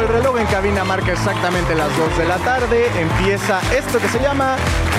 El 0.00 0.08
reloj 0.08 0.38
en 0.38 0.46
cabina 0.46 0.84
marca 0.84 1.12
exactamente 1.12 1.74
las 1.74 1.88
2 1.96 2.18
de 2.18 2.26
la 2.26 2.36
tarde, 2.38 2.86
empieza 3.00 3.60
esto 3.74 3.98
que 3.98 4.08
se 4.08 4.20
llama 4.20 4.56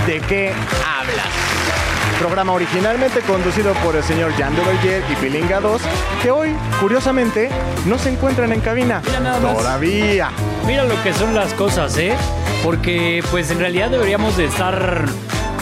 ¿De 0.08 0.20
qué 0.22 0.52
hablas? 0.86 1.28
Programa 2.20 2.54
originalmente 2.54 3.22
conducido 3.22 3.74
por 3.76 3.96
el 3.96 4.04
señor 4.04 4.34
Jan 4.38 4.56
Duverger 4.56 5.04
y 5.12 5.16
Pilinga 5.16 5.60
2, 5.60 5.82
que 6.24 6.32
hoy, 6.32 6.56
curiosamente, 6.82 7.50
no 7.86 8.00
se 8.00 8.10
encuentran 8.10 8.52
en 8.52 8.60
cabina. 8.62 9.02
Mira 9.06 9.20
nada 9.20 9.40
más. 9.40 9.58
Todavía. 9.58 10.32
Mira 10.66 10.84
lo 10.84 11.02
que 11.04 11.14
son 11.14 11.36
las 11.36 11.54
cosas, 11.54 11.96
¿eh? 11.98 12.16
Porque 12.64 13.24
pues 13.30 13.52
en 13.52 13.60
realidad 13.60 13.92
deberíamos 13.92 14.36
de 14.36 14.46
estar 14.46 15.06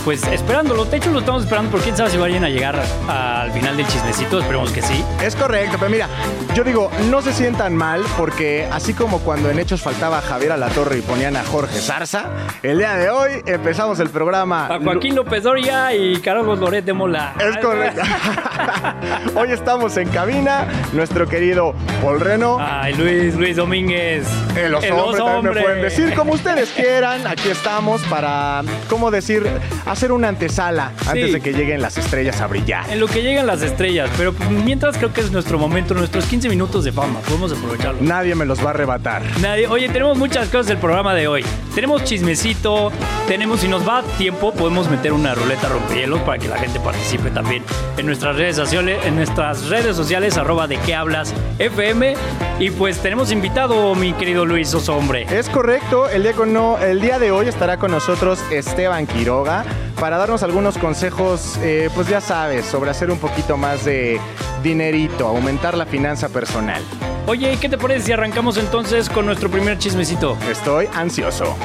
pues 0.06 0.24
esperándolo. 0.28 0.86
De 0.86 0.98
hecho 0.98 1.10
lo 1.10 1.20
estamos 1.20 1.44
esperando 1.44 1.72
porque 1.72 1.86
quién 1.86 1.98
sabe 1.98 2.12
si 2.12 2.18
vayan 2.18 2.44
a 2.44 2.50
llegar 2.50 2.80
al 3.08 3.52
final 3.52 3.76
del 3.76 3.88
chismecito. 3.88 4.40
Esperemos 4.40 4.72
que 4.72 4.84
sí. 4.84 5.04
Es 5.22 5.36
correcto, 5.36 5.78
pero 5.80 5.90
mira, 5.90 6.08
yo 6.54 6.64
digo, 6.64 6.92
no 7.10 7.24
se 7.24 7.34
sientan 7.34 7.76
mal 7.76 8.04
porque 8.16 8.70
así 8.72 8.94
como 8.94 9.20
cuando 9.20 9.50
en 9.50 9.58
Hechos 9.58 9.82
faltaba 9.82 10.22
Javier 10.22 10.52
a 10.52 10.58
la 10.58 10.70
Torre 10.70 11.00
y 11.00 11.02
ponían 11.02 11.36
a 11.36 11.44
Jorge 11.44 11.80
Zarza, 11.80 12.26
el 12.62 12.78
día 12.78 12.94
de 12.96 13.10
hoy 13.10 13.32
empezamos 13.48 14.00
el 14.00 14.12
programa. 14.12 14.68
A 14.68 14.80
Joaquín 14.80 15.16
López 15.16 15.42
Doria 15.42 15.94
y 15.96 16.18
Carlos 16.22 16.60
Loret 16.60 16.86
de 16.86 16.94
Mola. 16.94 17.34
Es 17.40 17.58
correcto. 17.58 18.02
Hoy 19.36 19.52
estamos 19.52 19.98
en 19.98 20.08
cabina, 20.10 20.68
nuestro 20.94 21.28
querido 21.28 21.74
Paul 22.04 22.20
Reno. 22.20 22.58
Ay, 22.60 22.94
Luis, 22.94 23.34
Luis 23.36 23.56
Domínguez. 23.56 24.28
El 24.56 24.76
oso 24.76 24.86
El 24.86 24.94
hombre 24.94 25.22
oso 25.22 25.26
también 25.26 25.56
me 25.56 25.62
pueden 25.62 25.82
decir 25.82 26.14
como 26.14 26.34
ustedes 26.34 26.70
quieran. 26.70 27.26
Aquí 27.26 27.50
estamos 27.50 28.04
para, 28.04 28.62
¿cómo 28.88 29.10
decir? 29.10 29.48
Hacer 29.96 30.12
una 30.12 30.28
antesala 30.28 30.92
antes 31.08 31.28
Sí. 31.28 31.32
de 31.32 31.40
que 31.40 31.54
lleguen 31.54 31.82
las 31.82 31.98
estrellas 31.98 32.42
a 32.42 32.48
brillar. 32.48 32.84
En 32.90 33.00
lo 33.00 33.08
que 33.08 33.22
llegan 33.22 33.48
las 33.48 33.62
estrellas, 33.62 34.10
pero 34.18 34.34
pues, 34.34 34.50
mientras 34.50 34.98
creo 34.98 35.14
que 35.14 35.22
es 35.22 35.32
nuestro 35.32 35.58
momento, 35.58 35.94
nuestros 35.94 36.26
15 36.26 36.50
minutos 36.50 36.84
de 36.84 36.92
fama. 36.92 37.22
Podemos 37.22 37.54
aprovecharlo. 37.54 38.02
Nadie 38.02 38.36
me 38.36 38.44
los 38.46 38.60
va 38.60 38.68
a 38.68 38.70
arrebatar. 38.72 39.22
Nadie. 39.40 39.68
Oye, 39.68 39.88
tenemos 39.88 40.18
muchas 40.18 40.50
cosas 40.50 40.68
del 40.68 40.80
programa 40.80 41.14
de 41.16 41.30
hoy. 41.30 41.46
Tenemos 41.74 42.04
chismecito, 42.04 42.92
tenemos, 43.30 43.62
si 43.62 43.70
nos 43.70 43.88
va 43.88 44.04
tiempo, 44.18 44.54
podemos 44.54 44.90
meter 44.90 45.14
una 45.14 45.34
ruleta 45.34 45.70
rompehielos 45.70 46.20
para 46.24 46.40
que 46.40 46.50
la 46.50 46.58
gente 46.58 46.78
participe 46.82 47.30
también 47.32 47.64
en 47.98 48.06
nuestras 48.06 48.36
redes 48.36 48.58
sociales, 48.58 49.00
en 49.06 49.16
nuestras 49.16 49.70
redes 49.70 49.96
sociales, 49.96 50.36
arroba 50.38 50.68
de 50.68 50.76
qué 50.80 50.94
hablas 50.94 51.34
FM. 51.58 52.16
Y 52.60 52.70
pues 52.72 53.00
tenemos 53.00 53.32
invitado, 53.32 53.96
mi 53.96 54.12
querido 54.12 54.46
Luis 54.46 54.74
Oso 54.74 54.98
Hombre. 54.98 55.26
Es 55.32 55.48
correcto, 55.48 56.10
el 56.10 56.24
día, 56.24 56.34
con 56.34 56.52
no- 56.52 56.78
el 56.80 57.00
día 57.00 57.18
de 57.18 57.32
hoy 57.32 57.48
estará 57.48 57.78
con 57.78 57.92
nosotros 57.92 58.40
Esteban 58.52 59.08
Quiroga 59.08 59.64
para 60.00 60.18
darnos 60.18 60.44
algunos 60.44 60.78
consejos, 60.78 61.58
eh, 61.62 61.90
pues 61.96 62.08
ya 62.08 62.22
sabes, 62.22 62.66
sobre 62.66 62.92
hacer 62.92 63.12
un 63.12 63.20
poquito 63.20 63.58
más 63.58 63.86
de 63.86 64.20
dinerito, 64.64 65.28
aumentar 65.28 65.78
la 65.78 65.86
finanza 65.86 66.30
personal. 66.30 66.82
Oye, 67.28 67.54
¿y 67.54 67.58
¿qué 67.58 67.70
te 67.70 67.78
parece 67.78 68.08
si 68.08 68.12
arrancamos 68.12 68.58
entonces 68.58 69.10
con 69.10 69.26
nuestro 69.26 69.50
primer 69.50 69.78
chismecito? 69.80 70.38
Estoy 70.50 70.88
ansioso. 70.94 71.56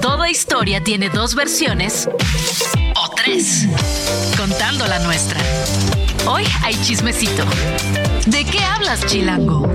Toda 0.00 0.30
historia 0.30 0.82
tiene 0.82 1.08
dos 1.08 1.34
versiones 1.34 2.08
o 2.08 3.10
tres, 3.14 3.66
contando 4.36 4.86
la 4.86 4.98
nuestra. 5.00 5.40
Hoy 6.26 6.44
hay 6.62 6.74
chismecito. 6.82 7.44
¿De 8.26 8.44
qué 8.44 8.60
hablas, 8.60 9.04
Chilango? 9.06 9.68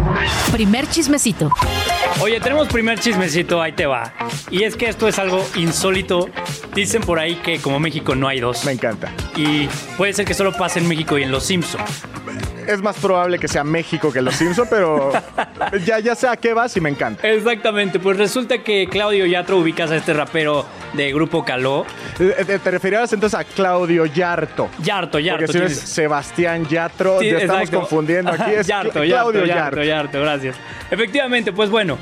Primer 0.51 0.87
chismecito. 0.89 1.51
Oye, 2.21 2.39
tenemos 2.39 2.67
primer 2.67 2.99
chismecito, 2.99 3.61
ahí 3.61 3.71
te 3.71 3.85
va. 3.85 4.13
Y 4.51 4.63
es 4.63 4.75
que 4.75 4.87
esto 4.87 5.07
es 5.07 5.17
algo 5.19 5.45
insólito. 5.55 6.29
Dicen 6.75 7.01
por 7.01 7.19
ahí 7.19 7.35
que 7.35 7.59
como 7.59 7.79
México 7.79 8.15
no 8.15 8.27
hay 8.27 8.39
dos. 8.39 8.65
Me 8.65 8.71
encanta. 8.71 9.11
Y 9.35 9.67
puede 9.97 10.13
ser 10.13 10.25
que 10.25 10.33
solo 10.33 10.53
pase 10.53 10.79
en 10.79 10.87
México 10.87 11.17
y 11.17 11.23
en 11.23 11.31
Los 11.31 11.45
Simpsons. 11.45 11.83
Es 12.67 12.81
más 12.81 12.97
probable 12.97 13.39
que 13.39 13.47
sea 13.47 13.63
México 13.63 14.11
que 14.11 14.21
los 14.21 14.35
Simpson, 14.35 14.67
pero 14.69 15.11
ya, 15.85 15.99
ya 15.99 16.15
sé 16.15 16.27
a 16.27 16.35
qué 16.37 16.53
vas 16.53 16.75
y 16.77 16.81
me 16.81 16.89
encanta. 16.89 17.27
Exactamente, 17.27 17.99
pues 17.99 18.17
resulta 18.17 18.59
que 18.63 18.87
Claudio 18.89 19.25
Yatro 19.25 19.57
ubicas 19.57 19.91
a 19.91 19.95
este 19.97 20.13
rapero 20.13 20.65
de 20.93 21.11
Grupo 21.13 21.43
Caló. 21.43 21.85
Eh, 22.19 22.35
eh, 22.47 22.59
Te 22.63 22.71
referirás 22.71 23.11
entonces 23.13 23.39
a 23.39 23.43
Claudio 23.43 24.05
Yarto. 24.05 24.69
Yarto, 24.83 25.19
Yarto. 25.19 25.45
Porque 25.45 25.59
si 25.67 25.73
es 25.73 25.79
Sebastián 25.79 26.67
Yatro, 26.67 27.19
Sí, 27.19 27.29
ya 27.31 27.37
estamos 27.39 27.61
exacto. 27.63 27.79
confundiendo 27.81 28.31
aquí. 28.31 28.51
Es 28.55 28.67
Yarto, 28.67 28.99
Cla- 29.01 29.07
Yarto, 29.07 29.31
Claudio 29.31 29.45
Yarto, 29.45 29.75
Yarto. 29.77 29.83
Yarto, 29.83 30.21
gracias. 30.21 30.55
Efectivamente, 30.91 31.51
pues 31.53 31.69
bueno, 31.69 31.97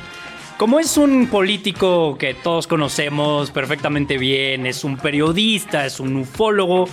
como 0.58 0.80
es 0.80 0.96
un 0.98 1.28
político 1.28 2.18
que 2.18 2.34
todos 2.36 2.68
conocemos 2.68 3.50
perfectamente 3.52 4.18
bien, 4.18 4.66
es 4.66 4.84
un 4.84 4.98
periodista, 4.98 5.86
es 5.86 6.00
un 6.00 6.16
ufólogo, 6.18 6.88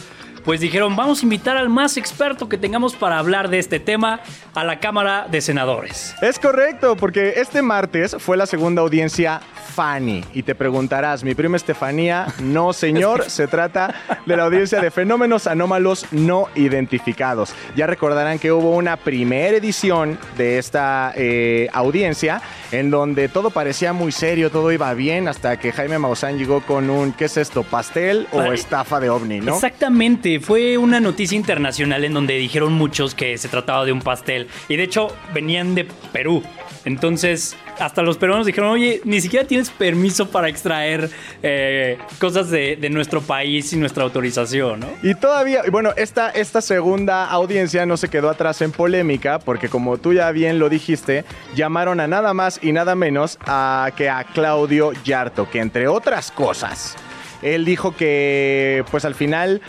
pues 0.49 0.61
dijeron, 0.61 0.97
vamos 0.97 1.21
a 1.21 1.27
invitar 1.27 1.59
al 1.59 1.69
más 1.69 1.99
experto 1.99 2.49
que 2.49 2.57
tengamos 2.57 2.97
para 2.97 3.19
hablar 3.19 3.51
de 3.51 3.59
este 3.59 3.81
tema 3.81 4.21
a 4.55 4.65
la 4.65 4.81
Cámara 4.81 5.27
de 5.31 5.43
Senadores. 5.43 6.15
Es 6.23 6.39
correcto, 6.39 6.97
porque 6.97 7.35
este 7.37 7.61
martes 7.61 8.17
fue 8.19 8.39
la 8.39 8.47
segunda 8.47 8.81
audiencia 8.81 9.43
Fanny. 9.79 10.25
Y 10.33 10.43
te 10.43 10.55
preguntarás, 10.55 11.23
mi 11.23 11.35
prima 11.35 11.57
Estefanía, 11.57 12.27
no 12.41 12.73
señor, 12.73 13.31
se 13.31 13.47
trata 13.47 13.95
de 14.27 14.37
la 14.37 14.45
audiencia 14.45 14.81
de 14.81 14.91
fenómenos 14.91 15.47
anómalos 15.47 16.07
no 16.13 16.49
identificados. 16.55 17.55
Ya 17.77 17.87
recordarán 17.87 18.39
que 18.39 18.51
hubo 18.51 18.75
una 18.75 18.97
primera 18.97 19.57
edición 19.57 20.19
de 20.39 20.59
esta 20.59 21.13
eh, 21.15 21.69
audiencia 21.75 22.41
en 22.73 22.91
donde 22.91 23.29
todo 23.29 23.51
parecía 23.51 23.93
muy 23.93 24.13
serio, 24.13 24.51
todo 24.51 24.73
iba 24.73 24.93
bien, 24.95 25.29
hasta 25.29 25.59
que 25.59 25.73
Jaime 25.73 25.99
Maussan 25.99 26.39
llegó 26.39 26.61
con 26.63 26.91
un, 26.91 27.13
¿qué 27.13 27.27
es 27.27 27.37
esto? 27.37 27.63
¿Pastel 27.63 28.27
o 28.33 28.43
estafa 28.53 28.99
de 28.99 29.11
ovni, 29.11 29.41
no? 29.41 29.55
Exactamente, 29.55 30.38
fue 30.41 30.79
una 30.79 31.01
noticia 31.01 31.37
internacional 31.37 32.05
en 32.05 32.15
donde 32.15 32.35
dijeron 32.39 32.73
muchos 32.73 33.15
que 33.15 33.39
se 33.39 33.49
trataba 33.49 33.85
de 33.85 33.93
un 33.93 34.01
pastel. 34.01 34.49
Y 34.69 34.77
de 34.77 34.83
hecho 34.85 35.09
venían 35.33 35.75
de 35.75 35.87
Perú. 36.13 36.43
Entonces, 36.85 37.57
hasta 37.79 38.03
los 38.03 38.17
peruanos 38.17 38.47
dijeron, 38.47 38.71
oye, 38.71 39.01
ni 39.05 39.21
siquiera 39.21 39.47
tienes 39.47 39.71
permiso 39.71 40.31
para 40.31 40.49
extraer 40.49 41.11
eh, 41.43 41.99
cosas 42.19 42.51
de, 42.51 42.89
nuestro 42.89 43.21
país 43.21 43.69
sin 43.69 43.81
nuestra 43.81 44.05
autorización, 44.05 44.81
¿no? 44.81 44.87
Y 45.03 45.15
todavía, 45.15 45.61
y 45.67 45.71
bueno, 45.71 45.93
esta, 45.97 46.31
esta 46.31 46.63
segunda 46.63 47.27
audiencia 47.27 47.85
no 47.85 47.99
se 47.99 48.09
quedó 48.09 48.31
atrás 48.31 48.63
en 48.63 48.73
polémica, 48.73 49.39
porque 49.39 49.69
como 49.69 49.99
tú 49.99 50.15
ya 50.15 50.31
bien 50.31 50.59
lo 50.59 50.71
dijiste, 50.71 51.25
llamaron 51.55 52.01
a 52.01 52.09
nada 52.09 52.33
más 52.33 52.59
y 52.63 52.73
nada 52.73 52.95
menos 52.95 53.39
a 53.47 53.91
que 53.97 54.09
a 54.09 54.25
Claudio 54.25 54.93
Yarto, 55.05 55.51
que 55.51 55.61
entre 55.61 55.87
otras 55.87 56.31
cosas, 56.31 56.97
él 57.43 57.65
dijo 57.65 57.95
que 57.95 58.85
pues 58.91 59.05
al 59.05 59.15
final 59.15 59.61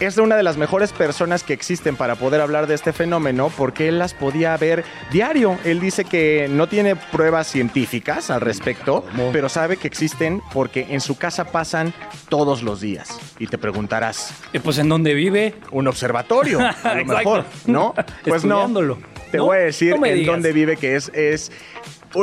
es 0.00 0.16
una 0.18 0.36
de 0.36 0.42
las 0.42 0.56
mejores 0.56 0.92
personas 0.92 1.42
que 1.44 1.52
existen 1.52 1.96
para 1.96 2.16
poder 2.16 2.40
hablar 2.40 2.66
de 2.66 2.74
este 2.74 2.92
fenómeno 2.92 3.50
porque 3.56 3.88
él 3.88 3.98
las 3.98 4.12
podía 4.14 4.56
ver 4.56 4.84
diario. 5.12 5.56
Él 5.64 5.80
dice 5.80 6.04
que 6.04 6.48
no 6.50 6.66
tiene 6.68 6.96
pruebas 6.96 7.46
científicas 7.46 8.30
al 8.30 8.40
respecto, 8.40 9.04
pero 9.32 9.48
sabe 9.48 9.76
que 9.76 9.86
existen 9.86 10.42
porque 10.52 10.86
en 10.90 11.00
su 11.00 11.16
casa 11.16 11.44
pasan 11.46 11.92
todos 12.28 12.62
los 12.62 12.80
días. 12.80 13.18
Y 13.38 13.46
te 13.46 13.58
preguntarás, 13.58 14.34
Eh, 14.52 14.60
pues 14.60 14.78
en 14.78 14.88
dónde 14.88 15.14
vive. 15.14 15.54
un 15.70 15.86
observatorio, 15.88 16.58
a 16.82 16.94
lo 16.94 17.04
mejor, 17.04 17.44
¿no? 17.66 17.94
Pues 18.24 18.44
no. 18.44 18.66
Te 19.30 19.38
No, 19.38 19.46
voy 19.46 19.56
a 19.56 19.60
decir 19.60 19.98
no 19.98 20.06
en 20.06 20.24
dónde 20.26 20.52
vive, 20.52 20.76
que 20.76 20.96
es, 20.96 21.08
es 21.14 21.50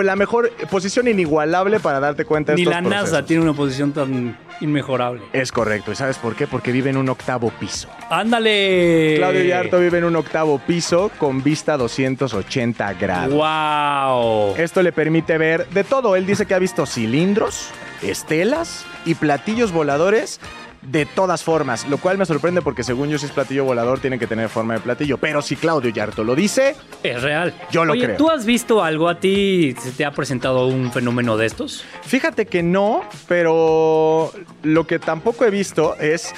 la 0.02 0.16
mejor 0.16 0.52
posición 0.70 1.08
inigualable 1.08 1.80
para 1.80 2.00
darte 2.00 2.24
cuenta 2.26 2.54
de 2.54 2.58
Ni 2.58 2.62
estos 2.64 2.74
la 2.74 2.82
NASA 2.82 3.26
tiene 3.26 3.44
una 3.44 3.54
posición 3.54 3.92
tan 3.92 4.38
inmejorable. 4.62 5.22
Es 5.34 5.52
correcto. 5.52 5.92
¿Y 5.92 5.96
sabes 5.96 6.18
por 6.18 6.36
qué? 6.36 6.48
Porque 6.48 6.72
vive 6.72 6.90
en 6.90 6.98
un 6.98 7.10
octavo 7.10 7.52
piso. 7.60 7.90
¡Ándale! 8.10 9.16
Claudio 9.18 9.44
Yarto 9.44 9.80
vive 9.80 9.98
en 9.98 10.06
un 10.06 10.16
octavo 10.16 10.60
piso 10.60 11.12
con 11.18 11.44
vista 11.44 11.76
280 11.78 12.94
grados. 12.94 13.34
¡Wow! 13.34 14.56
Esto 14.58 14.82
le 14.82 14.92
permite 14.92 15.38
ver 15.38 15.68
de 15.70 15.84
todo. 15.84 16.16
Él 16.16 16.26
dice 16.26 16.46
que 16.46 16.54
ha 16.54 16.60
visto 16.60 16.86
cilindros, 16.86 17.70
estelas 18.02 18.86
y 19.06 19.16
platillos 19.16 19.72
voladores 19.72 20.40
de 20.82 21.06
todas 21.06 21.44
formas, 21.44 21.88
lo 21.88 21.98
cual 22.00 22.18
me 22.18 22.26
sorprende 22.26 22.62
porque 22.62 22.84
según 22.84 23.10
yo 23.10 23.18
si 23.20 23.28
es 23.28 23.32
platillo 23.32 23.64
volador 23.66 24.00
tiene 24.00 24.18
que 24.18 24.26
tener 24.28 24.50
forma 24.50 24.74
de 24.74 24.80
platillo, 24.80 25.18
pero 25.18 25.42
si 25.42 25.56
Claudio 25.56 25.92
Yarto 25.92 26.24
lo 26.24 26.36
dice, 26.36 26.76
Es 27.04 27.22
real. 27.22 27.54
Yo 27.72 27.86
lo 27.86 27.94
Oye, 27.94 28.06
creo. 28.06 28.18
¿tú 28.18 28.30
has 28.30 28.46
visto 28.46 28.84
algo 28.84 29.08
a 29.08 29.20
ti? 29.20 29.76
¿Se 29.80 29.92
te 29.92 30.06
ha 30.06 30.12
presentado 30.12 30.68
un 30.68 30.92
fenómeno 30.92 31.38
de 31.38 31.46
estos? 31.46 31.84
fíjate 32.04 32.46
que 32.48 32.64
no, 32.64 33.04
pero 33.28 34.32
lo 34.64 34.88
que 34.88 35.00
tampoco 35.00 35.46
he 35.46 35.50
visto 35.52 35.96
es 35.98 36.34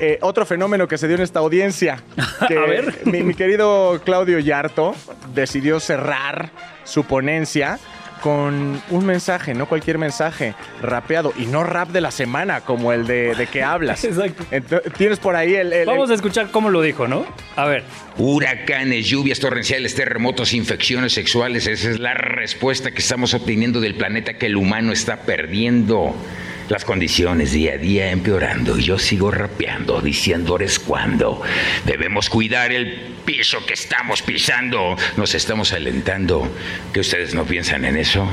eh, 0.00 0.18
otro 0.22 0.46
fenómeno 0.46 0.86
que 0.86 0.96
se 0.96 1.08
dio 1.08 1.16
en 1.16 1.22
esta 1.22 1.40
audiencia. 1.40 2.02
Que 2.48 2.56
A 2.56 2.62
ver. 2.62 3.00
Mi, 3.04 3.22
mi 3.24 3.34
querido 3.34 4.00
Claudio 4.04 4.38
Yarto 4.38 4.94
decidió 5.34 5.80
cerrar 5.80 6.50
su 6.84 7.02
ponencia 7.04 7.78
con 8.20 8.80
un 8.90 9.06
mensaje, 9.06 9.54
no 9.54 9.66
cualquier 9.66 9.98
mensaje, 9.98 10.54
rapeado 10.82 11.32
y 11.36 11.46
no 11.46 11.64
rap 11.64 11.88
de 11.90 12.00
la 12.00 12.10
semana 12.10 12.60
como 12.60 12.92
el 12.92 13.06
de, 13.06 13.34
de 13.34 13.46
que 13.46 13.62
hablas. 13.62 14.04
Exacto. 14.08 14.44
Tienes 14.96 15.18
por 15.18 15.36
ahí 15.36 15.54
el... 15.54 15.72
el- 15.72 15.86
Vamos 15.86 16.10
a 16.10 16.14
escuchar 16.14 16.50
cómo 16.50 16.70
lo 16.70 16.82
dijo, 16.82 17.08
¿no? 17.08 17.26
A 17.56 17.66
ver. 17.66 17.84
Huracanes, 18.18 19.06
lluvias 19.06 19.38
torrenciales, 19.40 19.94
terremotos, 19.94 20.52
infecciones 20.52 21.12
sexuales. 21.12 21.66
Esa 21.66 21.90
es 21.90 21.98
la 22.00 22.14
respuesta 22.14 22.90
que 22.90 22.98
estamos 22.98 23.32
obteniendo 23.34 23.80
del 23.80 23.94
planeta 23.94 24.34
que 24.34 24.46
el 24.46 24.56
humano 24.56 24.92
está 24.92 25.18
perdiendo. 25.22 26.14
Las 26.68 26.84
condiciones 26.84 27.52
día 27.52 27.72
a 27.72 27.78
día 27.78 28.10
empeorando 28.10 28.78
y 28.78 28.82
yo 28.82 28.98
sigo 28.98 29.30
rapeando, 29.30 30.00
diciéndoles 30.02 30.78
cuándo. 30.78 31.40
Debemos 31.86 32.28
cuidar 32.28 32.72
el 32.72 33.14
piso 33.24 33.64
que 33.64 33.74
estamos 33.74 34.20
pisando. 34.22 34.96
Nos 35.16 35.34
estamos 35.34 35.72
alentando. 35.72 36.46
¿Que 36.92 37.00
ustedes 37.00 37.34
no 37.34 37.44
piensan 37.44 37.86
en 37.86 37.96
eso? 37.96 38.28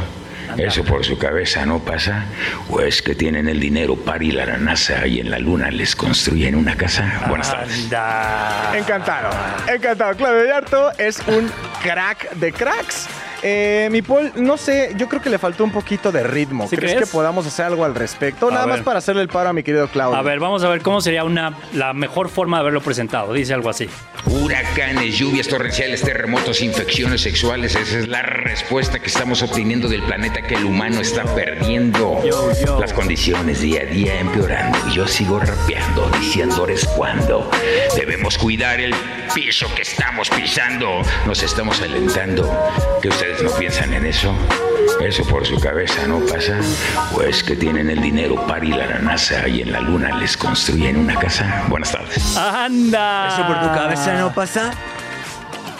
¿Eso 0.57 0.83
por 0.83 1.05
su 1.05 1.17
cabeza 1.17 1.65
no 1.65 1.79
pasa? 1.79 2.25
¿O 2.69 2.81
es 2.81 3.01
que 3.01 3.15
tienen 3.15 3.47
el 3.47 3.59
dinero 3.59 3.95
para 3.95 4.23
ir 4.23 4.39
a 4.39 4.45
la 4.45 4.57
NASA 4.57 5.07
y 5.07 5.19
en 5.19 5.31
la 5.31 5.39
luna 5.39 5.71
les 5.71 5.95
construyen 5.95 6.55
una 6.55 6.75
casa? 6.75 7.23
Buenas 7.27 7.51
tardes. 7.51 7.83
Anda. 7.85 8.73
Encantado, 8.77 9.29
encantado. 9.73 10.15
Claudio 10.15 10.45
Yarto 10.45 10.91
es 10.97 11.19
un 11.27 11.51
crack 11.81 12.31
de 12.35 12.51
cracks. 12.51 13.07
Eh, 13.47 13.89
mi 13.91 14.01
Paul, 14.01 14.31
no 14.37 14.57
sé, 14.57 14.95
yo 14.97 15.07
creo 15.07 15.21
que 15.21 15.29
le 15.29 15.37
faltó 15.37 15.63
un 15.63 15.69
poquito 15.69 16.11
de 16.11 16.23
ritmo. 16.23 16.67
¿Sí 16.67 16.75
¿Crees, 16.75 16.93
crees? 16.93 17.07
que 17.07 17.11
podamos 17.11 17.45
hacer 17.45 17.65
algo 17.67 17.85
al 17.85 17.93
respecto? 17.93 18.47
A 18.47 18.51
Nada 18.51 18.65
más 18.65 18.81
para 18.81 18.97
hacerle 18.97 19.21
el 19.21 19.27
paro 19.27 19.49
a 19.49 19.53
mi 19.53 19.61
querido 19.61 19.87
Claudio. 19.87 20.17
A 20.17 20.23
ver, 20.23 20.39
vamos 20.39 20.63
a 20.63 20.67
ver 20.69 20.81
cómo 20.81 20.99
sería 20.99 21.23
una, 21.23 21.55
la 21.71 21.93
mejor 21.93 22.29
forma 22.29 22.57
de 22.57 22.61
haberlo 22.61 22.81
presentado. 22.81 23.33
Dice 23.33 23.53
algo 23.53 23.69
así. 23.69 23.87
Huracanes, 24.25 25.15
lluvias 25.15 25.47
torrenciales, 25.47 26.01
terremotos, 26.01 26.59
infecciones 26.63 27.21
sexuales. 27.21 27.75
Esa 27.75 27.99
es 27.99 28.07
la 28.07 28.23
respuesta 28.23 28.97
que 28.97 29.09
estamos 29.09 29.43
obteniendo 29.43 29.89
del 29.89 30.01
planeta 30.01 30.41
que 30.41 30.55
el 30.55 30.65
humano 30.65 31.01
está 31.01 31.23
perdiendo. 31.35 32.23
Yo, 32.25 32.51
yo. 32.65 32.79
Las 32.79 32.93
condiciones 32.93 33.61
día 33.61 33.81
a 33.81 33.85
día 33.85 34.19
empeorando. 34.21 34.75
Y 34.89 34.93
yo 34.93 35.07
sigo 35.07 35.39
rapeando, 35.39 36.09
diciéndoles 36.19 36.83
cuándo. 36.95 37.51
Debemos 37.95 38.39
cuidar 38.39 38.79
el 38.79 38.95
piso 39.35 39.67
que 39.75 39.83
estamos 39.83 40.31
pisando. 40.31 41.03
Nos 41.27 41.43
estamos 41.43 41.79
alentando. 41.83 42.51
¿Que 43.03 43.09
ustedes 43.09 43.34
no 43.43 43.51
piensan 43.51 43.93
en 43.93 44.05
eso? 44.05 44.33
¿Eso 45.01 45.23
por 45.25 45.45
su 45.45 45.59
cabeza 45.59 46.07
no 46.07 46.19
pasa? 46.19 46.59
¿O 47.13 47.21
es 47.21 47.43
que 47.43 47.55
tienen 47.55 47.89
el 47.89 48.01
dinero 48.01 48.35
para 48.47 48.65
ir 48.65 48.75
a 48.75 48.85
la 48.87 48.99
NASA 48.99 49.47
y 49.47 49.61
en 49.61 49.71
la 49.71 49.81
luna 49.81 50.17
les 50.17 50.37
construyen 50.37 50.97
una 50.97 51.15
casa? 51.15 51.65
Buenas 51.67 51.91
tardes. 51.91 52.37
¡Anda! 52.37 53.27
¿Eso 53.27 53.47
por 53.47 53.61
tu 53.61 53.67
cabeza 53.67 54.17
no 54.17 54.33
pasa? 54.33 54.71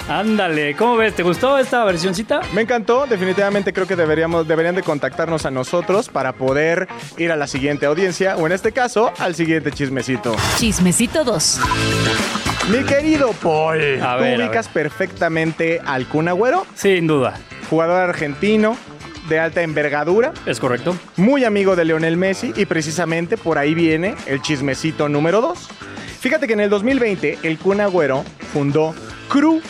Ándale, 0.08 0.76
¿cómo 0.76 0.98
ves? 0.98 1.16
¿Te 1.16 1.24
gustó 1.24 1.58
esta 1.58 1.84
versioncita? 1.84 2.42
Me 2.54 2.62
encantó, 2.62 3.08
definitivamente 3.08 3.74
creo 3.74 3.88
que 3.88 3.96
deberíamos, 3.96 4.48
deberían 4.48 4.76
de 4.76 4.84
contactarnos 4.84 5.46
a 5.48 5.52
nosotros 5.52 6.10
para 6.10 6.34
poder 6.34 6.88
ir 7.18 7.32
a 7.32 7.36
la 7.36 7.48
siguiente 7.48 7.88
audiencia 7.88 8.38
o 8.38 8.46
en 8.46 8.52
este 8.52 8.72
caso 8.72 9.12
al 9.18 9.34
siguiente 9.34 9.72
chismecito. 9.72 10.36
Chismecito 10.58 11.24
2. 11.24 11.60
Mi 12.72 12.84
querido 12.84 13.32
Paul, 13.34 14.02
A 14.02 14.18
tú 14.18 14.24
ver, 14.24 14.42
a 14.42 14.46
ubicas 14.46 14.68
perfectamente 14.68 15.80
al 15.86 16.08
Kun 16.08 16.28
Agüero, 16.28 16.66
Sin 16.76 17.06
duda. 17.08 17.36
jugador 17.70 18.10
argentino 18.10 18.76
de 19.30 19.40
alta 19.40 19.62
envergadura, 19.62 20.34
¿Es 20.46 20.60
correcto? 20.60 20.96
muy 21.16 21.44
amigo 21.44 21.76
de 21.76 21.86
Lionel 21.86 22.18
Messi 22.18 22.54
y 22.56 22.66
precisamente 22.66 23.38
por 23.38 23.58
ahí 23.60 23.74
viene 23.76 24.16
el 24.26 24.42
chismecito 24.42 25.10
número 25.10 25.42
2. 25.42 25.68
Fíjate 26.20 26.48
que 26.48 26.54
en 26.54 26.60
el 26.62 26.70
2020 26.72 27.40
el 27.44 27.58
Kun 27.60 27.82
Agüero 27.82 28.24
fundó 28.52 28.96
CRU, 29.30 29.62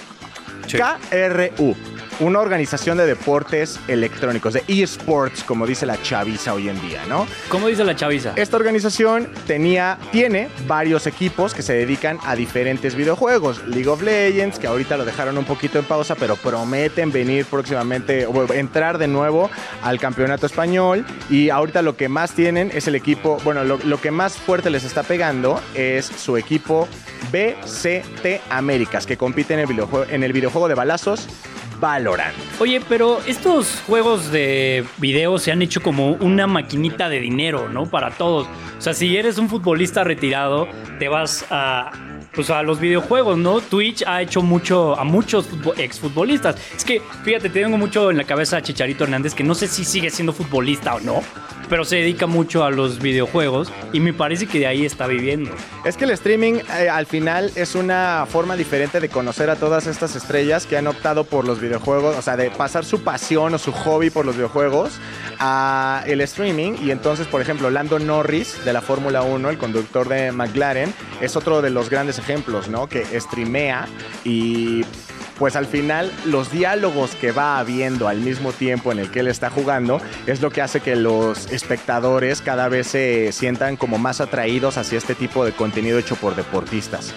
Sí. 0.67 0.77
KRU, 0.77 1.75
una 2.19 2.39
organización 2.39 2.97
de 2.97 3.05
deportes 3.05 3.79
electrónicos, 3.87 4.53
de 4.53 4.63
eSports, 4.67 5.43
como 5.43 5.65
dice 5.67 5.85
la 5.85 6.01
chaviza 6.01 6.53
hoy 6.53 6.69
en 6.69 6.79
día, 6.81 7.01
¿no? 7.07 7.27
¿Cómo 7.49 7.67
dice 7.67 7.83
la 7.83 7.95
chaviza? 7.95 8.33
Esta 8.35 8.57
organización 8.57 9.27
tenía, 9.47 9.97
tiene 10.11 10.49
varios 10.67 11.07
equipos 11.07 11.53
que 11.53 11.61
se 11.61 11.73
dedican 11.73 12.19
a 12.23 12.35
diferentes 12.35 12.95
videojuegos. 12.95 13.65
League 13.67 13.87
of 13.87 14.01
Legends, 14.01 14.59
que 14.59 14.67
ahorita 14.67 14.97
lo 14.97 15.05
dejaron 15.05 15.37
un 15.37 15.45
poquito 15.45 15.79
en 15.79 15.85
pausa, 15.85 16.15
pero 16.15 16.35
prometen 16.35 17.11
venir 17.11 17.45
próximamente, 17.45 18.25
o 18.25 18.53
entrar 18.53 18.97
de 18.97 19.07
nuevo 19.07 19.49
al 19.81 19.99
campeonato 19.99 20.45
español. 20.45 21.05
Y 21.29 21.49
ahorita 21.49 21.81
lo 21.81 21.97
que 21.97 22.09
más 22.09 22.33
tienen 22.33 22.71
es 22.73 22.87
el 22.87 22.95
equipo, 22.95 23.37
bueno, 23.43 23.63
lo, 23.63 23.77
lo 23.77 23.99
que 23.99 24.11
más 24.11 24.33
fuerte 24.37 24.69
les 24.69 24.83
está 24.83 25.03
pegando 25.03 25.61
es 25.73 26.05
su 26.05 26.37
equipo 26.37 26.87
BCT 27.31 28.41
Américas, 28.49 29.05
que 29.05 29.17
compite 29.17 29.53
en 29.53 29.61
el 29.61 29.67
videojuego, 29.67 30.05
en 30.09 30.23
el 30.23 30.33
videojuego 30.33 30.67
de 30.67 30.75
balazos 30.75 31.27
Valorant. 31.79 32.35
Oye, 32.59 32.81
pero 32.87 33.19
estos 33.27 33.81
juegos 33.87 34.31
de 34.31 34.85
video 34.97 35.37
se 35.37 35.51
han 35.51 35.61
hecho 35.61 35.81
como 35.81 36.11
una 36.11 36.47
maquinita 36.47 37.09
de 37.09 37.19
dinero, 37.19 37.69
¿no? 37.69 37.85
Para 37.85 38.11
todos. 38.11 38.47
O 38.77 38.81
sea, 38.81 38.93
si 38.93 39.17
eres 39.17 39.37
un 39.37 39.49
futbolista 39.49 40.03
retirado, 40.03 40.67
te 40.99 41.07
vas 41.07 41.45
a. 41.49 41.91
Pues 42.35 42.49
a 42.49 42.61
los 42.63 42.79
videojuegos, 42.79 43.37
¿no? 43.37 43.61
Twitch 43.61 44.03
ha 44.05 44.21
hecho 44.21 44.41
mucho 44.41 44.99
a 44.99 45.03
muchos 45.05 45.49
futbo- 45.49 45.73
exfutbolistas. 45.77 46.55
Es 46.75 46.83
que, 46.83 47.01
fíjate, 47.23 47.49
tengo 47.49 47.77
mucho 47.77 48.11
en 48.11 48.17
la 48.17 48.25
cabeza 48.25 48.57
a 48.57 48.61
Chicharito 48.61 49.05
Hernández, 49.05 49.33
que 49.33 49.43
no 49.43 49.55
sé 49.55 49.67
si 49.67 49.85
sigue 49.85 50.09
siendo 50.09 50.33
futbolista 50.33 50.95
o 50.95 50.99
no, 50.99 51.21
pero 51.69 51.85
se 51.85 51.95
dedica 51.95 52.27
mucho 52.27 52.63
a 52.65 52.71
los 52.71 52.99
videojuegos 52.99 53.71
y 53.93 53.99
me 54.01 54.13
parece 54.13 54.47
que 54.47 54.59
de 54.59 54.67
ahí 54.67 54.85
está 54.85 55.07
viviendo. 55.07 55.49
Es 55.85 55.95
que 55.97 56.03
el 56.03 56.11
streaming 56.11 56.55
eh, 56.77 56.89
al 56.89 57.05
final 57.05 57.51
es 57.55 57.73
una 57.73 58.25
forma 58.29 58.55
diferente 58.55 58.99
de 58.99 59.07
conocer 59.09 59.49
a 59.49 59.55
todas 59.55 59.87
estas 59.87 60.15
estrellas 60.15 60.65
que 60.65 60.77
han 60.77 60.87
optado 60.87 61.23
por 61.23 61.45
los 61.45 61.61
videojuegos, 61.61 62.17
o 62.17 62.21
sea, 62.21 62.35
de 62.35 62.51
pasar 62.51 62.83
su 62.85 63.01
pasión 63.03 63.53
o 63.53 63.57
su 63.57 63.71
hobby 63.71 64.09
por 64.09 64.25
los 64.25 64.35
videojuegos 64.35 64.91
a 65.39 66.03
el 66.05 66.21
streaming. 66.21 66.73
Y 66.83 66.91
entonces, 66.91 67.27
por 67.27 67.41
ejemplo, 67.41 67.69
Lando 67.69 67.97
Norris 67.97 68.63
de 68.65 68.73
la 68.73 68.81
Fórmula 68.81 69.21
1, 69.23 69.49
el 69.49 69.57
conductor 69.57 70.07
de 70.09 70.31
McLaren, 70.31 70.93
es 71.21 71.35
otro 71.35 71.61
de 71.61 71.69
los 71.69 71.89
grandes 71.89 72.19
ejemplos, 72.25 72.67
¿no? 72.67 72.87
Que 72.87 73.05
streamea 73.19 73.87
y 74.23 74.83
pues 75.37 75.55
al 75.55 75.65
final 75.65 76.11
los 76.25 76.51
diálogos 76.51 77.11
que 77.15 77.31
va 77.31 77.59
habiendo 77.59 78.07
al 78.07 78.19
mismo 78.19 78.51
tiempo 78.53 78.91
en 78.91 78.99
el 78.99 79.11
que 79.11 79.19
él 79.19 79.27
está 79.27 79.49
jugando 79.49 79.99
es 80.27 80.41
lo 80.41 80.49
que 80.49 80.61
hace 80.61 80.79
que 80.79 80.95
los 80.95 81.51
espectadores 81.51 82.41
cada 82.41 82.69
vez 82.69 82.87
se 82.87 83.31
sientan 83.31 83.75
como 83.75 83.97
más 83.97 84.21
atraídos 84.21 84.77
hacia 84.77 84.97
este 84.97 85.13
tipo 85.13 85.45
de 85.45 85.51
contenido 85.51 85.99
hecho 85.99 86.15
por 86.15 86.35
deportistas. 86.35 87.13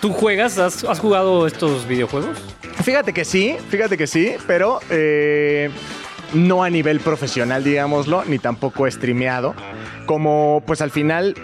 ¿Tú 0.00 0.12
juegas? 0.12 0.58
¿Has, 0.58 0.84
has 0.84 0.98
jugado 0.98 1.46
estos 1.46 1.86
videojuegos? 1.86 2.36
Fíjate 2.82 3.12
que 3.12 3.24
sí, 3.24 3.56
fíjate 3.70 3.96
que 3.96 4.08
sí, 4.08 4.34
pero 4.48 4.80
eh, 4.90 5.70
no 6.34 6.64
a 6.64 6.70
nivel 6.70 6.98
profesional, 7.00 7.62
digámoslo, 7.62 8.24
ni 8.24 8.38
tampoco 8.38 8.90
streameado. 8.90 9.54
Como 10.06 10.62
pues 10.66 10.80
al 10.80 10.90
final 10.90 11.34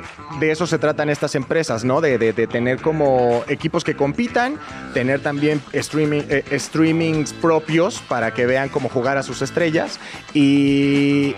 de 0.41 0.51
eso 0.51 0.67
se 0.67 0.79
tratan 0.79 1.11
estas 1.11 1.35
empresas, 1.35 1.85
¿no? 1.85 2.01
De, 2.01 2.19
tener 2.49 2.81
como 2.81 3.45
equipos 3.49 3.85
que 3.85 3.95
compitan, 3.95 4.59
tener 4.95 5.21
también 5.21 5.61
eh, 5.73 6.59
streamings 6.59 7.33
propios 7.35 8.01
para 8.09 8.33
que 8.35 8.47
vean 8.47 8.69
cómo 8.69 8.89
jugar 8.89 9.17
a 9.17 9.23
sus 9.23 9.43
estrellas. 9.43 10.01
Y 10.35 11.35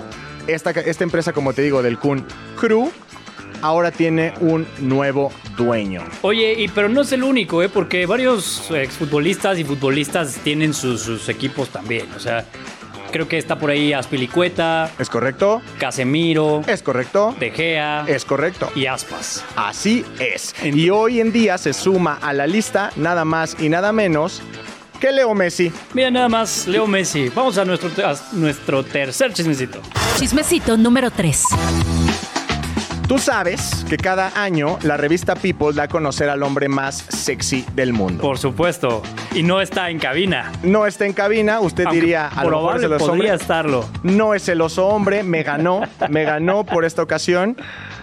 esta, 0.47 0.71
esta 0.71 1.05
empresa, 1.05 1.33
como 1.33 1.53
te 1.53 1.62
digo, 1.62 1.83
del 1.83 1.99
Kun 1.99 2.25
Crew, 2.59 2.91
ahora 3.62 3.91
tiene 3.91 4.33
un 4.41 4.67
nuevo 4.79 5.33
dueño. 5.57 6.03
Oye, 6.23 6.55
y 6.59 6.69
pero 6.69 6.89
no 6.89 7.03
es 7.03 7.12
el 7.12 7.23
único, 7.23 7.62
¿eh? 7.62 7.69
Porque 7.69 8.07
varios 8.07 8.71
exfutbolistas 8.71 9.59
y 9.59 9.65
futbolistas 9.65 10.37
tienen 10.43 10.75
sus 10.75 11.29
equipos 11.29 11.69
también. 11.71 12.07
O 12.17 12.21
sea, 12.21 12.45
creo 13.11 13.29
que 13.29 13.38
está 13.38 13.59
por 13.59 13.71
ahí 13.71 13.93
Aspilicueta, 13.93 14.90
¿Es 14.99 15.09
correcto? 15.11 15.62
Casemiro, 15.79 16.62
¿Es 16.67 16.83
correcto? 16.83 17.35
De 17.38 17.50
Gea 17.50 18.05
Es 18.07 18.25
correcto. 18.25 18.71
y 18.75 18.87
Aspas. 18.87 19.45
Así 19.57 20.05
es. 20.19 20.55
Y 20.62 20.90
hoy 20.90 21.21
en 21.21 21.33
día 21.33 21.59
se 21.59 21.73
suma 21.73 22.19
a 22.23 22.33
la 22.33 22.47
lista 22.47 22.90
nada 22.97 23.25
más 23.25 23.57
y 23.61 23.69
nada 23.69 23.93
menos 23.93 24.43
que 25.00 25.12
Leo 25.12 25.35
Messi. 25.35 25.73
Mira 25.95 26.11
nada 26.11 26.29
más, 26.29 26.67
Leo 26.67 26.87
Messi. 26.87 27.31
Vamos 27.31 27.57
a 27.59 27.64
nuestro, 27.64 27.90
a 28.07 28.14
nuestro 28.33 28.85
tercer 28.85 29.33
chismecito. 29.33 29.81
Chismecito 30.19 30.76
número 30.76 31.11
3. 31.11 32.00
Tú 33.11 33.19
sabes 33.19 33.85
que 33.88 33.97
cada 33.97 34.40
año 34.40 34.79
la 34.83 34.97
revista 34.97 35.35
People 35.35 35.73
da 35.75 35.83
a 35.83 35.88
conocer 35.88 36.29
al 36.29 36.45
hombre 36.45 36.69
más 36.69 36.95
sexy 37.09 37.67
del 37.75 37.93
mundo. 37.93 38.23
Por 38.23 38.38
supuesto. 38.38 39.02
Y 39.35 39.43
no 39.43 39.61
está 39.61 39.90
en 39.90 39.99
cabina. 39.99 40.52
No 40.62 40.87
está 40.87 41.07
en 41.07 41.12
cabina, 41.12 41.59
usted 41.59 41.87
Aunque 41.87 42.00
diría 42.00 42.29
a 42.29 42.45
lo 42.45 42.50
mejor 42.52 42.76
es 42.76 42.83
el 42.85 42.93
oso 42.93 43.07
podría 43.09 43.33
hombre. 43.33 43.43
estarlo. 43.43 43.85
No 44.05 44.33
es 44.33 44.49
el 44.49 44.61
oso 44.61 44.87
hombre, 44.87 45.25
me 45.25 45.43
ganó, 45.43 45.81
me 46.09 46.23
ganó 46.23 46.62
por 46.62 46.85
esta 46.85 47.02
ocasión 47.02 47.57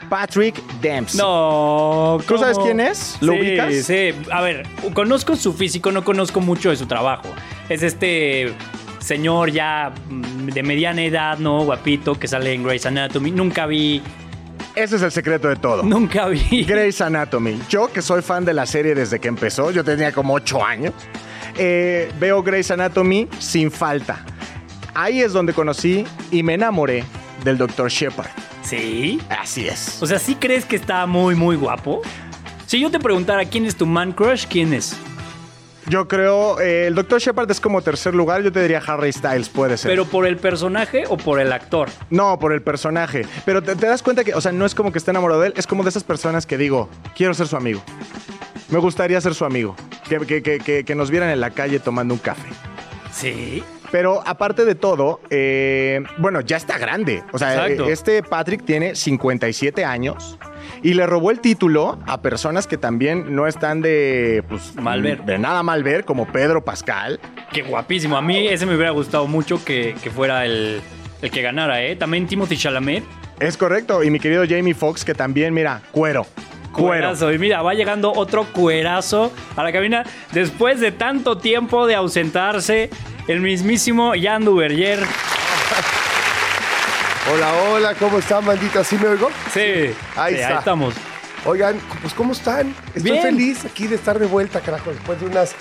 Patrick 0.10 0.62
Dempsey. 0.82 1.22
No. 1.22 2.18
¿Tú 2.28 2.38
sabes 2.38 2.60
quién 2.60 2.82
es? 2.82 3.18
¿Lo 3.22 3.32
sí, 3.32 3.40
ubicas? 3.40 3.74
Sí, 3.86 4.12
a 4.30 4.42
ver, 4.42 4.68
conozco 4.94 5.38
su 5.38 5.54
físico, 5.54 5.90
no 5.90 6.04
conozco 6.04 6.42
mucho 6.42 6.70
de 6.70 6.76
su 6.76 6.86
trabajo. 6.86 7.30
Es 7.70 7.82
este 7.82 8.54
señor 9.00 9.52
ya 9.52 9.94
mm, 10.10 10.48
de 10.48 10.64
mediana 10.64 11.02
edad, 11.02 11.38
¿no? 11.38 11.64
Guapito, 11.64 12.20
que 12.20 12.28
sale 12.28 12.52
en 12.52 12.66
Grey's 12.66 12.86
Anatomy. 12.86 13.32
Nunca 13.32 13.66
vi, 13.68 14.02
Ese 14.78 14.98
es 14.98 15.02
el 15.02 15.12
secreto 15.12 15.48
de 15.48 15.56
todo. 15.56 15.82
nunca 15.84 16.28
vi. 16.28 16.64
Grey's 16.64 17.02
Anatomy. 17.02 17.60
Yo, 17.68 17.92
que 17.92 18.02
soy 18.04 18.22
fan 18.22 18.46
de 18.46 18.54
la 18.54 18.66
serie 18.68 18.94
desde 18.94 19.20
que 19.20 19.28
empezó, 19.28 19.72
yo 19.72 19.84
tenía 19.84 20.12
como 20.12 20.36
8 20.36 20.64
años, 20.64 20.94
eh, 21.58 22.12
veo 22.20 22.44
Grey's 22.44 22.70
Anatomy 22.70 23.28
sin 23.40 23.72
falta. 23.72 24.24
ahí 24.94 25.22
es 25.22 25.34
donde 25.34 25.54
conocí 25.54 26.06
y 26.32 26.44
me 26.44 26.54
enamoré 26.54 27.04
del 27.44 27.58
Dr. 27.58 27.90
Shepard. 27.90 28.30
¿Sí? 28.62 29.20
Así 29.30 29.68
es. 29.68 30.02
O 30.02 30.06
sea, 30.06 30.20
¿sí 30.20 30.36
crees 30.36 30.66
que 30.66 30.76
está 30.76 31.06
muy, 31.06 31.34
muy 31.36 31.56
guapo? 31.56 32.02
Si 32.68 32.80
yo 32.80 32.92
te 32.92 33.00
preguntara 33.00 33.46
quién 33.46 33.66
es 33.66 33.76
tu 33.76 33.86
man 33.86 34.12
crush, 34.12 34.46
¿quién 34.48 34.74
es? 34.74 34.96
Yo 35.90 36.08
creo, 36.08 36.60
eh, 36.60 36.88
el 36.88 36.96
Dr. 36.96 37.20
Shepard 37.22 37.50
es 37.50 37.62
como 37.62 37.82
tercer 37.82 38.14
lugar, 38.14 38.42
yo 38.44 38.52
te 38.52 38.62
diría 38.62 38.82
Harry 38.86 39.12
Styles, 39.14 39.48
puede 39.48 39.78
ser. 39.78 39.90
¿Pero 39.90 40.04
por 40.06 40.28
el 40.28 40.36
personaje 40.38 41.06
o 41.08 41.16
por 41.16 41.40
el 41.40 41.54
actor? 41.54 41.88
No, 42.10 42.38
por 42.40 42.52
el 42.52 42.62
personaje. 42.62 43.26
Pero 43.46 43.64
te, 43.64 43.76
te 43.76 43.88
das 43.88 44.04
cuenta 44.04 44.26
que, 44.26 44.34
o 44.34 44.42
sea, 44.42 44.52
no 44.52 44.66
es 44.66 44.76
como 44.76 44.92
que 44.92 44.98
esté 44.98 45.12
enamorado 45.12 45.40
de 45.42 45.48
él, 45.48 45.54
es 45.56 45.66
como 45.66 45.84
de 45.84 45.90
esas 45.90 46.04
personas 46.04 46.46
que 46.46 46.58
digo, 46.58 46.90
quiero 47.16 47.34
ser 47.34 47.48
su 47.48 47.56
amigo. 47.56 47.82
Me 48.70 48.80
gustaría 48.80 49.22
ser 49.22 49.34
su 49.34 49.46
amigo. 49.46 49.76
Que, 50.10 50.20
que- 50.42 50.60
que- 50.60 50.84
que- 50.84 50.96
nos 50.96 51.10
vieran 51.10 51.30
en 51.30 51.40
la 51.40 51.52
calle 51.52 51.80
tomando 51.80 52.14
un 52.14 52.20
café. 52.20 52.50
Sí. 53.14 53.64
Pero 53.90 54.22
aparte 54.28 54.66
de 54.66 54.76
todo, 54.76 55.22
eh, 55.30 56.04
bueno, 56.18 56.42
ya 56.42 56.58
está 56.58 56.78
grande. 56.78 57.24
O 57.32 57.38
sea, 57.38 57.54
Exacto. 57.68 57.88
este 57.90 58.22
Patrick 58.24 58.66
tiene 58.66 58.94
57 58.96 59.86
años 59.86 60.38
y 60.84 60.94
le 60.94 61.06
robó 61.06 61.32
el 61.32 61.40
título 61.40 62.00
a 62.08 62.22
personas 62.22 62.68
que 62.68 62.78
también 62.78 63.36
no 63.36 63.48
están 63.48 63.82
de, 63.82 64.44
pues, 64.48 64.76
Mal 64.76 65.02
ver. 65.02 65.24
de 65.24 65.38
nada 65.38 65.64
mal 65.64 65.84
ver, 65.84 66.06
como 66.06 66.28
Pedro 66.28 66.64
Pascal. 66.64 67.20
Qué 67.52 67.62
guapísimo. 67.64 68.18
A 68.18 68.22
mí 68.22 68.48
ese 68.48 68.66
me 68.66 68.76
hubiera 68.76 68.92
gustado 68.92 69.28
mucho 69.28 69.64
que, 69.64 69.96
que 70.04 70.10
fuera 70.10 70.46
el, 70.46 70.82
el 71.22 71.32
que 71.32 71.42
ganara, 71.42 71.84
¿eh? 71.84 71.96
También 71.96 72.28
Timothy 72.28 72.58
Chalamet. 72.58 73.04
Es 73.40 73.58
correcto. 73.58 74.04
Y 74.04 74.10
mi 74.10 74.20
querido 74.20 74.44
Jamie 74.48 74.74
Foxx, 74.74 75.06
que 75.06 75.14
también, 75.14 75.54
mira, 75.54 75.82
cuero. 75.92 76.26
Cuero. 76.72 76.88
Cuerazo. 76.88 77.32
Y 77.34 77.40
mira, 77.40 77.62
va 77.62 77.74
llegando 77.74 78.12
otro 78.12 78.44
cuerazo 78.46 79.32
a 79.56 79.64
la 79.64 79.72
cabina 79.72 80.04
después 80.32 80.80
de 80.80 80.92
tanto 80.92 81.38
tiempo 81.38 81.88
de 81.88 81.96
ausentarse. 81.96 82.90
El 83.28 83.42
mismísimo 83.42 84.14
Jan 84.20 84.46
Duverger. 84.46 85.00
Hola, 87.32 87.54
hola, 87.72 87.96
¿cómo 87.96 88.20
están, 88.20 88.46
bandita? 88.46 88.84
¿Sí 88.84 88.98
me 88.98 89.08
oigo? 89.08 89.30
Sí, 89.54 89.94
Ahí 90.16 90.36
sí, 90.36 90.42
está. 90.42 90.60
estamos. 90.60 90.94
Oigan, 91.46 91.78
pues 92.02 92.14
¿cómo 92.14 92.32
están? 92.32 92.74
Estoy 92.96 93.12
Bien. 93.12 93.22
feliz 93.22 93.66
aquí 93.66 93.88
de 93.88 93.96
estar 93.96 94.18
de 94.18 94.26
vuelta, 94.26 94.62
carajo, 94.62 94.92
después 94.92 95.20
de 95.20 95.26
unas... 95.28 95.54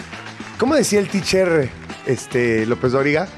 ¿Cómo 0.58 0.74
decía 0.74 1.00
el 1.00 1.08
teacher 1.08 1.68
este, 2.06 2.66
López 2.66 2.92
Dóriga? 2.92 3.28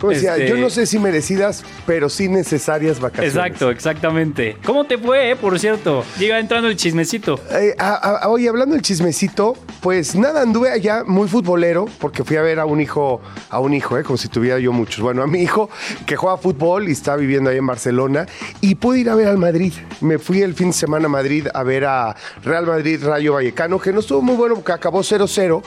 ¿Cómo 0.00 0.12
decía? 0.12 0.36
Este- 0.36 0.48
Yo 0.50 0.56
no 0.56 0.68
sé 0.70 0.86
si 0.86 0.98
merecidas, 0.98 1.64
pero 1.86 2.08
sí 2.08 2.28
necesarias 2.28 3.00
vacaciones. 3.00 3.34
Exacto, 3.34 3.70
exactamente. 3.70 4.56
¿Cómo 4.64 4.84
te 4.84 4.98
fue, 4.98 5.30
eh, 5.30 5.36
por 5.36 5.58
cierto? 5.58 6.04
Llega 6.18 6.38
entrando 6.38 6.68
el 6.68 6.76
chismecito. 6.76 7.40
Eh, 7.50 7.74
a- 7.78 7.94
a- 8.24 8.28
oye, 8.28 8.48
hablando 8.48 8.74
del 8.74 8.82
chismecito, 8.82 9.54
pues 9.80 10.14
nada, 10.14 10.42
anduve 10.42 10.70
allá 10.70 11.02
muy 11.06 11.28
futbolero 11.28 11.86
porque 11.98 12.24
fui 12.24 12.36
a 12.36 12.42
ver 12.42 12.58
a 12.60 12.66
un 12.66 12.80
hijo, 12.80 13.22
a 13.48 13.58
un 13.60 13.72
hijo, 13.72 13.96
eh, 13.96 14.02
como 14.02 14.18
si 14.18 14.28
tuviera 14.28 14.58
yo 14.58 14.72
muchos. 14.72 15.00
Bueno, 15.00 15.22
a 15.22 15.26
mi 15.26 15.40
hijo 15.40 15.70
que 16.04 16.16
juega 16.16 16.36
fútbol 16.36 16.88
y 16.88 16.92
está 16.92 17.16
viviendo 17.16 17.48
ahí 17.50 17.56
en 17.58 17.66
Barcelona 17.66 18.26
y 18.60 18.74
pude 18.74 19.00
ir 19.00 19.08
a 19.10 19.14
ver 19.14 19.28
al 19.28 19.38
Madrid. 19.38 19.72
Me 20.02 20.18
fui 20.18 20.42
el 20.42 20.54
fin 20.54 20.68
de 20.68 20.72
semana 20.74 21.06
a 21.06 21.08
Madrid 21.08 21.46
a 21.54 21.62
ver 21.62 21.84
a 21.86 22.14
Real 22.44 22.66
Madrid 22.66 23.02
Rayo 23.02 23.32
Vallecano, 23.32 23.78
que 23.80 23.92
no 23.92 24.00
estuvo 24.00 24.20
muy 24.20 24.36
bueno 24.36 24.56
porque 24.56 24.72
acabó 24.72 25.02
0-0, 25.02 25.62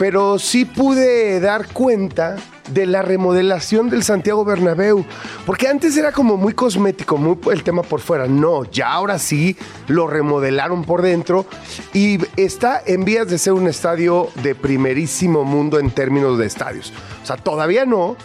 pero 0.00 0.38
sí 0.38 0.64
pude 0.64 1.40
dar 1.40 1.66
cuenta 1.74 2.36
de 2.70 2.86
la 2.86 3.02
remodelación 3.02 3.90
del 3.90 4.02
Santiago 4.02 4.46
Bernabéu, 4.46 5.04
porque 5.44 5.68
antes 5.68 5.94
era 5.94 6.10
como 6.10 6.38
muy 6.38 6.54
cosmético, 6.54 7.18
muy 7.18 7.36
el 7.52 7.62
tema 7.62 7.82
por 7.82 8.00
fuera. 8.00 8.26
No, 8.26 8.64
ya 8.64 8.90
ahora 8.90 9.18
sí 9.18 9.58
lo 9.88 10.06
remodelaron 10.06 10.84
por 10.84 11.02
dentro 11.02 11.44
y 11.92 12.18
está 12.40 12.80
en 12.86 13.04
vías 13.04 13.28
de 13.28 13.36
ser 13.36 13.52
un 13.52 13.68
estadio 13.68 14.30
de 14.42 14.54
primerísimo 14.54 15.44
mundo 15.44 15.78
en 15.78 15.90
términos 15.90 16.38
de 16.38 16.46
estadios. 16.46 16.94
O 17.22 17.26
sea, 17.26 17.36
todavía 17.36 17.84
no, 17.84 18.16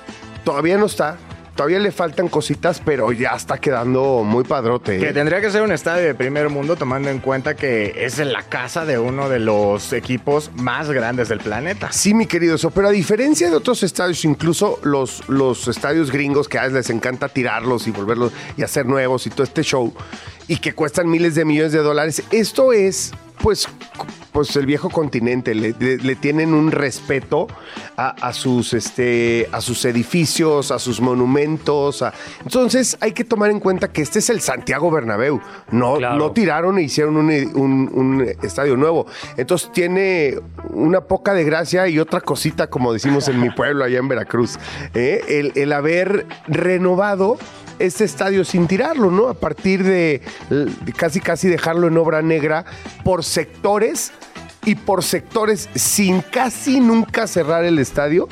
todavía 0.46 0.78
no 0.78 0.86
está. 0.86 1.18
Todavía 1.56 1.80
le 1.80 1.94
faltan 1.94 2.28
cositas, 2.28 2.82
pero 2.84 3.14
ya 3.14 3.30
está 3.30 3.58
quedando 3.60 4.24
muy 4.26 4.44
padrote. 4.44 4.98
¿eh? 4.98 5.00
Que 5.00 5.14
tendría 5.14 5.40
que 5.40 5.50
ser 5.50 5.62
un 5.62 5.72
estadio 5.72 6.06
de 6.06 6.14
primer 6.14 6.50
mundo 6.50 6.76
tomando 6.76 7.10
en 7.10 7.20
cuenta 7.20 7.56
que 7.56 7.94
es 7.96 8.20
en 8.20 8.34
la 8.34 8.44
casa 8.44 8.86
de 8.86 9.00
uno 9.00 9.30
de 9.30 9.40
los 9.40 9.94
equipos 9.94 10.52
más 10.56 10.92
grandes 10.92 11.30
del 11.30 11.40
planeta. 11.40 11.94
Sí, 11.94 12.14
mi 12.14 12.26
querido 12.26 12.56
eso, 12.56 12.72
pero 12.72 12.90
a 12.90 12.92
diferencia 12.92 13.50
de 13.50 13.56
otros 13.56 13.84
estadios, 13.84 14.26
incluso 14.26 14.80
los, 14.84 15.28
los 15.30 15.70
estadios 15.70 16.12
gringos 16.12 16.50
que 16.50 16.58
a 16.58 16.64
veces 16.64 16.74
les 16.74 16.90
encanta 16.90 17.30
tirarlos 17.30 17.88
y 17.88 17.92
volverlos 17.92 18.34
y 18.58 18.64
hacer 18.64 18.86
nuevos 18.86 19.26
y 19.26 19.30
todo 19.30 19.44
este 19.44 19.64
show, 19.64 19.94
y 20.50 20.58
que 20.58 20.74
cuestan 20.74 21.10
miles 21.10 21.36
de 21.36 21.46
millones 21.46 21.72
de 21.72 21.80
dólares, 21.80 22.22
esto 22.32 22.74
es, 22.74 23.14
pues, 23.42 23.70
pues 24.36 24.54
el 24.58 24.66
viejo 24.66 24.90
continente, 24.90 25.56
le, 25.56 25.74
le- 25.80 25.98
le 25.98 26.16
tienen 26.18 26.54
un 26.54 26.70
respeto 26.70 27.48
a, 27.96 28.10
a 28.10 28.34
sus, 28.34 28.74
este, 28.74 29.48
a 29.54 29.62
sus 29.62 29.86
edificios, 29.86 30.72
a 30.72 30.78
sus 30.80 31.00
monumentos. 31.00 32.02
a- 32.02 32.14
Entonces 32.44 32.98
hay 33.00 33.14
que 33.14 33.24
tomar 33.24 33.50
en 33.50 33.62
cuenta 33.62 33.94
que 33.94 34.02
este 34.02 34.20
es 34.20 34.30
el 34.30 34.42
Santiago 34.42 34.92
Bernabéu, 34.92 35.40
no, 35.72 35.96
Claro. 35.96 36.18
no 36.18 36.32
tiraron 36.34 36.78
e 36.78 36.82
hicieron 36.84 37.16
un, 37.16 37.30
un- 37.30 37.90
un 37.94 38.28
estadio 38.44 38.76
nuevo. 38.76 39.08
Entonces 39.38 39.72
tiene 39.72 40.36
una 40.72 41.00
poca 41.00 41.34
de 41.34 41.46
gracia 41.46 41.88
y 41.88 41.98
otra 41.98 42.20
cosita, 42.20 42.68
como 42.70 42.92
decimos 42.92 43.30
en 43.30 43.40
mi 43.40 43.52
pueblo, 43.52 43.86
allá 43.86 44.00
en 44.00 44.10
Veracruz. 44.10 44.60
¿eh? 44.94 45.22
El, 45.30 45.54
el 45.56 45.72
haber 45.72 46.26
renovado 46.50 47.38
este 47.80 48.04
estadio 48.06 48.44
sin 48.46 48.68
tirarlo, 48.68 49.12
¿no? 49.12 49.28
A 49.28 49.34
partir 49.34 49.84
de, 49.84 50.22
casi 50.96 51.20
casi 51.20 51.48
dejarlo 51.48 51.88
en 51.88 51.98
obra 51.98 52.22
negra 52.22 52.66
por 53.04 53.24
sectores 53.24 54.12
y 54.66 54.76
por 54.76 55.04
sectores 55.04 55.70
sin 55.76 56.22
casi 56.22 56.80
nunca 56.80 57.28
cerrar 57.28 57.66
el 57.66 57.80
estadio, 57.80 58.28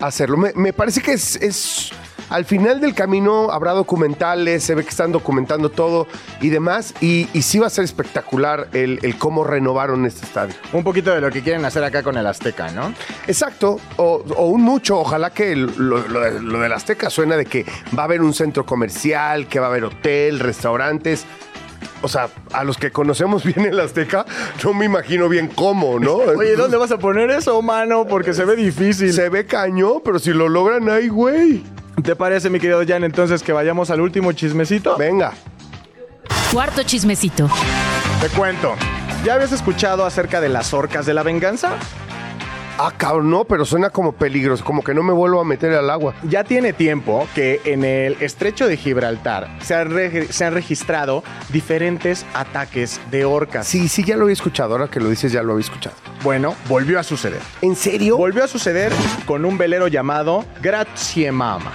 hacerlo. 0.00 0.36
Me, 0.36 0.72
parece 0.72 1.00
que 1.00 1.12
es- 1.12 1.90
al 2.30 2.44
final 2.44 2.80
del 2.80 2.94
camino 2.94 3.50
habrá 3.50 3.72
documentales, 3.72 4.62
se 4.64 4.74
ve 4.74 4.82
que 4.82 4.90
están 4.90 5.12
documentando 5.12 5.70
todo 5.70 6.06
y 6.40 6.48
demás, 6.48 6.94
y, 7.00 7.28
y 7.32 7.42
sí 7.42 7.58
va 7.58 7.66
a 7.68 7.70
ser 7.70 7.84
espectacular 7.84 8.68
el, 8.72 8.98
el 9.02 9.16
cómo 9.18 9.44
renovaron 9.44 10.06
este 10.06 10.24
estadio. 10.26 10.54
Un 10.72 10.84
poquito 10.84 11.14
de 11.14 11.20
lo 11.20 11.30
que 11.30 11.42
quieren 11.42 11.64
hacer 11.64 11.84
acá 11.84 12.02
con 12.02 12.16
el 12.16 12.26
Azteca, 12.26 12.70
¿no? 12.72 12.92
Exacto, 13.26 13.78
o, 13.96 14.24
o 14.36 14.46
un 14.46 14.62
mucho, 14.62 14.98
ojalá 14.98 15.30
que 15.30 15.54
lo, 15.56 15.98
lo 16.08 16.20
de- 16.20 16.40
lo 16.40 16.60
del 16.60 16.72
Azteca 16.72 17.10
suena 17.10 17.36
de 17.36 17.46
que 17.46 17.64
va 17.96 18.02
a 18.02 18.04
haber 18.06 18.22
un 18.22 18.34
centro 18.34 18.64
comercial, 18.66 19.46
que 19.48 19.60
va 19.60 19.66
a 19.66 19.70
haber 19.70 19.84
hotel, 19.84 20.38
restaurantes. 20.40 21.24
O 22.02 22.08
sea, 22.08 22.28
a 22.52 22.62
los 22.64 22.76
que 22.76 22.90
conocemos 22.90 23.44
bien 23.54 23.66
el 23.66 23.78
Azteca, 23.80 24.24
no 24.64 24.74
me 24.74 24.84
imagino 24.84 25.28
bien 25.28 25.48
cómo, 25.54 25.98
¿no? 25.98 26.14
Oye, 26.16 26.56
¿dónde 26.56 26.76
vas 26.76 26.90
a 26.92 26.98
poner 26.98 27.30
eso, 27.30 27.60
mano? 27.62 28.06
Porque 28.06 28.34
se 28.34 28.44
ve 28.44 28.56
difícil. 28.56 29.12
Se 29.12 29.28
ve 29.28 29.46
caño, 29.46 30.00
pero 30.04 30.18
si 30.18 30.32
lo 30.32 30.48
logran 30.48 30.88
ahí, 30.88 31.08
güey. 31.08 31.62
¿Te 32.02 32.14
parece, 32.14 32.50
mi 32.50 32.60
querido 32.60 32.82
Jan, 32.86 33.04
entonces 33.04 33.42
que 33.42 33.52
vayamos 33.52 33.90
al 33.90 34.00
último 34.00 34.32
chismecito? 34.32 34.96
Venga. 34.96 35.32
Cuarto 36.52 36.82
chismecito. 36.82 37.48
Te 38.20 38.28
cuento. 38.28 38.74
¿Ya 39.24 39.34
habías 39.34 39.52
escuchado 39.52 40.04
acerca 40.04 40.40
de 40.40 40.48
las 40.48 40.72
orcas 40.72 41.06
de 41.06 41.14
la 41.14 41.22
venganza? 41.22 41.72
Ah, 42.78 42.92
cabrón, 42.94 43.30
no, 43.30 43.44
pero 43.44 43.64
suena 43.64 43.88
como 43.88 44.12
peligroso, 44.12 44.62
como 44.62 44.84
que 44.84 44.92
no 44.92 45.02
me 45.02 45.14
vuelvo 45.14 45.40
a 45.40 45.44
meter 45.44 45.72
al 45.72 45.88
agua. 45.88 46.14
Ya 46.24 46.44
tiene 46.44 46.74
tiempo 46.74 47.26
que 47.34 47.60
en 47.64 47.84
el 47.84 48.18
estrecho 48.20 48.66
de 48.66 48.76
Gibraltar 48.76 49.48
se 49.62 49.74
han, 49.74 49.88
regi- 49.90 50.28
se 50.28 50.44
han 50.44 50.52
registrado 50.52 51.24
diferentes 51.48 52.26
ataques 52.34 53.00
de 53.10 53.24
orcas. 53.24 53.66
Sí, 53.66 53.88
sí, 53.88 54.04
ya 54.04 54.16
lo 54.16 54.24
había 54.24 54.34
escuchado, 54.34 54.72
ahora 54.74 54.88
que 54.88 55.00
lo 55.00 55.08
dices 55.08 55.32
ya 55.32 55.42
lo 55.42 55.52
había 55.54 55.64
escuchado. 55.64 55.96
Bueno, 56.22 56.54
volvió 56.68 57.00
a 57.00 57.02
suceder. 57.02 57.40
¿En 57.62 57.76
serio? 57.76 58.18
Volvió 58.18 58.44
a 58.44 58.48
suceder 58.48 58.92
con 59.24 59.46
un 59.46 59.56
velero 59.56 59.88
llamado 59.88 60.44
Grazie 60.60 61.32
Mama. 61.32 61.72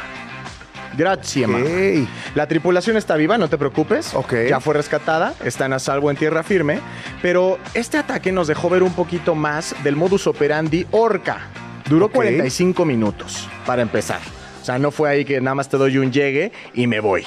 Grazie. 0.98 1.45
Ey. 1.45 2.07
La 2.36 2.48
tripulación 2.48 2.98
está 2.98 3.15
viva, 3.15 3.38
no 3.38 3.50
te 3.50 3.57
preocupes. 3.57 4.13
Ok. 4.13 4.33
Ya 4.50 4.60
fue 4.60 4.74
rescatada, 4.74 5.33
están 5.43 5.74
a 5.74 5.79
salvo 5.79 6.12
en 6.12 6.17
tierra 6.17 6.43
firme. 6.43 6.79
Pero 7.21 7.57
este 7.74 7.98
ataque 7.98 8.31
nos 8.31 8.48
dejó 8.48 8.69
ver 8.69 8.83
un 8.83 8.93
poquito 8.93 9.36
más 9.36 9.75
del 9.83 9.95
modus 9.95 10.27
operandi 10.27 10.86
Orca. 10.91 11.48
Duró 11.89 12.05
Ok. 12.05 12.13
45 12.13 12.86
minutos 12.86 13.48
para 13.65 13.81
empezar. 13.81 14.19
O 14.62 14.65
sea, 14.65 14.77
no 14.77 14.91
fue 14.91 15.10
ahí 15.10 15.25
que 15.25 15.41
nada 15.41 15.55
más 15.55 15.69
te 15.69 15.77
doy 15.77 15.98
un 15.98 16.12
llegue 16.12 16.51
y 16.74 16.88
me 16.88 17.00
voy. 17.00 17.25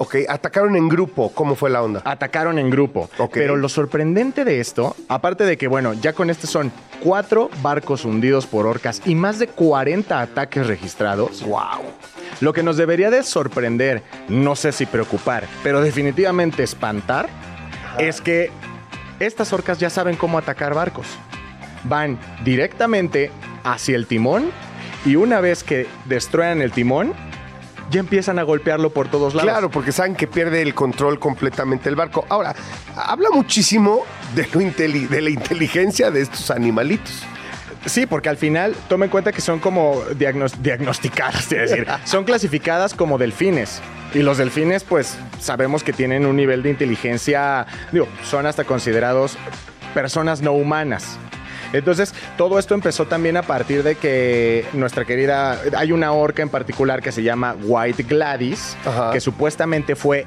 Ok, 0.00 0.14
atacaron 0.28 0.76
en 0.76 0.88
grupo, 0.88 1.32
¿cómo 1.34 1.56
fue 1.56 1.70
la 1.70 1.82
onda? 1.82 2.00
Atacaron 2.04 2.58
en 2.60 2.70
grupo. 2.70 3.10
Ok. 3.18 3.32
Pero 3.34 3.56
lo 3.56 3.68
sorprendente 3.68 4.44
de 4.44 4.60
esto, 4.60 4.94
aparte 5.08 5.42
de 5.44 5.56
que, 5.58 5.66
bueno, 5.66 5.92
ya 5.92 6.12
con 6.12 6.30
este 6.30 6.46
son 6.46 6.70
cuatro 7.02 7.50
barcos 7.62 8.04
hundidos 8.04 8.46
por 8.46 8.64
orcas 8.66 9.02
y 9.04 9.16
más 9.16 9.40
de 9.40 9.48
40 9.48 10.20
ataques 10.20 10.68
registrados. 10.68 11.42
¡Wow! 11.42 11.82
Lo 12.40 12.52
que 12.52 12.62
nos 12.62 12.76
debería 12.76 13.10
de 13.10 13.22
sorprender, 13.22 14.02
no 14.28 14.56
sé 14.56 14.72
si 14.72 14.86
preocupar, 14.86 15.44
pero 15.62 15.80
definitivamente 15.80 16.62
espantar, 16.62 17.28
es 17.98 18.20
que 18.20 18.50
estas 19.20 19.52
orcas 19.52 19.78
ya 19.78 19.90
saben 19.90 20.16
cómo 20.16 20.38
atacar 20.38 20.74
barcos. 20.74 21.06
Van 21.84 22.18
directamente 22.44 23.30
hacia 23.64 23.96
el 23.96 24.06
timón 24.06 24.50
y 25.04 25.16
una 25.16 25.40
vez 25.40 25.64
que 25.64 25.86
destruyan 26.04 26.62
el 26.62 26.70
timón, 26.72 27.12
ya 27.90 28.00
empiezan 28.00 28.38
a 28.38 28.42
golpearlo 28.42 28.90
por 28.90 29.08
todos 29.08 29.34
lados. 29.34 29.50
Claro, 29.50 29.70
porque 29.70 29.92
saben 29.92 30.14
que 30.14 30.26
pierde 30.26 30.60
el 30.60 30.74
control 30.74 31.18
completamente 31.18 31.88
el 31.88 31.96
barco. 31.96 32.26
Ahora, 32.28 32.54
habla 32.94 33.30
muchísimo 33.30 34.04
de, 34.34 34.42
lo 34.52 34.60
inteli- 34.60 35.08
de 35.08 35.22
la 35.22 35.30
inteligencia 35.30 36.10
de 36.10 36.20
estos 36.20 36.50
animalitos. 36.50 37.22
Sí, 37.86 38.06
porque 38.06 38.28
al 38.28 38.36
final 38.36 38.74
toma 38.88 39.04
en 39.06 39.10
cuenta 39.10 39.32
que 39.32 39.40
son 39.40 39.60
como 39.60 40.02
diagnos- 40.18 40.56
diagnosticadas, 40.60 41.50
es 41.52 41.70
decir, 41.70 41.86
son 42.04 42.24
clasificadas 42.24 42.94
como 42.94 43.18
delfines. 43.18 43.80
Y 44.14 44.20
los 44.20 44.38
delfines, 44.38 44.84
pues 44.84 45.16
sabemos 45.40 45.82
que 45.84 45.92
tienen 45.92 46.24
un 46.26 46.36
nivel 46.36 46.62
de 46.62 46.70
inteligencia, 46.70 47.66
digo, 47.92 48.08
son 48.24 48.46
hasta 48.46 48.64
considerados 48.64 49.36
personas 49.94 50.40
no 50.42 50.52
humanas. 50.52 51.18
Entonces, 51.74 52.14
todo 52.38 52.58
esto 52.58 52.74
empezó 52.74 53.06
también 53.06 53.36
a 53.36 53.42
partir 53.42 53.82
de 53.82 53.94
que 53.96 54.64
nuestra 54.72 55.04
querida, 55.04 55.60
hay 55.76 55.92
una 55.92 56.12
orca 56.12 56.40
en 56.42 56.48
particular 56.48 57.02
que 57.02 57.12
se 57.12 57.22
llama 57.22 57.54
White 57.62 58.04
Gladys, 58.04 58.74
Ajá. 58.86 59.10
que 59.12 59.20
supuestamente 59.20 59.94
fue 59.94 60.24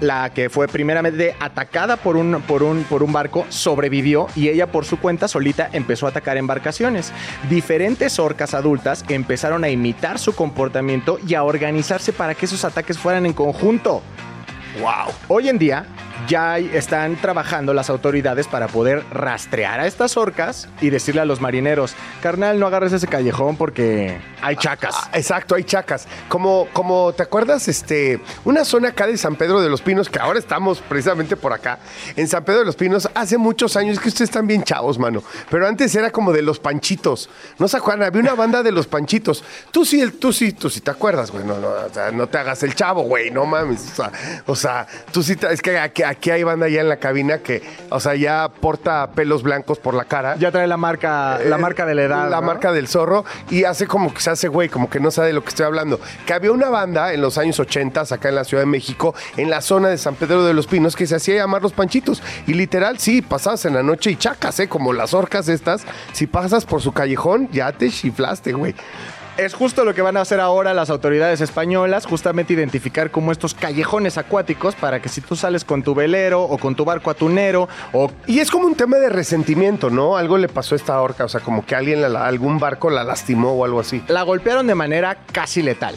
la 0.00 0.30
que 0.30 0.50
fue 0.50 0.68
primeramente 0.68 1.34
atacada 1.40 1.96
por 1.96 2.16
un, 2.16 2.42
por, 2.42 2.62
un, 2.62 2.84
por 2.84 3.02
un 3.02 3.12
barco, 3.12 3.46
sobrevivió 3.48 4.26
y 4.34 4.48
ella 4.48 4.66
por 4.66 4.84
su 4.84 4.98
cuenta 4.98 5.28
solita 5.28 5.68
empezó 5.72 6.06
a 6.06 6.10
atacar 6.10 6.36
embarcaciones. 6.36 7.12
Diferentes 7.48 8.18
orcas 8.18 8.54
adultas 8.54 9.04
empezaron 9.08 9.64
a 9.64 9.68
imitar 9.68 10.18
su 10.18 10.34
comportamiento 10.34 11.18
y 11.26 11.34
a 11.34 11.44
organizarse 11.44 12.12
para 12.12 12.34
que 12.34 12.46
esos 12.46 12.64
ataques 12.64 12.98
fueran 12.98 13.26
en 13.26 13.32
conjunto. 13.32 14.02
¡Wow! 14.80 15.14
Hoy 15.28 15.48
en 15.48 15.58
día 15.58 15.86
ya 16.28 16.58
están 16.58 17.16
trabajando 17.16 17.74
las 17.74 17.90
autoridades 17.90 18.46
para 18.46 18.68
poder 18.68 19.04
rastrear 19.10 19.80
a 19.80 19.86
estas 19.86 20.16
orcas 20.16 20.68
y 20.80 20.90
decirle 20.90 21.20
a 21.20 21.24
los 21.24 21.40
marineros, 21.40 21.94
carnal, 22.22 22.58
no 22.58 22.66
agarres 22.66 22.92
ese 22.92 23.06
callejón 23.06 23.56
porque 23.56 24.18
hay 24.40 24.56
chacas. 24.56 24.94
Ah, 24.96 25.10
exacto, 25.14 25.54
hay 25.54 25.64
chacas. 25.64 26.06
Como, 26.28 26.68
como, 26.72 27.12
¿te 27.12 27.22
acuerdas? 27.22 27.68
Este, 27.68 28.20
una 28.44 28.64
zona 28.64 28.88
acá 28.88 29.06
de 29.06 29.16
San 29.16 29.36
Pedro 29.36 29.60
de 29.60 29.68
los 29.68 29.82
Pinos, 29.82 30.08
que 30.08 30.18
ahora 30.18 30.38
estamos 30.38 30.80
precisamente 30.80 31.36
por 31.36 31.52
acá, 31.52 31.78
en 32.16 32.28
San 32.28 32.44
Pedro 32.44 32.60
de 32.60 32.66
los 32.66 32.76
Pinos, 32.76 33.08
hace 33.14 33.38
muchos 33.38 33.76
años, 33.76 33.98
que 33.98 34.08
ustedes 34.08 34.30
están 34.30 34.46
bien 34.46 34.62
chavos, 34.62 34.98
mano, 34.98 35.22
pero 35.50 35.66
antes 35.66 35.94
era 35.94 36.10
como 36.10 36.32
de 36.32 36.42
los 36.42 36.58
panchitos. 36.58 37.28
¿No 37.58 37.68
se 37.68 37.76
acuerdan? 37.76 38.06
Había 38.06 38.20
una 38.20 38.34
banda 38.34 38.62
de 38.62 38.72
los 38.72 38.86
panchitos. 38.86 39.44
Tú 39.70 39.84
sí, 39.84 40.10
tú 40.12 40.32
sí, 40.32 40.52
tú 40.52 40.70
sí 40.70 40.80
te 40.80 40.90
acuerdas, 40.90 41.30
güey. 41.30 41.44
No, 41.44 41.58
no, 41.58 41.68
o 41.68 41.92
sea, 41.92 42.10
no 42.10 42.26
te 42.28 42.38
hagas 42.38 42.62
el 42.62 42.74
chavo, 42.74 43.02
güey, 43.02 43.30
no 43.30 43.46
mames. 43.46 43.92
O 44.46 44.56
sea, 44.56 44.86
tú 45.12 45.22
sí, 45.22 45.36
es 45.50 45.60
que 45.60 45.78
aquí, 45.78 46.03
aquí 46.04 46.30
hay 46.30 46.42
banda 46.42 46.68
ya 46.68 46.80
en 46.80 46.88
la 46.88 46.96
cabina 46.98 47.38
que, 47.38 47.62
o 47.90 48.00
sea, 48.00 48.14
ya 48.14 48.48
porta 48.60 49.10
pelos 49.14 49.42
blancos 49.42 49.78
por 49.78 49.94
la 49.94 50.04
cara. 50.04 50.36
Ya 50.36 50.50
trae 50.50 50.66
la 50.66 50.76
marca, 50.76 51.38
la 51.44 51.56
Eh, 51.56 51.58
marca 51.58 51.86
de 51.86 51.94
la 51.94 52.02
edad. 52.02 52.30
La 52.30 52.40
¿no? 52.40 52.46
marca 52.46 52.72
del 52.72 52.88
zorro 52.88 53.24
y 53.50 53.64
hace 53.64 53.86
como 53.86 54.12
que 54.12 54.20
se 54.20 54.30
hace 54.30 54.48
güey, 54.48 54.68
como 54.68 54.88
que 54.90 55.00
no 55.00 55.10
sabe 55.10 55.28
de 55.28 55.34
lo 55.34 55.42
que 55.42 55.48
estoy 55.50 55.66
hablando. 55.66 56.00
Que 56.26 56.32
había 56.32 56.52
una 56.52 56.68
banda 56.68 57.12
en 57.12 57.20
los 57.20 57.38
años 57.38 57.58
80 57.60 58.02
acá 58.10 58.28
en 58.28 58.34
la 58.34 58.44
Ciudad 58.44 58.62
de 58.62 58.66
México, 58.66 59.14
en 59.36 59.50
la 59.50 59.60
zona 59.60 59.88
de 59.88 59.98
San 59.98 60.14
Pedro 60.14 60.44
de 60.44 60.54
los 60.54 60.66
Pinos, 60.66 60.96
que 60.96 61.06
se 61.06 61.16
hacía 61.16 61.36
llamar 61.36 61.62
los 61.62 61.72
panchitos. 61.72 62.22
Y 62.46 62.54
literal, 62.54 62.98
sí, 62.98 63.22
pasabas 63.22 63.64
en 63.64 63.74
la 63.74 63.82
noche 63.82 64.10
y 64.10 64.16
chacas, 64.16 64.58
¿eh? 64.60 64.68
Como 64.68 64.92
las 64.92 65.14
orcas 65.14 65.48
estas. 65.48 65.84
Si 66.12 66.26
pasas 66.26 66.64
por 66.64 66.82
su 66.82 66.92
callejón, 66.92 67.48
ya 67.52 67.72
te 67.72 67.88
chiflaste, 67.90 68.52
güey. 68.52 68.74
Es 69.36 69.52
justo 69.52 69.84
lo 69.84 69.94
que 69.94 70.02
van 70.02 70.16
a 70.16 70.20
hacer 70.20 70.38
ahora 70.38 70.72
las 70.74 70.90
autoridades 70.90 71.40
españolas, 71.40 72.06
justamente 72.06 72.52
identificar 72.52 73.10
como 73.10 73.32
estos 73.32 73.52
callejones 73.54 74.16
acuáticos 74.16 74.76
para 74.76 75.02
que 75.02 75.08
si 75.08 75.20
tú 75.20 75.34
sales 75.34 75.64
con 75.64 75.82
tu 75.82 75.92
velero 75.92 76.42
o 76.44 76.56
con 76.56 76.76
tu 76.76 76.84
barco 76.84 77.10
atunero 77.10 77.68
o 77.92 78.12
Y 78.28 78.38
es 78.38 78.50
como 78.52 78.68
un 78.68 78.76
tema 78.76 78.98
de 78.98 79.08
resentimiento, 79.08 79.90
¿no? 79.90 80.16
Algo 80.16 80.38
le 80.38 80.46
pasó 80.48 80.76
a 80.76 80.78
esta 80.78 81.00
orca, 81.00 81.24
o 81.24 81.28
sea, 81.28 81.40
como 81.40 81.66
que 81.66 81.74
alguien, 81.74 82.00
la- 82.00 82.26
algún 82.26 82.60
barco 82.60 82.90
la 82.90 83.02
lastimó 83.02 83.52
o 83.54 83.64
algo 83.64 83.80
así. 83.80 84.04
la 84.06 84.22
golpearon 84.22 84.68
de 84.68 84.76
manera 84.76 85.16
casi 85.32 85.62
letal. 85.62 85.96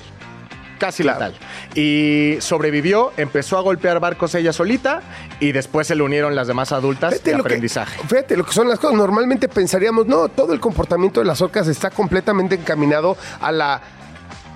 Casi 0.78 1.04
Claro. 1.04 1.20
letal. 1.20 1.36
Y 1.76 2.38
sobrevivió, 2.40 3.12
empezó 3.18 3.58
a 3.58 3.62
golpear 3.62 4.00
barcos 4.00 4.36
ella 4.36 4.54
solita 4.54 5.02
y 5.40 5.52
después 5.52 5.88
se 5.88 5.96
le 5.96 6.04
unieron 6.04 6.36
las 6.36 6.48
demás 6.48 6.72
adultas 6.72 7.24
de 7.24 7.32
lo 7.32 7.38
que, 7.38 7.50
aprendizaje. 7.50 8.00
fíjate 8.08 8.38
lo 8.38 8.46
que 8.46 8.54
son 8.54 8.68
las 8.70 8.80
cosas. 8.80 8.98
Normalmente 8.98 9.48
pensaríamos, 9.50 10.08
no, 10.08 10.28
todo 10.30 10.54
el 10.54 10.60
comportamiento 10.60 11.20
de 11.20 11.26
las 11.26 11.42
orcas 11.42 11.68
está 11.68 11.90
completamente 11.90 12.56
encaminado 12.56 13.18
a 13.42 13.52
la, 13.52 13.82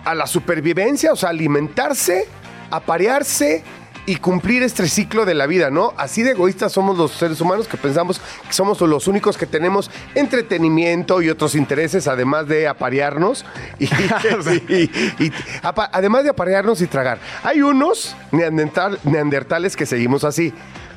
a 0.05 0.15
la 0.15 0.27
supervivencia, 0.27 1.11
o 1.13 1.15
sea, 1.15 1.29
alimentarse, 1.29 2.27
aparearse 2.69 3.63
y 4.11 4.17
cumplir 4.17 4.61
este 4.61 4.89
ciclo 4.89 5.23
de 5.23 5.33
la 5.33 5.47
vida, 5.47 5.69
¿no? 5.69 5.93
Así 5.95 6.21
de 6.21 6.31
egoístas 6.31 6.73
somos 6.73 6.97
los 6.97 7.11
seres 7.11 7.39
humanos 7.39 7.69
que 7.69 7.77
pensamos 7.77 8.19
que 8.45 8.51
somos 8.51 8.81
los 8.81 9.07
únicos 9.07 9.37
que 9.37 9.45
tenemos 9.45 9.89
entretenimiento 10.15 11.21
y 11.21 11.29
otros 11.29 11.55
intereses, 11.55 12.09
además 12.09 12.45
de 12.49 12.67
aparearnos 12.67 13.45
y, 13.79 13.87
además 15.93 16.25
de 16.25 16.29
aparearnos 16.29 16.81
y 16.81 16.87
tragar. 16.87 17.19
Hay 17.41 17.61
unos 17.61 18.13
neandertal- 18.33 18.99
neandertales 19.05 19.77
que 19.77 19.85
seguimos 19.85 20.25
así. 20.25 20.53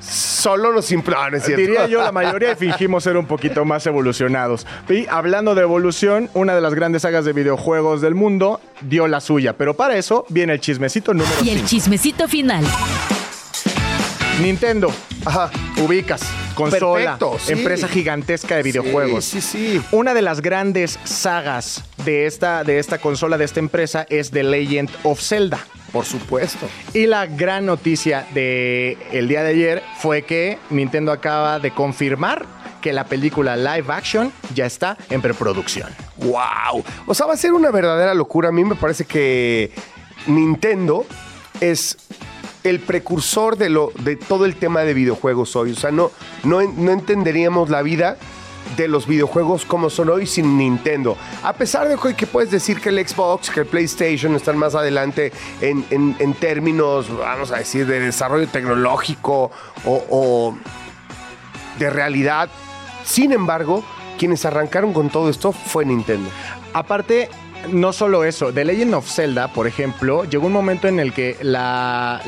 Solo 0.09 0.73
nos 0.73 0.91
impl- 0.93 1.15
no, 1.15 1.31
no 1.31 1.37
es 1.37 1.45
cierto. 1.45 1.61
Diría 1.61 1.87
yo, 1.87 2.03
la 2.03 2.13
mayoría 2.13 2.55
fingimos 2.57 3.03
ser 3.05 3.17
un 3.17 3.27
poquito 3.27 3.65
más 3.65 3.87
evolucionados. 3.87 4.67
Y 4.89 5.07
hablando 5.09 5.55
de 5.55 5.63
evolución, 5.63 6.29
una 6.35 6.55
de 6.55 6.61
las 6.61 6.75
grandes 6.75 7.03
sagas 7.03 7.25
de 7.25 7.33
videojuegos 7.33 8.01
del 8.01 8.15
mundo 8.15 8.61
dio 8.83 9.09
la 9.09 9.21
suya. 9.21 9.55
Pero 9.55 9.75
para 9.75 9.97
eso 9.97 10.27
viene 10.29 10.53
el 10.55 10.61
chismecito 10.61 11.15
número 11.15 11.35
Y 11.43 11.49
el 11.51 11.57
5. 11.59 11.69
chismecito 11.69 12.29
final. 12.29 12.65
Nintendo. 14.43 14.93
Ajá. 15.25 15.51
Ubicas. 15.83 16.23
Consola. 16.55 17.19
Perfecto, 17.19 17.39
sí. 17.39 17.53
Empresa 17.53 17.89
gigantesca 17.89 18.57
de 18.57 18.63
videojuegos. 18.63 19.25
Sí, 19.25 19.41
sí, 19.41 19.79
sí. 19.79 19.83
Una 19.93 20.15
de 20.15 20.23
las 20.23 20.41
grandes 20.41 20.99
sagas 21.05 21.85
de 22.05 22.27
esta, 22.27 22.65
de 22.65 22.79
esta 22.79 22.99
consola, 22.99 23.39
de 23.39 23.45
esta 23.45 23.61
empresa, 23.61 24.07
es 24.09 24.31
The 24.31 24.43
Legend 24.43 24.91
of 25.03 25.21
Zelda. 25.21 25.59
Por 25.93 26.05
supuesto. 26.05 26.67
Y 26.93 27.07
la 27.07 27.27
gran 27.27 27.67
noticia 27.67 28.27
del 28.35 28.99
el 29.13 29.29
día 29.29 29.45
de 29.45 29.51
ayer 29.51 29.83
fue 29.99 30.23
que 30.23 30.59
Nintendo 30.71 31.13
acaba 31.13 31.61
de 31.61 31.71
confirmar 31.71 32.47
que 32.83 32.93
la 32.93 33.05
película 33.05 33.57
live 33.57 33.87
action 33.89 34.33
ya 34.55 34.67
está 34.67 34.99
en 35.09 35.23
preproducción. 35.23 35.89
¡Wow! 36.17 36.85
O 37.07 37.15
sea, 37.15 37.27
va 37.27 37.35
a 37.35 37.37
ser 37.37 37.53
una 37.53 37.71
verdadera 37.71 38.13
locura. 38.13 38.49
A 38.49 38.53
mí 38.53 38.65
me 38.65 38.75
parece 38.75 39.05
que 39.05 39.71
Nintendo 40.27 41.07
es 41.61 41.97
el 42.65 42.81
precursor 42.81 43.57
de, 43.57 43.69
lo, 43.71 43.93
de 44.01 44.17
todo 44.17 44.45
el 44.47 44.57
tema 44.57 44.81
de 44.81 44.95
videojuegos 44.95 45.55
hoy. 45.55 45.73
O 45.73 45.77
sea, 45.77 45.91
no, 45.91 46.11
no, 46.43 46.61
en- 46.61 46.85
no 46.85 46.91
entenderíamos 46.93 47.71
la 47.71 47.83
vida 47.83 48.17
de 48.79 48.89
los 48.89 49.07
videojuegos 49.07 49.67
como 49.67 49.91
son 49.91 50.09
hoy 50.09 50.27
sin 50.27 50.57
Nintendo. 50.57 51.17
A 51.43 51.53
pesar 51.53 51.87
de 51.87 51.97
que 52.15 52.27
puedes 52.27 52.51
decir 52.51 52.81
que 52.81 52.89
el 52.89 53.07
Xbox, 53.07 53.51
que 53.51 53.61
el 53.61 53.67
PlayStation 53.67 54.35
están 54.35 54.57
más 54.57 54.75
adelante 54.75 55.33
en, 55.61 55.85
en- 55.91 56.17
en 56.19 56.33
términos, 56.35 57.07
vamos 57.17 57.51
a 57.53 57.59
decir, 57.59 57.87
de 57.87 58.01
desarrollo 58.01 58.49
tecnológico 58.49 59.51
o- 59.85 60.05
o 60.11 60.57
de 61.79 61.91
realidad. 61.91 62.49
Sin 63.05 63.33
embargo, 63.33 63.85
quienes 64.19 64.45
arrancaron 64.47 64.95
con 64.95 65.11
todo 65.11 65.29
esto 65.29 65.53
fue 65.53 65.85
Nintendo. 65.85 66.31
Aparte, 66.73 67.29
no 67.69 67.93
solo 67.93 68.25
eso, 68.25 68.53
The 68.53 68.65
Legend 68.65 68.95
of 68.95 69.11
Zelda, 69.11 69.49
por 69.49 69.67
ejemplo, 69.67 70.25
llegó 70.25 70.47
un 70.47 70.53
momento 70.53 70.89
en 70.89 71.01
el 71.01 71.13
que 71.13 71.37
la, 71.43 72.21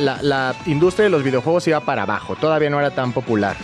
industria 0.67 1.05
de 1.05 1.11
los 1.11 1.23
videojuegos 1.23 1.67
iba 1.69 1.81
para 1.81 2.03
abajo, 2.03 2.37
todavía 2.37 2.71
no 2.71 2.79
era 2.79 2.91
tan 2.91 3.13
popular. 3.13 3.57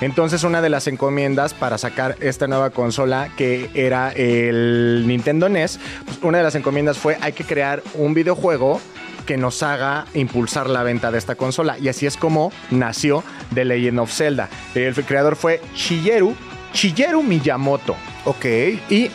Entonces 0.00 0.44
una 0.44 0.62
de 0.62 0.68
las 0.68 0.86
encomiendas 0.86 1.54
para 1.54 1.76
sacar 1.76 2.16
esta 2.20 2.46
nueva 2.46 2.70
consola 2.70 3.30
que 3.36 3.68
era 3.74 4.12
el 4.12 5.04
Nintendo 5.06 5.48
NES, 5.48 5.80
pues, 6.04 6.18
una 6.22 6.38
de 6.38 6.44
las 6.44 6.54
encomiendas 6.54 6.98
fue 6.98 7.18
hay 7.20 7.32
que 7.32 7.44
crear 7.44 7.82
un 7.94 8.14
videojuego 8.14 8.80
que 9.26 9.36
nos 9.36 9.62
haga 9.62 10.06
impulsar 10.14 10.70
la 10.70 10.82
venta 10.82 11.10
de 11.10 11.18
esta 11.18 11.34
consola. 11.34 11.78
Y 11.78 11.88
así 11.88 12.06
es 12.06 12.16
como 12.16 12.50
nació 12.70 13.22
The 13.52 13.66
Legend 13.66 13.98
of 13.98 14.10
Zelda. 14.10 14.48
El 14.74 14.94
creador 15.04 15.36
fue 15.36 15.60
Shigeru, 15.74 16.34
Shigeru 16.72 17.22
Miyamoto. 17.22 17.96
Ok. 18.24 18.44
Y 18.90 19.10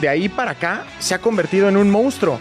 de 0.00 0.08
ahí 0.08 0.28
para 0.28 0.52
acá 0.52 0.84
se 0.98 1.14
ha 1.14 1.18
convertido 1.20 1.68
en 1.68 1.76
un 1.76 1.90
monstruo. 1.90 2.38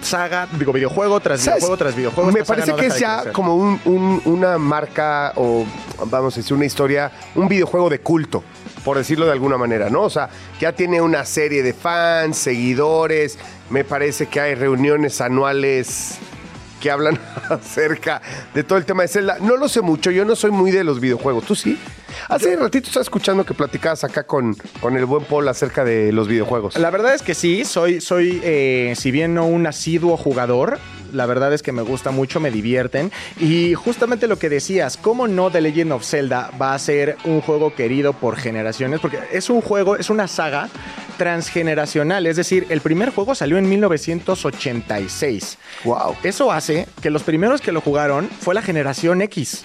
Saga, 0.00 0.48
digo, 0.58 0.72
videojuego 0.72 1.20
tras 1.20 1.40
¿Sabes? 1.40 1.58
videojuego 1.60 1.76
tras 1.76 1.94
videojuego. 1.96 2.32
Me 2.32 2.44
parece 2.44 2.72
no 2.72 2.76
que 2.76 2.86
es 2.86 2.98
de 2.98 3.32
como 3.32 3.54
un- 3.54 3.80
un- 3.84 4.20
una 4.24 4.58
marca 4.58 5.32
o, 5.36 5.64
vamos 6.06 6.34
a 6.34 6.40
decir, 6.40 6.54
una 6.54 6.64
historia, 6.66 7.12
un 7.36 7.46
videojuego 7.46 7.88
de 7.88 8.00
culto, 8.00 8.42
por 8.84 8.96
decirlo 8.98 9.26
de 9.26 9.32
alguna 9.32 9.56
manera, 9.58 9.90
¿no? 9.90 10.02
O 10.02 10.10
sea, 10.10 10.28
ya 10.60 10.72
tiene 10.72 11.00
una 11.00 11.24
serie 11.24 11.62
de 11.62 11.72
fans, 11.72 12.36
seguidores, 12.36 13.38
me 13.70 13.84
parece 13.84 14.26
que 14.26 14.40
hay 14.40 14.56
reuniones 14.56 15.20
anuales 15.20 16.18
que 16.82 16.90
hablan 16.90 17.18
acerca 17.48 18.20
de 18.52 18.64
todo 18.64 18.76
el 18.76 18.84
tema 18.84 19.02
de 19.02 19.08
Zelda. 19.08 19.38
No 19.40 19.56
lo 19.56 19.68
sé 19.68 19.80
mucho, 19.80 20.10
yo 20.10 20.24
no 20.24 20.34
soy 20.34 20.50
muy 20.50 20.72
de 20.72 20.82
los 20.82 21.00
videojuegos, 21.00 21.44
¿tú 21.46 21.54
sí? 21.54 21.78
Hace 22.28 22.56
ratito 22.56 22.88
estaba 22.88 23.02
escuchando 23.02 23.44
que 23.46 23.54
platicabas 23.54 24.04
acá 24.04 24.24
con, 24.24 24.54
con 24.80 24.96
el 24.96 25.06
buen 25.06 25.24
Paul 25.24 25.48
acerca 25.48 25.84
de 25.84 26.12
los 26.12 26.28
videojuegos. 26.28 26.76
La 26.76 26.90
verdad 26.90 27.14
es 27.14 27.22
que 27.22 27.34
sí, 27.34 27.64
soy, 27.64 28.00
soy 28.00 28.40
eh, 28.42 28.94
si 28.96 29.12
bien 29.12 29.32
no 29.32 29.46
un 29.46 29.66
asiduo 29.66 30.16
jugador, 30.16 30.78
la 31.12 31.26
verdad 31.26 31.52
es 31.52 31.62
que 31.62 31.72
me 31.72 31.82
gusta 31.82 32.10
mucho, 32.10 32.40
me 32.40 32.50
divierten. 32.50 33.12
Y 33.38 33.74
justamente 33.74 34.26
lo 34.26 34.38
que 34.38 34.48
decías, 34.48 34.96
¿cómo 34.96 35.28
no 35.28 35.50
The 35.50 35.60
Legend 35.60 35.92
of 35.92 36.04
Zelda 36.04 36.50
va 36.60 36.74
a 36.74 36.78
ser 36.78 37.16
un 37.24 37.40
juego 37.40 37.74
querido 37.74 38.12
por 38.12 38.36
generaciones? 38.36 39.00
Porque 39.00 39.18
es 39.32 39.50
un 39.50 39.60
juego, 39.60 39.96
es 39.96 40.10
una 40.10 40.28
saga 40.28 40.68
transgeneracional. 41.16 42.26
Es 42.26 42.36
decir, 42.36 42.66
el 42.68 42.80
primer 42.80 43.10
juego 43.10 43.34
salió 43.34 43.58
en 43.58 43.68
1986. 43.68 45.58
Wow. 45.84 46.16
Eso 46.22 46.50
hace 46.52 46.86
que 47.00 47.10
los 47.10 47.22
primeros 47.22 47.60
que 47.60 47.72
lo 47.72 47.80
jugaron 47.80 48.28
fue 48.28 48.54
la 48.54 48.62
generación 48.62 49.22
X. 49.22 49.62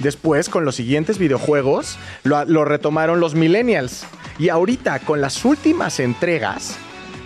Después, 0.00 0.48
con 0.48 0.64
los 0.64 0.74
siguientes 0.74 1.18
videojuegos, 1.18 1.98
lo, 2.24 2.44
lo 2.44 2.64
retomaron 2.64 3.20
los 3.20 3.34
millennials. 3.34 4.04
Y 4.38 4.48
ahorita, 4.48 4.98
con 5.00 5.20
las 5.20 5.44
últimas 5.44 6.00
entregas, 6.00 6.76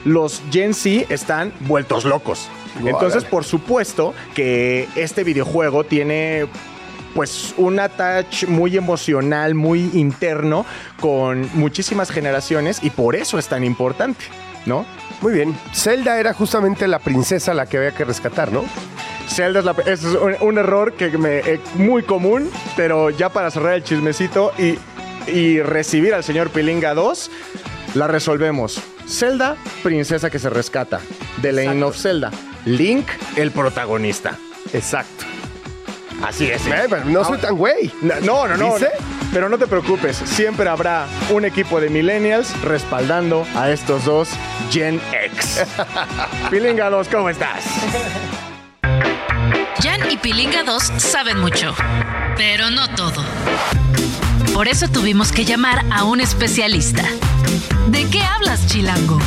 los 0.05 0.43
Gen 0.51 0.75
Z 0.75 1.13
están 1.13 1.53
vueltos 1.61 2.05
locos. 2.05 2.49
Entonces, 2.85 3.25
por 3.25 3.45
supuesto 3.45 4.15
que 4.35 4.89
este 4.97 5.25
videojuego 5.25 5.85
tiene 5.85 6.47
pues 7.15 7.55
un 7.57 7.81
attach 7.81 8.45
muy 8.47 8.77
emocional, 8.77 9.55
muy 9.55 9.91
interno 9.95 10.65
con 11.01 11.49
muchísimas 11.55 12.11
generaciones 12.11 12.81
y 12.83 12.91
por 12.91 13.17
eso 13.17 13.39
es 13.39 13.49
tan 13.49 13.65
importante, 13.65 14.25
¿no? 14.67 14.85
Muy 15.21 15.33
bien. 15.33 15.57
Zelda 15.75 16.21
era 16.21 16.33
justamente 16.33 16.87
la 16.87 17.01
princesa 17.01 17.55
la 17.55 17.67
que 17.67 17.79
había 17.79 17.93
que 17.93 18.05
rescatar, 18.05 18.53
¿no? 18.53 18.65
Zelda 19.29 19.59
es, 19.61 19.65
la- 19.65 19.75
es 19.87 20.05
un, 20.05 20.37
un 20.41 20.59
error 20.59 20.93
que 20.93 21.09
me 21.19 21.39
eh, 21.39 21.61
muy 21.75 22.03
común, 22.03 22.51
pero 22.77 23.11
ya 23.11 23.31
para 23.31 23.51
cerrar 23.51 23.75
el 23.75 23.83
chismecito 23.83 24.53
y, 24.59 24.79
y 25.31 25.61
recibir 25.61 26.15
al 26.15 26.23
señor 26.23 26.51
Pilinga 26.51 26.95
2, 26.95 27.31
la 27.95 28.07
resolvemos. 28.07 28.81
Zelda, 29.09 29.57
princesa 29.83 30.31
que 30.31 30.39
se 30.39 30.51
rescata. 30.51 31.01
The 31.43 31.53
Lane 31.53 31.83
of 31.83 31.97
Zelda. 31.97 32.31
Link, 32.69 33.07
el 33.37 33.51
protagonista. 33.51 34.37
Exacto. 34.73 35.25
Así 36.23 36.51
es. 36.51 36.67
Eh, 36.67 36.87
pero 36.91 37.05
no 37.07 37.25
soy 37.25 37.39
tan 37.39 37.57
güey. 37.57 37.91
No, 38.03 38.47
no, 38.47 38.57
no. 38.57 38.75
¿Dice? 38.75 38.91
Pero 39.33 39.49
no 39.49 39.59
te 39.59 39.67
preocupes, 39.67 40.17
siempre 40.17 40.69
habrá 40.69 41.07
un 41.31 41.45
equipo 41.45 41.81
de 41.81 41.91
millennials 41.91 42.59
respaldando 42.63 43.47
a 43.55 43.71
estos 43.71 44.05
dos 44.05 44.31
Gen 44.71 45.01
X. 45.13 45.65
Pilinga 46.51 46.89
2, 46.89 47.09
¿cómo 47.09 47.29
estás? 47.29 47.65
Jan 49.83 50.11
y 50.11 50.17
Pilinga 50.17 50.65
2 50.65 50.83
saben 50.97 51.39
mucho, 51.41 51.75
pero 52.37 52.71
no 52.71 52.89
todo. 52.95 53.23
Por 54.55 54.67
eso 54.67 54.89
tuvimos 54.89 55.31
que 55.31 55.45
llamar 55.45 55.85
a 55.93 56.05
un 56.05 56.21
especialista. 56.21 57.05
¿De 57.89 58.07
qué 58.09 58.23
hablas, 58.23 58.67
Chilango? 58.67 59.19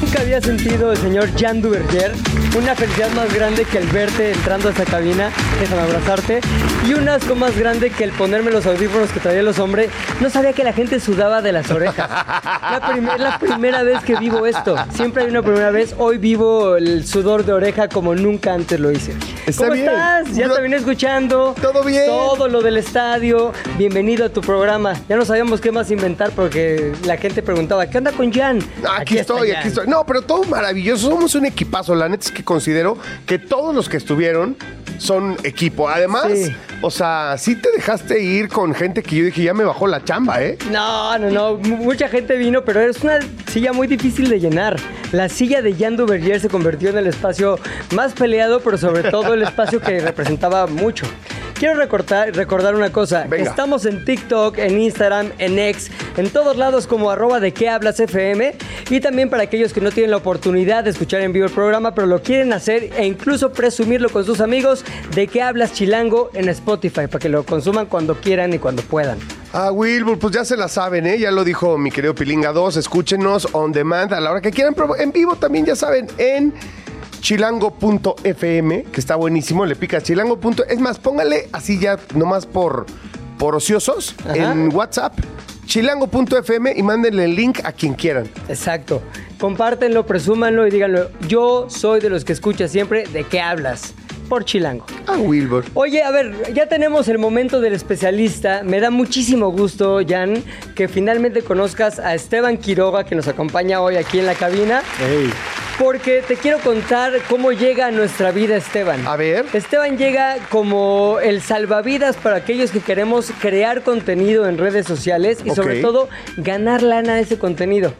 Nunca 0.00 0.20
había 0.20 0.40
sentido 0.40 0.92
el 0.92 0.98
señor 0.98 1.28
Jan 1.38 1.60
Duverger 1.60 2.12
una 2.56 2.76
felicidad 2.76 3.10
más 3.16 3.34
grande 3.34 3.64
que 3.64 3.78
el 3.78 3.86
verte 3.88 4.30
entrando 4.30 4.68
a 4.68 4.70
esta 4.70 4.84
cabina, 4.84 5.28
déjame 5.58 5.82
abrazarte, 5.82 6.40
y 6.86 6.94
un 6.94 7.08
asco 7.08 7.34
más 7.34 7.58
grande 7.58 7.90
que 7.90 8.04
el 8.04 8.12
ponerme 8.12 8.52
los 8.52 8.64
audífonos 8.64 9.10
que 9.10 9.18
traía 9.18 9.42
los 9.42 9.58
hombres. 9.58 9.90
No 10.20 10.30
sabía 10.30 10.52
que 10.52 10.62
la 10.62 10.72
gente 10.72 11.00
sudaba 11.00 11.42
de 11.42 11.50
las 11.50 11.68
orejas. 11.72 12.08
La 12.08 12.80
prim- 12.92 13.08
la 13.18 13.38
primera 13.40 13.82
vez 13.82 14.00
que 14.04 14.14
vivo 14.16 14.46
esto. 14.46 14.76
Siempre 14.94 15.24
hay 15.24 15.30
una 15.30 15.42
primera 15.42 15.72
vez. 15.72 15.96
Hoy 15.98 16.18
vivo 16.18 16.76
el 16.76 17.04
sudor 17.04 17.44
de 17.44 17.54
oreja 17.54 17.88
como 17.88 18.14
nunca 18.14 18.54
antes 18.54 18.78
lo 18.78 18.92
hice. 18.92 19.14
Está 19.46 19.64
¿Cómo 19.64 19.72
bien. 19.72 19.86
estás? 19.88 20.36
Ya 20.36 20.48
te 20.48 20.62
vine 20.62 20.76
escuchando. 20.76 21.56
Todo 21.60 21.82
bien. 21.82 22.06
Todo 22.06 22.46
lo 22.46 22.62
del 22.62 22.76
estadio. 22.76 23.52
Bienvenido 23.76 24.26
a 24.26 24.28
tu 24.28 24.42
programa. 24.42 24.92
Ya 25.08 25.16
no 25.16 25.24
sabíamos 25.24 25.60
qué 25.60 25.72
más 25.72 25.90
inventar 25.90 26.30
porque 26.30 26.92
la 27.04 27.16
gente 27.16 27.42
preguntaba, 27.42 27.86
¿qué 27.88 27.98
onda 27.98 28.12
con 28.12 28.32
Jan? 28.32 28.60
Aquí, 28.96 29.18
estoy, 29.18 29.50
Jan. 29.50 29.58
aquí 29.58 29.68
No, 29.86 30.04
pero 30.06 30.22
todo 30.22 30.44
maravilloso. 30.44 31.08
Somos 31.10 31.34
un 31.34 31.46
equipazo. 31.46 31.94
La 31.94 32.08
neta 32.08 32.24
es 32.26 32.30
que 32.32 32.44
considero 32.44 32.96
que 33.26 33.38
todos 33.38 33.74
los 33.74 33.88
que 33.88 33.96
estuvieron 33.96 34.56
son 34.98 35.36
equipo. 35.42 35.88
Además, 35.88 36.26
Sí. 36.32 36.54
o 36.80 36.90
sea, 36.90 37.34
sí 37.36 37.56
te 37.56 37.70
dejaste 37.72 38.22
ir 38.22 38.48
con 38.48 38.74
gente 38.74 39.02
que 39.02 39.16
yo 39.16 39.24
dije, 39.24 39.42
ya 39.42 39.52
me 39.54 39.64
bajó 39.64 39.86
la 39.86 40.04
chamba, 40.04 40.40
¿eh? 40.42 40.56
No, 40.70 41.18
no, 41.18 41.30
no. 41.30 41.58
M- 41.62 41.76
Mucha 41.76 42.08
gente 42.08 42.36
vino, 42.36 42.64
pero 42.64 42.80
es 42.80 43.02
una 43.02 43.18
silla 43.50 43.72
muy 43.72 43.86
difícil 43.88 44.28
de 44.30 44.38
llenar. 44.40 44.76
La 45.12 45.28
silla 45.28 45.62
de 45.62 45.74
Jan 45.74 45.96
Duvergier 45.96 46.40
se 46.40 46.48
convirtió 46.48 46.90
en 46.90 46.98
el 46.98 47.06
espacio 47.08 47.58
más 47.94 48.12
peleado, 48.12 48.60
pero 48.60 48.78
sobre 48.78 49.10
todo 49.10 49.34
el 49.34 49.42
espacio 49.42 49.80
que 49.80 50.00
representaba 50.00 50.66
mucho. 50.66 51.06
Quiero 51.64 51.80
recortar- 51.80 52.30
recordar 52.34 52.74
una 52.74 52.92
cosa. 52.92 53.24
Venga. 53.26 53.48
Estamos 53.48 53.86
en 53.86 54.04
TikTok, 54.04 54.58
en 54.58 54.78
Instagram, 54.78 55.30
en 55.38 55.58
X, 55.58 55.90
en 56.18 56.28
todos 56.28 56.58
lados 56.58 56.86
como 56.86 57.10
arroba 57.10 57.40
de 57.40 57.54
qué 57.54 57.70
hablas 57.70 57.98
FM. 58.00 58.54
Y 58.90 59.00
también 59.00 59.30
para 59.30 59.44
aquellos 59.44 59.72
que 59.72 59.80
no 59.80 59.90
tienen 59.90 60.10
la 60.10 60.18
oportunidad 60.18 60.84
de 60.84 60.90
escuchar 60.90 61.22
en 61.22 61.32
vivo 61.32 61.46
el 61.46 61.52
programa, 61.52 61.94
pero 61.94 62.06
lo 62.06 62.20
quieren 62.20 62.52
hacer 62.52 62.90
e 62.98 63.06
incluso 63.06 63.50
presumirlo 63.50 64.10
con 64.10 64.26
sus 64.26 64.42
amigos, 64.42 64.84
de 65.14 65.26
qué 65.26 65.40
hablas 65.40 65.72
chilango 65.72 66.28
en 66.34 66.50
Spotify, 66.50 67.06
para 67.06 67.18
que 67.18 67.30
lo 67.30 67.46
consuman 67.46 67.86
cuando 67.86 68.16
quieran 68.20 68.52
y 68.52 68.58
cuando 68.58 68.82
puedan. 68.82 69.16
Ah, 69.54 69.72
Wilbur, 69.72 70.18
pues 70.18 70.34
ya 70.34 70.44
se 70.44 70.58
la 70.58 70.68
saben, 70.68 71.06
¿eh? 71.06 71.18
Ya 71.18 71.30
lo 71.30 71.44
dijo 71.44 71.78
mi 71.78 71.90
querido 71.90 72.14
Pilinga 72.14 72.52
2. 72.52 72.76
Escúchenos 72.76 73.48
on 73.52 73.72
demand 73.72 74.12
a 74.12 74.20
la 74.20 74.32
hora 74.32 74.42
que 74.42 74.50
quieran, 74.50 74.74
pero 74.74 74.98
en 74.98 75.12
vivo 75.12 75.36
también, 75.36 75.64
ya 75.64 75.76
saben, 75.76 76.08
en 76.18 76.52
chilango.fm, 77.24 78.82
que 78.84 79.00
está 79.00 79.16
buenísimo. 79.16 79.64
Le 79.64 79.76
pica 79.76 80.02
chilango. 80.02 80.38
Es 80.68 80.78
más, 80.78 80.98
póngale 80.98 81.48
así 81.52 81.80
ya 81.80 81.98
nomás 82.14 82.44
por, 82.44 82.84
por 83.38 83.54
ociosos 83.54 84.14
Ajá. 84.28 84.52
en 84.52 84.74
WhatsApp. 84.74 85.18
Chilango.fm 85.64 86.74
y 86.76 86.82
mándenle 86.82 87.24
el 87.24 87.34
link 87.34 87.60
a 87.64 87.72
quien 87.72 87.94
quieran. 87.94 88.28
Exacto. 88.50 89.00
Compártenlo, 89.40 90.04
presúmanlo 90.04 90.66
y 90.66 90.70
díganlo. 90.70 91.08
Yo 91.26 91.70
soy 91.70 92.00
de 92.00 92.10
los 92.10 92.26
que 92.26 92.34
escucha 92.34 92.68
siempre 92.68 93.06
de 93.06 93.24
qué 93.24 93.40
hablas. 93.40 93.94
Por 94.28 94.44
Chilango. 94.44 94.86
Ah, 95.06 95.18
Wilbur. 95.18 95.64
Oye, 95.74 96.02
a 96.02 96.10
ver, 96.10 96.52
ya 96.54 96.66
tenemos 96.66 97.08
el 97.08 97.18
momento 97.18 97.60
del 97.60 97.74
especialista. 97.74 98.62
Me 98.64 98.80
da 98.80 98.90
muchísimo 98.90 99.50
gusto, 99.50 100.00
Jan, 100.06 100.42
que 100.74 100.88
finalmente 100.88 101.42
conozcas 101.42 101.98
a 101.98 102.14
Esteban 102.14 102.56
Quiroga, 102.56 103.04
que 103.04 103.14
nos 103.14 103.28
acompaña 103.28 103.80
hoy 103.80 103.96
aquí 103.96 104.18
en 104.18 104.26
la 104.26 104.34
cabina. 104.34 104.82
Porque 105.78 106.22
te 106.26 106.36
quiero 106.36 106.58
contar 106.60 107.12
cómo 107.28 107.50
llega 107.52 107.86
a 107.86 107.90
nuestra 107.90 108.30
vida 108.30 108.56
Esteban. 108.56 109.06
A 109.06 109.16
ver. 109.16 109.44
Esteban 109.52 109.98
llega 109.98 110.36
como 110.50 111.18
el 111.22 111.42
salvavidas 111.42 112.16
para 112.16 112.36
aquellos 112.36 112.70
que 112.70 112.80
queremos 112.80 113.32
crear 113.40 113.82
contenido 113.82 114.48
en 114.48 114.56
redes 114.56 114.86
sociales 114.86 115.38
y 115.44 115.50
sobre 115.50 115.80
todo 115.80 116.08
ganar 116.36 116.82
lana 116.82 117.16
de 117.16 117.22
ese 117.22 117.38
contenido. 117.38 117.92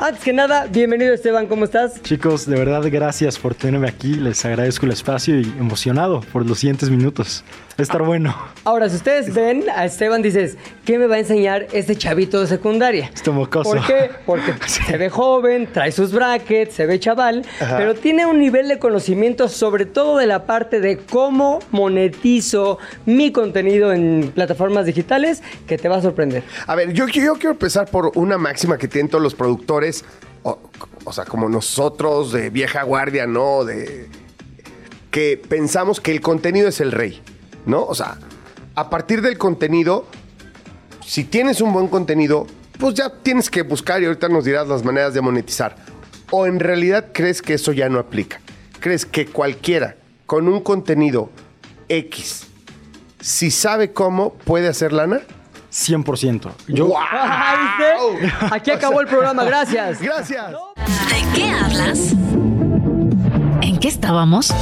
Antes 0.00 0.22
que 0.22 0.32
nada, 0.32 0.66
bienvenido 0.66 1.12
Esteban, 1.12 1.48
¿cómo 1.48 1.64
estás? 1.64 2.00
Chicos, 2.04 2.46
de 2.46 2.56
verdad 2.56 2.84
gracias 2.88 3.36
por 3.36 3.56
tenerme 3.56 3.88
aquí. 3.88 4.14
Les 4.14 4.44
agradezco 4.44 4.86
el 4.86 4.92
espacio 4.92 5.40
y 5.40 5.42
emocionado 5.58 6.20
por 6.32 6.46
los 6.46 6.60
siguientes 6.60 6.88
minutos. 6.88 7.42
Estar 7.78 8.02
bueno. 8.02 8.34
Ahora, 8.64 8.88
si 8.88 8.96
ustedes 8.96 9.32
ven 9.32 9.66
a 9.72 9.84
Esteban, 9.84 10.20
dices, 10.20 10.56
¿qué 10.84 10.98
me 10.98 11.06
va 11.06 11.14
a 11.14 11.18
enseñar 11.20 11.68
este 11.72 11.94
chavito 11.94 12.40
de 12.40 12.48
secundaria? 12.48 13.08
Este 13.14 13.30
mocoso. 13.30 13.70
¿Por 13.70 13.86
qué? 13.86 14.10
Porque 14.26 14.52
se 14.66 14.96
ve 14.96 15.08
joven, 15.08 15.68
trae 15.72 15.92
sus 15.92 16.10
brackets, 16.10 16.74
se 16.74 16.86
ve 16.86 16.98
chaval, 16.98 17.46
pero 17.60 17.94
tiene 17.94 18.26
un 18.26 18.40
nivel 18.40 18.66
de 18.66 18.80
conocimiento 18.80 19.48
sobre 19.48 19.86
todo 19.86 20.18
de 20.18 20.26
la 20.26 20.44
parte 20.44 20.80
de 20.80 20.98
cómo 20.98 21.60
monetizo 21.70 22.80
mi 23.06 23.30
contenido 23.30 23.92
en 23.92 24.32
plataformas 24.34 24.84
digitales 24.84 25.44
que 25.68 25.78
te 25.78 25.88
va 25.88 25.98
a 25.98 26.02
sorprender. 26.02 26.42
A 26.66 26.74
ver, 26.74 26.92
yo, 26.92 27.06
yo 27.06 27.34
quiero 27.34 27.52
empezar 27.52 27.88
por 27.88 28.10
una 28.16 28.38
máxima 28.38 28.76
que 28.76 28.88
tienen 28.88 29.08
todos 29.08 29.22
los 29.22 29.36
productores, 29.36 30.04
o, 30.42 30.58
o 31.04 31.12
sea, 31.12 31.26
como 31.26 31.48
nosotros 31.48 32.32
de 32.32 32.50
vieja 32.50 32.82
guardia, 32.82 33.28
¿no? 33.28 33.64
De 33.64 34.08
que 35.12 35.40
pensamos 35.48 36.00
que 36.00 36.10
el 36.10 36.20
contenido 36.20 36.68
es 36.70 36.80
el 36.80 36.90
rey, 36.90 37.22
¿no? 37.68 37.84
O 37.84 37.94
sea, 37.94 38.16
a 38.74 38.90
partir 38.90 39.22
del 39.22 39.38
contenido, 39.38 40.06
si 41.06 41.24
tienes 41.24 41.60
un 41.60 41.72
buen 41.72 41.88
contenido, 41.88 42.46
pues 42.78 42.94
ya 42.94 43.10
tienes 43.10 43.50
que 43.50 43.62
buscar 43.62 44.02
y 44.02 44.06
ahorita 44.06 44.28
nos 44.28 44.44
dirás 44.44 44.66
las 44.66 44.84
maneras 44.84 45.14
de 45.14 45.20
monetizar. 45.20 45.76
O 46.30 46.46
en 46.46 46.58
realidad 46.60 47.06
crees 47.12 47.42
que 47.42 47.54
eso 47.54 47.72
ya 47.72 47.88
no 47.88 47.98
aplica. 47.98 48.40
¿Crees 48.80 49.06
que 49.06 49.26
cualquiera 49.26 49.96
con 50.26 50.48
un 50.48 50.60
contenido 50.60 51.30
X, 51.88 52.46
si 53.20 53.50
sabe 53.50 53.92
cómo, 53.92 54.34
puede 54.34 54.68
hacer 54.68 54.92
lana? 54.92 55.20
100%. 55.72 56.50
Yo, 56.68 56.86
¿viste? 56.86 58.32
Aquí 58.50 58.70
acabó 58.70 59.00
el 59.00 59.06
programa, 59.06 59.44
gracias. 59.44 60.00
Gracias. 60.02 60.50
¿De 60.50 61.34
qué 61.34 61.50
hablas? 61.50 62.12
¿En 63.60 63.78
qué 63.78 63.88
estábamos? 63.88 64.52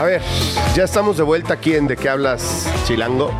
A 0.00 0.04
ver, 0.04 0.22
ya 0.74 0.84
estamos 0.84 1.16
de 1.16 1.22
vuelta 1.24 1.54
aquí 1.54 1.74
en 1.74 1.86
De 1.86 1.96
qué 1.96 2.08
hablas, 2.08 2.66
Chilango. 2.86 3.32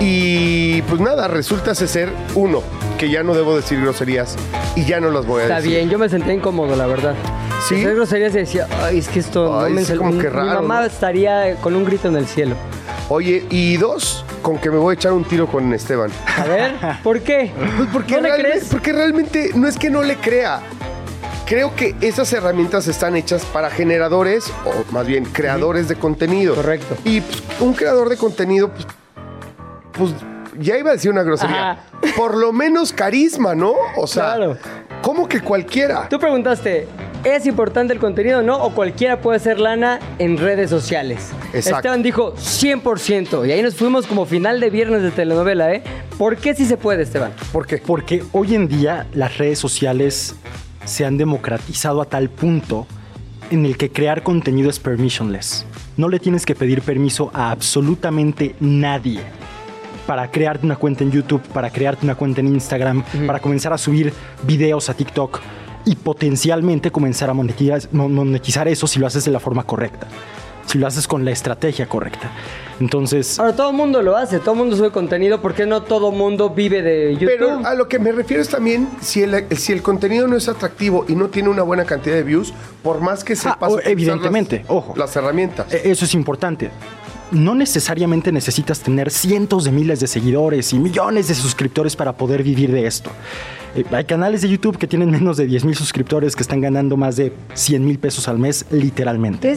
Y 0.00 0.80
pues 0.82 1.00
nada, 1.00 1.28
resulta 1.28 1.74
ser 1.74 2.10
uno, 2.34 2.62
que 2.98 3.10
ya 3.10 3.22
no 3.22 3.34
debo 3.34 3.54
decir 3.56 3.80
groserías 3.82 4.36
y 4.74 4.84
ya 4.86 4.98
no 5.00 5.10
las 5.10 5.26
voy 5.26 5.40
a 5.40 5.44
Está 5.44 5.56
decir. 5.56 5.72
bien, 5.72 5.90
yo 5.90 5.98
me 5.98 6.08
sentía 6.08 6.32
incómodo, 6.32 6.74
la 6.76 6.86
verdad. 6.86 7.14
¿Sí? 7.68 7.82
Groserías 7.84 8.34
y 8.34 8.38
decía, 8.38 8.66
ay, 8.82 8.98
es 8.98 9.08
que 9.08 9.18
esto 9.20 9.60
Ay, 9.60 9.72
no 9.74 9.76
me 9.80 9.84
sal- 9.84 9.98
como 9.98 10.18
que 10.18 10.30
raro, 10.30 10.46
Mi 10.48 10.54
mamá 10.54 10.80
¿no? 10.80 10.86
estaría 10.86 11.56
con 11.56 11.76
un 11.76 11.84
grito 11.84 12.08
en 12.08 12.16
el 12.16 12.26
cielo. 12.26 12.56
Oye, 13.10 13.44
y 13.50 13.76
dos, 13.76 14.24
con 14.40 14.56
que 14.58 14.70
me 14.70 14.78
voy 14.78 14.92
a 14.92 14.94
echar 14.94 15.12
un 15.12 15.24
tiro 15.24 15.46
con 15.46 15.70
Esteban. 15.74 16.10
A 16.38 16.44
ver, 16.44 16.72
¿por 17.02 17.20
qué? 17.20 17.52
Pues 17.76 17.88
porque, 17.92 18.14
¿No 18.14 18.22
le 18.22 18.34
crees? 18.36 18.64
porque 18.70 18.92
realmente 18.94 19.50
no 19.54 19.68
es 19.68 19.76
que 19.76 19.90
no 19.90 20.02
le 20.02 20.16
crea. 20.16 20.60
Creo 21.50 21.74
que 21.74 21.96
esas 22.00 22.32
herramientas 22.32 22.86
están 22.86 23.16
hechas 23.16 23.44
para 23.44 23.70
generadores 23.70 24.52
o 24.64 24.92
más 24.92 25.04
bien 25.04 25.24
creadores 25.24 25.88
de 25.88 25.96
contenido. 25.96 26.54
Correcto. 26.54 26.96
Y 27.04 27.22
pues, 27.22 27.42
un 27.58 27.74
creador 27.74 28.08
de 28.08 28.16
contenido, 28.16 28.70
pues, 28.70 28.86
pues, 29.90 30.14
ya 30.60 30.78
iba 30.78 30.90
a 30.90 30.92
decir 30.92 31.10
una 31.10 31.24
grosería. 31.24 31.72
Ajá. 31.72 31.82
Por 32.16 32.36
lo 32.36 32.52
menos 32.52 32.92
carisma, 32.92 33.56
¿no? 33.56 33.74
O 33.96 34.06
sea, 34.06 34.36
Claro. 34.36 34.58
¿cómo 35.02 35.28
que 35.28 35.40
cualquiera? 35.40 36.08
Tú 36.08 36.20
preguntaste, 36.20 36.86
¿Es 37.24 37.44
importante 37.46 37.92
el 37.92 37.98
contenido 37.98 38.38
o 38.38 38.42
no? 38.42 38.56
O 38.62 38.72
cualquiera 38.72 39.20
puede 39.20 39.36
hacer 39.36 39.58
lana 39.58 39.98
en 40.18 40.38
redes 40.38 40.70
sociales. 40.70 41.32
Exacto. 41.52 41.78
Esteban 41.78 42.02
dijo 42.02 42.34
100%. 42.36 43.44
Y 43.46 43.52
ahí 43.52 43.60
nos 43.60 43.74
fuimos 43.74 44.06
como 44.06 44.24
final 44.24 44.58
de 44.58 44.70
viernes 44.70 45.02
de 45.02 45.10
telenovela, 45.10 45.74
¿eh? 45.74 45.82
¿Por 46.16 46.36
qué 46.36 46.54
sí 46.54 46.64
se 46.64 46.78
puede, 46.78 47.02
Esteban? 47.02 47.32
¿Por 47.52 47.66
qué? 47.66 47.76
Porque 47.76 48.24
hoy 48.32 48.54
en 48.54 48.68
día 48.68 49.06
las 49.12 49.36
redes 49.36 49.58
sociales 49.58 50.36
se 50.84 51.04
han 51.04 51.16
democratizado 51.16 52.00
a 52.00 52.04
tal 52.04 52.28
punto 52.30 52.86
en 53.50 53.66
el 53.66 53.76
que 53.76 53.90
crear 53.90 54.22
contenido 54.22 54.70
es 54.70 54.78
permissionless. 54.78 55.66
No 55.96 56.08
le 56.08 56.18
tienes 56.20 56.46
que 56.46 56.54
pedir 56.54 56.82
permiso 56.82 57.30
a 57.34 57.50
absolutamente 57.50 58.54
nadie 58.60 59.20
para 60.06 60.30
crearte 60.30 60.66
una 60.66 60.76
cuenta 60.76 61.04
en 61.04 61.10
YouTube, 61.10 61.42
para 61.52 61.70
crearte 61.70 62.04
una 62.06 62.14
cuenta 62.14 62.40
en 62.40 62.48
Instagram, 62.48 63.04
para 63.26 63.40
comenzar 63.40 63.72
a 63.72 63.78
subir 63.78 64.12
videos 64.44 64.88
a 64.88 64.94
TikTok 64.94 65.40
y 65.84 65.94
potencialmente 65.96 66.90
comenzar 66.90 67.30
a 67.30 67.34
monetizar, 67.34 67.80
mo- 67.92 68.08
monetizar 68.08 68.66
eso 68.68 68.86
si 68.86 68.98
lo 68.98 69.06
haces 69.06 69.24
de 69.24 69.30
la 69.30 69.40
forma 69.40 69.64
correcta, 69.64 70.08
si 70.66 70.78
lo 70.78 70.86
haces 70.86 71.06
con 71.06 71.24
la 71.24 71.30
estrategia 71.30 71.88
correcta. 71.88 72.30
Entonces, 72.80 73.38
Ahora, 73.38 73.54
todo 73.54 73.70
el 73.70 73.76
mundo 73.76 74.02
lo 74.02 74.16
hace, 74.16 74.38
todo 74.38 74.52
el 74.52 74.58
mundo 74.58 74.74
sube 74.76 74.90
contenido. 74.90 75.40
¿Por 75.42 75.54
qué 75.54 75.66
no 75.66 75.82
todo 75.82 76.10
el 76.10 76.16
mundo 76.16 76.50
vive 76.50 76.80
de 76.82 77.12
YouTube? 77.12 77.26
Pero 77.38 77.60
a 77.66 77.74
lo 77.74 77.86
que 77.88 77.98
me 77.98 78.10
refiero 78.10 78.42
es 78.42 78.48
también 78.48 78.88
si 79.02 79.22
el, 79.22 79.46
si 79.56 79.72
el 79.72 79.82
contenido 79.82 80.26
no 80.26 80.36
es 80.36 80.48
atractivo 80.48 81.04
y 81.06 81.14
no 81.14 81.28
tiene 81.28 81.50
una 81.50 81.62
buena 81.62 81.84
cantidad 81.84 82.14
de 82.16 82.22
views, 82.22 82.54
por 82.82 83.00
más 83.00 83.22
que 83.22 83.36
sepas 83.36 83.58
Ah, 83.60 83.66
utilizar 83.74 83.92
evidentemente, 83.92 84.58
las, 84.60 84.70
ojo. 84.70 84.94
las 84.96 85.14
herramientas. 85.14 85.72
E- 85.72 85.90
Eso 85.90 86.04
es 86.06 86.14
importante. 86.14 86.70
No 87.32 87.54
necesariamente 87.54 88.32
necesitas 88.32 88.80
tener 88.80 89.10
cientos 89.10 89.64
de 89.64 89.70
miles 89.70 90.00
de 90.00 90.06
seguidores 90.06 90.72
y 90.72 90.78
millones 90.78 91.28
de 91.28 91.34
suscriptores 91.34 91.94
para 91.94 92.12
poder 92.12 92.42
vivir 92.42 92.72
de 92.72 92.86
esto. 92.86 93.10
Eh, 93.76 93.84
hay 93.92 94.04
canales 94.04 94.42
de 94.42 94.48
YouTube 94.48 94.78
que 94.78 94.86
tienen 94.86 95.10
menos 95.10 95.36
de 95.36 95.46
10 95.46 95.64
mil 95.64 95.76
suscriptores 95.76 96.34
que 96.34 96.42
están 96.42 96.60
ganando 96.60 96.96
más 96.96 97.16
de 97.16 97.32
100 97.54 97.84
mil 97.84 97.98
pesos 97.98 98.26
al 98.26 98.38
mes, 98.38 98.66
literalmente. 98.70 99.52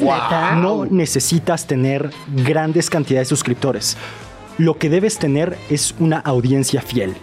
No 0.62 0.86
necesitas 0.86 1.66
tener 1.66 2.12
grandes 2.46 2.90
cantidades 2.90 3.28
de 3.28 3.30
suscriptores. 3.30 3.98
Lo 4.58 4.78
que 4.78 4.90
debes 4.90 5.18
tener 5.18 5.58
es 5.70 5.96
una 6.00 6.20
audiencia 6.20 6.82
fiel. 6.82 7.16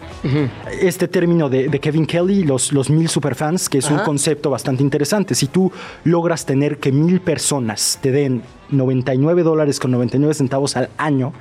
Este 0.81 1.07
término 1.07 1.49
de, 1.49 1.69
de 1.69 1.81
Kevin 1.81 2.07
Kelly, 2.07 2.43
los, 2.43 2.73
los 2.73 2.91
mil 2.91 3.09
superfans, 3.09 3.69
que 3.69 3.79
es 3.79 3.91
un 3.91 3.99
concepto 4.01 4.51
bastante 4.51 4.83
interesante. 4.83 5.35
Si 5.35 5.47
tú 5.47 5.71
logras 6.05 6.45
tener 6.45 6.79
que 6.79 6.91
mil 6.93 7.21
personas 7.21 7.99
te 8.03 8.11
den 8.11 8.43
99 8.71 9.43
dólares 9.43 9.79
con 9.79 9.93
99 9.93 10.35
centavos 10.35 10.77
al 10.77 10.91
año, 10.99 11.33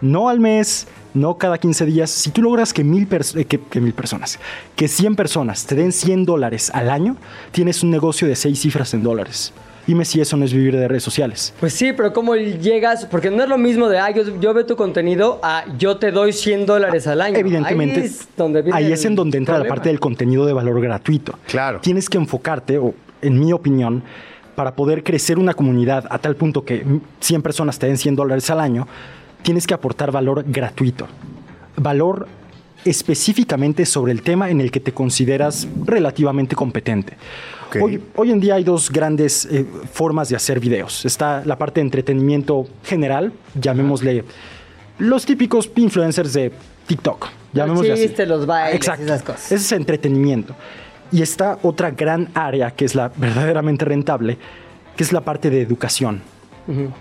no 0.00 0.28
al 0.28 0.40
mes, 0.40 0.86
no 1.14 1.38
cada 1.38 1.58
15 1.58 1.86
días, 1.86 2.10
si 2.10 2.30
tú 2.30 2.42
logras 2.42 2.72
que 2.72 2.84
mil, 2.84 3.08
eh, 3.10 3.44
que, 3.44 3.60
que 3.60 3.80
mil 3.80 3.94
personas, 3.94 4.38
que 4.74 4.88
100 4.88 5.16
personas 5.16 5.66
te 5.66 5.74
den 5.74 5.92
100 5.92 6.24
dólares 6.24 6.70
al 6.74 6.90
año, 6.90 7.16
tienes 7.52 7.82
un 7.82 7.90
negocio 7.90 8.28
de 8.28 8.36
seis 8.36 8.60
cifras 8.60 8.92
en 8.94 9.02
dólares. 9.02 9.52
Dime 9.86 10.04
si 10.04 10.20
eso 10.20 10.36
no 10.36 10.44
es 10.44 10.52
vivir 10.52 10.76
de 10.76 10.88
redes 10.88 11.04
sociales. 11.04 11.54
Pues 11.60 11.72
sí, 11.72 11.92
pero 11.92 12.12
¿cómo 12.12 12.34
llegas? 12.34 13.06
Porque 13.06 13.30
no 13.30 13.42
es 13.42 13.48
lo 13.48 13.56
mismo 13.56 13.88
de, 13.88 13.98
ah, 13.98 14.10
yo, 14.10 14.40
yo 14.40 14.52
veo 14.52 14.66
tu 14.66 14.74
contenido, 14.74 15.38
a 15.42 15.64
yo 15.78 15.96
te 15.96 16.10
doy 16.10 16.32
100 16.32 16.66
dólares 16.66 17.06
al 17.06 17.20
año. 17.20 17.36
Evidentemente, 17.38 18.00
Ahí 18.00 18.06
es 18.06 18.28
donde, 18.36 18.62
viene 18.62 18.76
ahí 18.76 18.92
es 18.92 19.04
en 19.04 19.14
donde 19.14 19.38
entra 19.38 19.58
la 19.58 19.68
parte 19.68 19.88
del 19.88 20.00
contenido 20.00 20.44
de 20.44 20.52
valor 20.52 20.80
gratuito. 20.80 21.38
Claro. 21.46 21.80
Tienes 21.80 22.10
que 22.10 22.18
enfocarte, 22.18 22.78
o 22.78 22.94
en 23.22 23.38
mi 23.38 23.52
opinión, 23.52 24.02
para 24.56 24.74
poder 24.74 25.04
crecer 25.04 25.38
una 25.38 25.54
comunidad 25.54 26.06
a 26.10 26.18
tal 26.18 26.34
punto 26.34 26.64
que 26.64 26.84
100 27.20 27.42
personas 27.42 27.78
te 27.78 27.86
den 27.86 27.96
100 27.96 28.16
dólares 28.16 28.50
al 28.50 28.58
año, 28.58 28.88
tienes 29.42 29.66
que 29.66 29.74
aportar 29.74 30.10
valor 30.10 30.44
gratuito. 30.48 31.06
Valor 31.76 32.26
específicamente 32.84 33.84
sobre 33.84 34.12
el 34.12 34.22
tema 34.22 34.50
en 34.50 34.60
el 34.60 34.70
que 34.70 34.80
te 34.80 34.92
consideras 34.92 35.68
relativamente 35.84 36.56
competente. 36.56 37.16
Hoy, 37.80 38.02
hoy 38.14 38.30
en 38.30 38.40
día 38.40 38.54
hay 38.54 38.64
dos 38.64 38.90
grandes 38.90 39.46
eh, 39.46 39.66
formas 39.92 40.28
de 40.28 40.36
hacer 40.36 40.60
videos. 40.60 41.04
Está 41.04 41.42
la 41.44 41.56
parte 41.56 41.80
de 41.80 41.86
entretenimiento 41.86 42.66
general, 42.84 43.32
llamémosle 43.60 44.24
los 44.98 45.26
típicos 45.26 45.70
influencers 45.76 46.32
de 46.32 46.52
TikTok. 46.86 47.28
Llamémosle 47.52 47.92
así. 47.92 48.02
chistes, 48.08 48.28
los 48.28 48.46
bailes, 48.46 48.76
Exacto. 48.76 49.04
esas 49.04 49.22
cosas. 49.22 49.52
Ese 49.52 49.56
es 49.56 49.72
entretenimiento. 49.72 50.54
Y 51.12 51.22
está 51.22 51.58
otra 51.62 51.90
gran 51.90 52.28
área 52.34 52.70
que 52.70 52.84
es 52.84 52.94
la 52.94 53.10
verdaderamente 53.16 53.84
rentable, 53.84 54.38
que 54.96 55.02
es 55.04 55.12
la 55.12 55.20
parte 55.20 55.50
de 55.50 55.60
educación. 55.60 56.22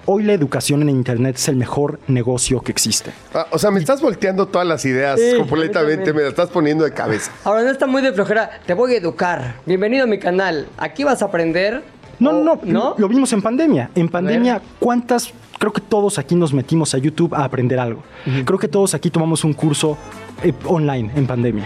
Hoy 0.06 0.23
la 0.23 0.34
educación 0.34 0.82
en 0.84 0.89
Internet 0.89 1.38
es 1.38 1.47
el 1.47 1.56
mejor 1.56 1.99
negocio 2.08 2.62
que 2.62 2.71
existe. 2.71 3.12
Ah, 3.34 3.47
o 3.51 3.58
sea, 3.58 3.71
me 3.71 3.80
estás 3.80 4.01
volteando 4.01 4.47
todas 4.47 4.67
las 4.67 4.86
ideas 4.86 5.19
Sí, 5.19 5.38
completamente, 5.38 6.13
me 6.13 6.21
las 6.21 6.30
estás 6.30 6.49
poniendo 6.49 6.84
de 6.84 6.91
cabeza. 6.93 7.32
Ahora 7.43 7.63
no 7.63 7.71
está 7.71 7.88
muy 7.88 8.01
de 8.01 8.13
flojera, 8.13 8.49
te 8.65 8.73
voy 8.73 8.93
a 8.93 8.97
educar. 8.97 9.56
Bienvenido 9.65 10.04
a 10.04 10.08
mi 10.08 10.19
canal. 10.19 10.67
Aquí 10.78 11.04
vas 11.04 11.21
a 11.21 11.25
aprender. 11.25 11.84
No, 12.19 12.30
o- 12.30 12.43
no, 12.43 12.60
no. 12.63 12.95
Lo 12.97 13.08
vimos 13.08 13.34
en 13.34 13.41
pandemia. 13.41 13.89
En 13.95 14.08
pandemia. 14.10 14.62
¿cuántas? 14.80 15.34
Creo 15.58 15.73
que 15.73 15.82
todos 15.82 16.19
aquí 16.19 16.36
nos 16.36 16.54
metimos 16.54 16.93
a 16.93 16.97
YouTube 16.97 17.34
a 17.34 17.43
aprender 17.43 17.80
algo. 17.80 18.04
Creo 18.45 18.60
que 18.60 18.67
todos 18.67 18.93
aquí 18.93 19.10
tomamos 19.10 19.43
un 19.43 19.54
curso 19.54 19.97
eh, 20.43 20.54
online 20.65 21.12
en 21.15 21.25
pandemia. 21.25 21.65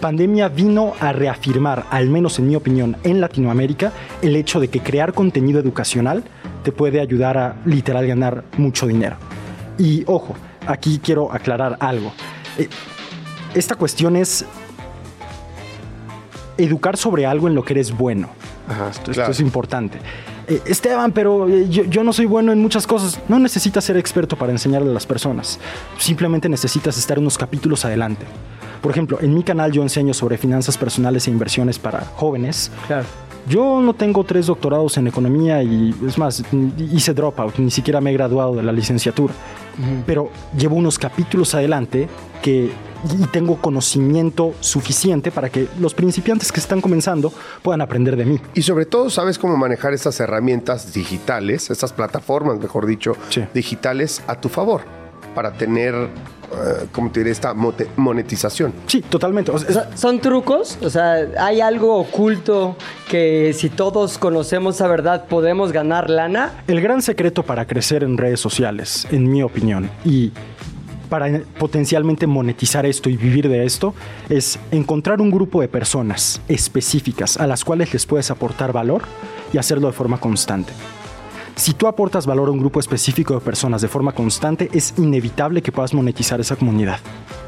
Pandemia 0.00 0.48
vino 0.48 0.94
a 1.00 1.12
reafirmar, 1.12 1.86
al 1.90 2.08
menos 2.08 2.38
en 2.38 2.48
mi 2.48 2.56
opinión, 2.56 2.96
en 3.02 3.20
Latinoamérica, 3.20 3.92
el 4.22 4.36
hecho 4.36 4.60
de 4.60 4.68
que 4.68 4.80
crear 4.80 5.12
contenido 5.12 5.60
educacional 5.60 6.24
te 6.62 6.72
puede 6.72 7.00
ayudar 7.00 7.38
a 7.38 7.56
literal 7.64 8.06
ganar 8.06 8.44
mucho 8.58 8.86
dinero. 8.86 9.16
Y 9.78 10.04
ojo, 10.06 10.34
aquí 10.66 11.00
quiero 11.02 11.32
aclarar 11.32 11.76
algo. 11.80 12.12
Eh, 12.58 12.68
esta 13.54 13.74
cuestión 13.74 14.16
es 14.16 14.44
educar 16.58 16.96
sobre 16.96 17.26
algo 17.26 17.48
en 17.48 17.54
lo 17.54 17.64
que 17.64 17.74
eres 17.74 17.96
bueno. 17.96 18.28
esto, 18.68 19.10
esto 19.10 19.12
claro. 19.12 19.32
es 19.32 19.40
importante. 19.40 19.98
Eh, 20.48 20.62
Esteban, 20.66 21.12
pero 21.12 21.48
eh, 21.48 21.68
yo, 21.68 21.84
yo 21.84 22.04
no 22.04 22.12
soy 22.12 22.26
bueno 22.26 22.52
en 22.52 22.60
muchas 22.60 22.86
cosas. 22.86 23.18
No 23.28 23.38
necesitas 23.38 23.84
ser 23.84 23.96
experto 23.96 24.36
para 24.36 24.52
enseñarle 24.52 24.90
a 24.90 24.94
las 24.94 25.06
personas. 25.06 25.58
Simplemente 25.98 26.48
necesitas 26.48 26.96
estar 26.98 27.18
unos 27.18 27.36
capítulos 27.36 27.84
adelante. 27.84 28.26
Por 28.86 28.92
ejemplo, 28.92 29.18
en 29.20 29.34
mi 29.34 29.42
canal 29.42 29.72
yo 29.72 29.82
enseño 29.82 30.14
sobre 30.14 30.38
finanzas 30.38 30.78
personales 30.78 31.26
e 31.26 31.30
inversiones 31.32 31.76
para 31.76 32.04
jóvenes. 32.14 32.70
Claro. 32.86 33.04
Yo 33.48 33.80
no 33.80 33.94
tengo 33.94 34.22
tres 34.22 34.46
doctorados 34.46 34.96
en 34.96 35.08
economía 35.08 35.60
y 35.60 35.92
es 36.06 36.16
más, 36.16 36.44
hice 36.78 37.12
dropout, 37.12 37.58
ni 37.58 37.72
siquiera 37.72 38.00
me 38.00 38.10
he 38.10 38.12
graduado 38.12 38.54
de 38.54 38.62
la 38.62 38.70
licenciatura. 38.70 39.34
Pero 40.06 40.30
llevo 40.56 40.76
unos 40.76 41.00
capítulos 41.00 41.52
adelante 41.56 42.08
que 42.40 42.70
y 43.18 43.26
tengo 43.26 43.56
conocimiento 43.56 44.54
suficiente 44.60 45.32
para 45.32 45.48
que 45.48 45.66
los 45.80 45.92
principiantes 45.92 46.52
que 46.52 46.60
están 46.60 46.80
comenzando 46.80 47.32
puedan 47.62 47.80
aprender 47.80 48.14
de 48.14 48.24
mí. 48.24 48.40
Y 48.54 48.62
sobre 48.62 48.86
todo 48.86 49.10
sabes 49.10 49.36
cómo 49.36 49.56
manejar 49.56 49.94
estas 49.94 50.20
herramientas 50.20 50.92
digitales, 50.92 51.70
estas 51.70 51.92
plataformas, 51.92 52.60
mejor 52.60 52.86
dicho, 52.86 53.16
Sí. 53.30 53.42
digitales 53.52 54.22
a 54.28 54.40
tu 54.40 54.48
favor 54.48 54.82
para 55.36 55.52
tener, 55.52 55.94
eh, 55.94 56.86
¿cómo 56.92 57.10
te 57.10 57.20
diré, 57.20 57.30
esta 57.30 57.52
monetización. 57.52 58.72
Sí, 58.86 59.02
totalmente. 59.02 59.50
O 59.50 59.58
sea, 59.58 59.94
¿Son 59.94 60.18
trucos? 60.18 60.78
O 60.80 60.88
sea, 60.88 61.28
¿hay 61.38 61.60
algo 61.60 61.98
oculto 61.98 62.74
que 63.10 63.52
si 63.54 63.68
todos 63.68 64.16
conocemos 64.16 64.76
esa 64.76 64.88
verdad 64.88 65.26
podemos 65.26 65.72
ganar 65.72 66.08
lana? 66.08 66.54
El 66.66 66.80
gran 66.80 67.02
secreto 67.02 67.42
para 67.42 67.66
crecer 67.66 68.02
en 68.02 68.16
redes 68.16 68.40
sociales, 68.40 69.06
en 69.10 69.30
mi 69.30 69.42
opinión, 69.42 69.90
y 70.06 70.32
para 71.10 71.42
potencialmente 71.58 72.26
monetizar 72.26 72.86
esto 72.86 73.10
y 73.10 73.18
vivir 73.18 73.50
de 73.50 73.66
esto, 73.66 73.94
es 74.30 74.58
encontrar 74.70 75.20
un 75.20 75.30
grupo 75.30 75.60
de 75.60 75.68
personas 75.68 76.40
específicas 76.48 77.36
a 77.36 77.46
las 77.46 77.62
cuales 77.62 77.92
les 77.92 78.06
puedes 78.06 78.30
aportar 78.30 78.72
valor 78.72 79.02
y 79.52 79.58
hacerlo 79.58 79.88
de 79.88 79.92
forma 79.92 80.18
constante. 80.18 80.72
Si 81.56 81.72
tú 81.72 81.86
aportas 81.86 82.26
valor 82.26 82.48
a 82.48 82.52
un 82.52 82.58
grupo 82.58 82.80
específico 82.80 83.32
de 83.34 83.40
personas 83.40 83.80
de 83.80 83.88
forma 83.88 84.12
constante, 84.12 84.68
es 84.74 84.92
inevitable 84.98 85.62
que 85.62 85.72
puedas 85.72 85.94
monetizar 85.94 86.38
esa 86.38 86.54
comunidad. 86.54 86.98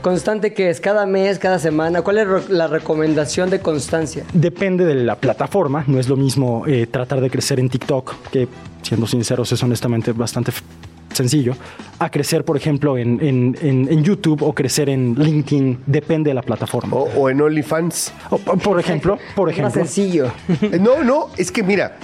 ¿Constante 0.00 0.54
que 0.54 0.70
es? 0.70 0.80
¿Cada 0.80 1.04
mes, 1.04 1.38
cada 1.38 1.58
semana? 1.58 2.00
¿Cuál 2.00 2.18
es 2.18 2.48
la 2.48 2.68
recomendación 2.68 3.50
de 3.50 3.60
constancia? 3.60 4.24
Depende 4.32 4.86
de 4.86 4.94
la 4.94 5.16
plataforma, 5.16 5.84
no 5.86 6.00
es 6.00 6.08
lo 6.08 6.16
mismo 6.16 6.64
eh, 6.66 6.86
tratar 6.86 7.20
de 7.20 7.28
crecer 7.28 7.60
en 7.60 7.68
TikTok, 7.68 8.14
que 8.32 8.48
siendo 8.80 9.06
sinceros 9.06 9.52
es 9.52 9.62
honestamente 9.62 10.12
bastante 10.12 10.52
sencillo, 11.12 11.52
a 11.98 12.08
crecer, 12.10 12.44
por 12.46 12.56
ejemplo, 12.56 12.96
en, 12.96 13.18
en- 13.22 13.58
en- 13.60 13.88
en 13.92 14.04
YouTube 14.04 14.42
o 14.42 14.54
crecer 14.54 14.88
en 14.88 15.16
LinkedIn, 15.16 15.80
depende 15.84 16.30
de 16.30 16.34
la 16.34 16.42
plataforma. 16.42 16.96
O, 16.96 17.02
o 17.14 17.28
en 17.28 17.42
OnlyFans. 17.42 18.12
O- 18.30 18.38
por 18.38 18.80
ejemplo, 18.80 19.18
por 19.36 19.48
Más 19.48 19.58
ejemplo, 19.58 19.84
sencillo. 19.84 20.32
Eh, 20.62 20.78
No, 20.80 21.02
no, 21.04 21.26
es 21.36 21.50
que 21.52 21.62
mira, 21.62 21.96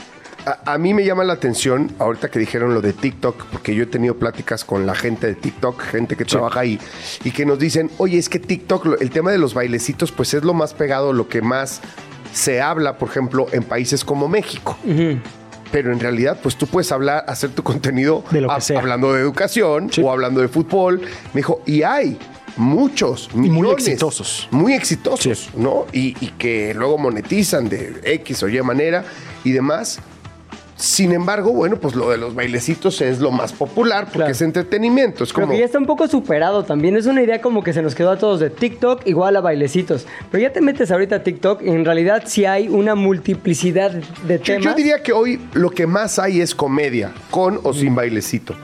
a, 0.46 0.74
a 0.74 0.78
mí 0.78 0.92
me 0.94 1.04
llama 1.04 1.24
la 1.24 1.32
atención 1.34 1.92
ahorita 1.98 2.30
que 2.30 2.38
dijeron 2.38 2.74
lo 2.74 2.80
de 2.80 2.92
TikTok, 2.92 3.46
porque 3.46 3.74
yo 3.74 3.84
he 3.84 3.86
tenido 3.86 4.14
pláticas 4.16 4.64
con 4.64 4.86
la 4.86 4.94
gente 4.94 5.26
de 5.26 5.34
TikTok, 5.34 5.80
gente 5.82 6.16
que 6.16 6.24
trabaja 6.24 6.60
ahí, 6.60 6.78
y 7.24 7.30
que 7.30 7.46
nos 7.46 7.58
dicen, 7.58 7.90
oye, 7.98 8.18
es 8.18 8.28
que 8.28 8.38
TikTok, 8.38 9.00
el 9.00 9.10
tema 9.10 9.30
de 9.30 9.38
los 9.38 9.54
bailecitos, 9.54 10.12
pues 10.12 10.34
es 10.34 10.42
lo 10.44 10.54
más 10.54 10.74
pegado, 10.74 11.12
lo 11.12 11.28
que 11.28 11.42
más 11.42 11.80
se 12.32 12.60
habla, 12.60 12.98
por 12.98 13.08
ejemplo, 13.08 13.46
en 13.52 13.62
países 13.62 14.04
como 14.04 14.28
México. 14.28 14.76
Pero 15.72 15.92
en 15.92 15.98
realidad, 15.98 16.38
pues 16.42 16.56
tú 16.56 16.66
puedes 16.66 16.92
hablar, 16.92 17.24
hacer 17.26 17.50
tu 17.50 17.62
contenido 17.64 18.22
De 18.30 18.40
lo 18.40 18.48
que 18.48 18.54
hab- 18.54 18.60
sea. 18.60 18.78
hablando 18.78 19.12
de 19.12 19.20
educación 19.20 19.90
Sí. 19.92 20.02
o 20.04 20.10
hablando 20.12 20.40
de 20.40 20.46
fútbol. 20.48 21.00
Me 21.32 21.40
dijo, 21.40 21.62
y 21.66 21.82
hay 21.82 22.16
muchos, 22.56 23.28
muy 23.34 23.68
exitosos. 23.70 24.46
Muy 24.52 24.72
exitosos, 24.74 25.38
Sí. 25.38 25.50
¿no? 25.56 25.86
Y, 25.92 26.16
y 26.24 26.28
que 26.38 26.74
luego 26.74 26.96
monetizan 26.98 27.68
de 27.68 28.00
X 28.04 28.42
o 28.44 28.48
Y 28.48 28.62
manera. 28.62 29.04
y 29.42 29.50
demás. 29.52 29.98
Sin 30.84 31.12
embargo, 31.12 31.50
bueno, 31.52 31.76
pues 31.76 31.94
lo 31.94 32.10
de 32.10 32.18
los 32.18 32.34
bailecitos 32.34 33.00
es 33.00 33.18
lo 33.18 33.30
más 33.30 33.52
popular 33.54 34.04
porque 34.04 34.18
Claro. 34.18 34.32
es 34.32 34.42
entretenimiento. 34.42 35.24
Es 35.24 35.32
Pero 35.32 35.46
como. 35.46 35.52
que 35.54 35.60
ya 35.60 35.64
está 35.64 35.78
un 35.78 35.86
poco 35.86 36.06
superado 36.08 36.62
también. 36.64 36.94
Es 36.96 37.06
una 37.06 37.22
idea 37.22 37.40
como 37.40 37.62
que 37.62 37.72
se 37.72 37.80
nos 37.80 37.94
quedó 37.94 38.10
a 38.10 38.18
todos 38.18 38.38
de 38.40 38.50
TikTok 38.50 39.06
igual 39.06 39.34
a 39.36 39.40
bailecitos. 39.40 40.06
Pero 40.30 40.42
ya 40.42 40.52
te 40.52 40.60
metes 40.60 40.90
ahorita 40.90 41.16
a 41.16 41.22
TikTok 41.22 41.62
y 41.62 41.68
en 41.70 41.84
realidad 41.86 42.24
sí 42.26 42.44
hay 42.44 42.68
una 42.68 42.94
multiplicidad 42.94 43.92
de 43.92 44.38
Yo, 44.38 44.42
temas. 44.44 44.64
yo 44.64 44.74
diría 44.74 45.02
que 45.02 45.12
hoy 45.12 45.40
lo 45.54 45.70
que 45.70 45.86
más 45.86 46.18
hay 46.18 46.40
es 46.42 46.54
comedia, 46.54 47.12
con 47.30 47.60
o 47.62 47.72
sin 47.72 47.94
bailecito. 47.94 48.54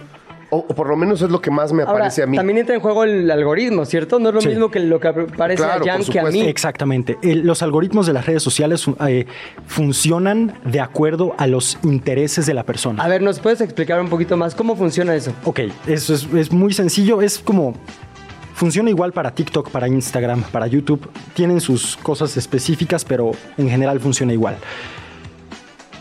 O, 0.52 0.58
o 0.58 0.74
por 0.74 0.88
lo 0.88 0.96
menos 0.96 1.22
es 1.22 1.30
lo 1.30 1.40
que 1.40 1.50
más 1.50 1.72
me 1.72 1.82
Ahora, 1.82 1.92
aparece 1.98 2.24
a 2.24 2.26
mí. 2.26 2.36
también 2.36 2.58
entra 2.58 2.74
en 2.74 2.80
juego 2.80 3.04
el 3.04 3.30
algoritmo, 3.30 3.84
¿cierto? 3.84 4.18
No 4.18 4.30
es 4.30 4.34
lo 4.34 4.40
Sí. 4.40 4.48
mismo 4.48 4.68
que 4.70 4.80
lo 4.80 4.98
que 4.98 5.12
parece 5.12 5.62
Claro, 5.62 5.84
a 5.84 5.86
Jan 5.86 6.02
que 6.04 6.18
a 6.18 6.24
mí. 6.24 6.40
Exactamente. 6.42 7.18
El- 7.22 7.46
los 7.46 7.62
algoritmos 7.62 8.06
de 8.06 8.12
las 8.12 8.26
redes 8.26 8.42
sociales 8.42 8.84
eh, 9.06 9.26
funcionan 9.66 10.52
de 10.64 10.80
acuerdo 10.80 11.34
a 11.38 11.46
los 11.46 11.78
intereses 11.84 12.46
de 12.46 12.54
la 12.54 12.64
persona. 12.64 13.02
A 13.02 13.08
ver, 13.08 13.22
¿nos 13.22 13.38
puedes 13.38 13.60
explicar 13.60 14.00
un 14.00 14.08
poquito 14.08 14.36
más 14.36 14.54
cómo 14.56 14.74
funciona 14.76 15.14
eso? 15.14 15.32
Ok, 15.44 15.60
eso 15.86 16.14
es, 16.14 16.26
es 16.34 16.50
muy 16.52 16.72
sencillo. 16.72 17.22
Es 17.22 17.38
como. 17.38 17.74
Funciona 18.54 18.90
igual 18.90 19.12
para 19.12 19.30
TikTok, 19.30 19.70
para 19.70 19.88
Instagram, 19.88 20.42
para 20.42 20.66
YouTube. 20.66 21.08
Tienen 21.32 21.60
sus 21.62 21.96
cosas 21.96 22.36
específicas, 22.36 23.06
pero 23.06 23.30
en 23.56 23.70
general 23.70 24.00
funciona 24.00 24.34
igual. 24.34 24.56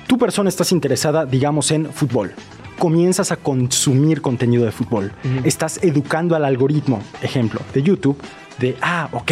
Tu 0.08 0.18
persona 0.18 0.50
estás 0.50 0.72
interesada, 0.74 1.26
digamos, 1.26 1.72
en 1.72 1.86
fútbol. 1.86 2.34
Comienzas 2.80 3.34
a 3.34 3.36
consumir 3.36 4.22
contenido 4.22 4.64
de 4.64 4.72
fútbol. 4.72 5.12
Estás 5.44 5.84
educando 5.84 6.36
al 6.36 6.46
algoritmo, 6.46 7.02
ejemplo, 7.22 7.60
de 7.74 7.84
YouTube, 7.84 8.18
de, 8.58 8.78
ah, 8.82 9.10
ok, 9.12 9.32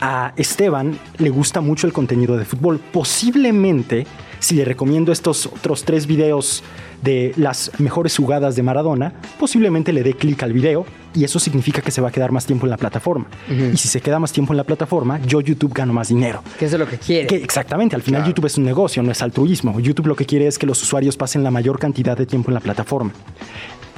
a 0.00 0.32
Esteban 0.36 0.98
le 1.18 1.28
gusta 1.28 1.60
mucho 1.60 1.86
el 1.86 1.92
contenido 1.92 2.38
de 2.38 2.46
fútbol. 2.46 2.78
Posiblemente, 2.78 4.06
si 4.38 4.54
le 4.54 4.64
recomiendo 4.64 5.12
estos 5.12 5.46
otros 5.46 5.84
tres 5.84 6.06
videos 6.06 6.62
de 7.02 7.32
las 7.36 7.70
mejores 7.78 8.16
jugadas 8.16 8.56
de 8.56 8.62
Maradona, 8.62 9.12
posiblemente 9.38 9.92
le 9.92 10.02
dé 10.02 10.14
clic 10.14 10.42
al 10.42 10.52
video 10.52 10.86
y 11.14 11.24
eso 11.24 11.38
significa 11.38 11.80
que 11.80 11.90
se 11.90 12.00
va 12.00 12.08
a 12.08 12.12
quedar 12.12 12.32
más 12.32 12.46
tiempo 12.46 12.66
en 12.66 12.70
la 12.70 12.76
plataforma. 12.76 13.26
Y 13.48 13.76
si 13.76 13.88
se 13.88 14.00
queda 14.00 14.18
más 14.18 14.32
tiempo 14.32 14.52
en 14.52 14.58
la 14.58 14.64
plataforma, 14.64 15.20
yo 15.24 15.40
YouTube 15.40 15.72
gano 15.72 15.92
más 15.92 16.08
dinero. 16.08 16.42
Que 16.58 16.66
eso 16.66 16.76
es 16.76 16.80
lo 16.80 16.88
que 16.88 16.98
quiere. 16.98 17.26
Que 17.26 17.36
exactamente, 17.36 17.96
al 17.96 18.02
final 18.02 18.24
YouTube 18.24 18.46
es 18.46 18.58
un 18.58 18.64
negocio, 18.64 19.02
no 19.02 19.10
es 19.10 19.22
altruismo. 19.22 19.80
YouTube 19.80 20.06
lo 20.06 20.16
que 20.16 20.26
quiere 20.26 20.46
es 20.46 20.58
que 20.58 20.66
los 20.66 20.82
usuarios 20.82 21.16
pasen 21.16 21.42
la 21.42 21.50
mayor 21.50 21.78
cantidad 21.78 22.16
de 22.16 22.26
tiempo 22.26 22.50
en 22.50 22.54
la 22.54 22.60
plataforma. 22.60 23.12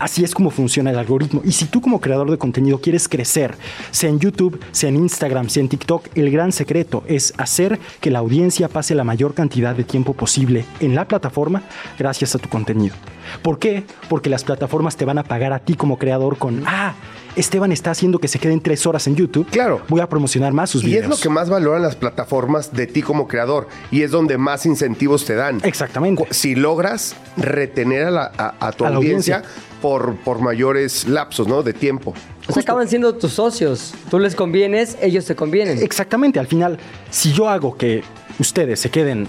Así 0.00 0.24
es 0.24 0.34
como 0.34 0.50
funciona 0.50 0.90
el 0.90 0.98
algoritmo. 0.98 1.42
Y 1.44 1.52
si 1.52 1.66
tú 1.66 1.80
como 1.80 2.00
creador 2.00 2.30
de 2.30 2.38
contenido 2.38 2.80
quieres 2.80 3.08
crecer, 3.08 3.54
sea 3.90 4.08
en 4.08 4.18
YouTube, 4.18 4.58
sea 4.72 4.88
en 4.88 4.96
Instagram, 4.96 5.48
sea 5.50 5.60
en 5.60 5.68
TikTok, 5.68 6.08
el 6.14 6.30
gran 6.30 6.52
secreto 6.52 7.04
es 7.06 7.34
hacer 7.36 7.78
que 8.00 8.10
la 8.10 8.20
audiencia 8.20 8.68
pase 8.68 8.94
la 8.94 9.04
mayor 9.04 9.34
cantidad 9.34 9.76
de 9.76 9.84
tiempo 9.84 10.14
posible 10.14 10.64
en 10.80 10.94
la 10.94 11.06
plataforma 11.06 11.62
gracias 11.98 12.34
a 12.34 12.38
tu 12.38 12.48
contenido. 12.48 12.96
¿Por 13.42 13.58
qué? 13.58 13.84
Porque 14.08 14.30
las 14.30 14.42
plataformas 14.42 14.96
te 14.96 15.04
van 15.04 15.18
a 15.18 15.24
pagar 15.24 15.52
a 15.52 15.60
ti 15.60 15.74
como 15.74 15.98
creador 15.98 16.38
con, 16.38 16.64
ah, 16.66 16.94
Esteban 17.36 17.72
está 17.72 17.90
haciendo 17.92 18.18
que 18.18 18.28
se 18.28 18.38
queden 18.38 18.60
tres 18.60 18.86
horas 18.86 19.06
en 19.06 19.16
YouTube. 19.16 19.46
Claro. 19.50 19.82
Voy 19.88 20.00
a 20.00 20.08
promocionar 20.08 20.52
más 20.52 20.70
sus 20.70 20.82
Y 20.82 20.86
videos. 20.86 21.04
es 21.04 21.10
lo 21.10 21.16
que 21.18 21.28
más 21.28 21.48
valoran 21.48 21.82
las 21.82 21.96
plataformas 21.96 22.72
de 22.72 22.86
ti 22.86 23.02
como 23.02 23.28
creador. 23.28 23.68
Y 23.90 24.02
es 24.02 24.10
donde 24.10 24.36
más 24.38 24.66
incentivos 24.66 25.24
te 25.24 25.34
dan. 25.34 25.60
Exactamente. 25.64 26.26
Si 26.30 26.54
logras 26.54 27.14
retener 27.36 28.06
a, 28.06 28.10
la- 28.10 28.32
a- 28.36 28.66
a 28.68 28.72
tu 28.72 28.84
A 28.84 28.88
audiencia, 28.88 29.36
audiencia. 29.36 29.60
Por, 29.80 30.16
por 30.16 30.40
mayores 30.40 31.08
lapsos, 31.08 31.48
¿no? 31.48 31.62
De 31.62 31.72
tiempo. 31.72 32.12
O 32.48 32.52
sea, 32.52 32.62
acaban 32.62 32.86
siendo 32.88 33.14
tus 33.14 33.32
socios. 33.32 33.94
Tú 34.10 34.18
les 34.18 34.34
convienes, 34.34 34.98
ellos 35.00 35.24
te 35.24 35.34
convienen. 35.34 35.78
Exactamente, 35.82 36.38
al 36.38 36.46
final, 36.46 36.78
si 37.10 37.32
yo 37.32 37.48
hago 37.48 37.76
que 37.78 38.02
ustedes 38.38 38.78
se 38.80 38.90
queden 38.90 39.26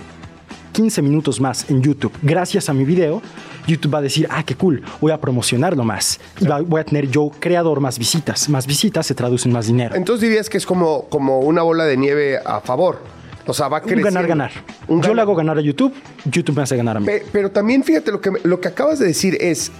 15 0.72 1.02
minutos 1.02 1.40
más 1.42 1.70
en 1.70 1.82
YouTube 1.82 2.12
gracias 2.22 2.70
a 2.70 2.74
mi 2.74 2.84
video, 2.86 3.22
YouTube 3.68 3.94
va 3.94 4.00
a 4.00 4.02
decir, 4.02 4.28
ah, 4.30 4.44
qué 4.44 4.56
cool, 4.56 4.82
voy 5.00 5.12
a 5.12 5.20
promocionarlo 5.22 5.84
más. 5.84 6.20
Y 6.40 6.46
va- 6.48 6.62
voy 6.62 6.82
a 6.82 6.84
tener 6.84 7.10
yo, 7.10 7.32
creador, 7.40 7.80
más 7.80 8.00
visitas. 8.00 8.50
Más 8.50 8.66
visitas 8.66 9.06
se 9.06 9.14
traducen 9.16 9.52
en 9.52 9.54
más 9.54 9.68
dinero. 9.68 9.96
Entonces 9.96 10.28
dirías 10.30 10.50
que 10.50 10.58
es 10.58 10.66
como, 10.66 11.06
como 11.10 11.40
una 11.40 11.62
bola 11.62 11.86
de 11.86 11.98
nieve 11.98 12.38
a 12.44 12.60
favor. 12.62 13.00
O 13.48 13.54
sea, 13.54 13.68
va 13.68 13.78
Un 13.78 13.84
creciendo. 13.84 14.06
ganar-ganar. 14.12 14.52
Un 14.88 14.98
Yo 14.98 15.02
ganar- 15.02 15.16
le 15.16 15.22
hago 15.24 15.36
ganar 15.36 15.58
a 15.58 15.62
YouTube, 15.62 15.94
YouTube 16.26 16.56
me 16.58 16.64
hace 16.64 16.78
ganar 16.78 16.98
a 16.98 17.00
mí. 17.00 17.06
Pe- 17.06 17.26
Pero 17.32 17.50
también 17.52 17.84
fíjate, 17.84 18.12
lo 18.12 18.22
que, 18.22 18.32
lo 18.44 18.60
que 18.62 18.68
acabas 18.68 19.00
de 19.00 19.08
decir 19.08 19.36
es, 19.42 19.72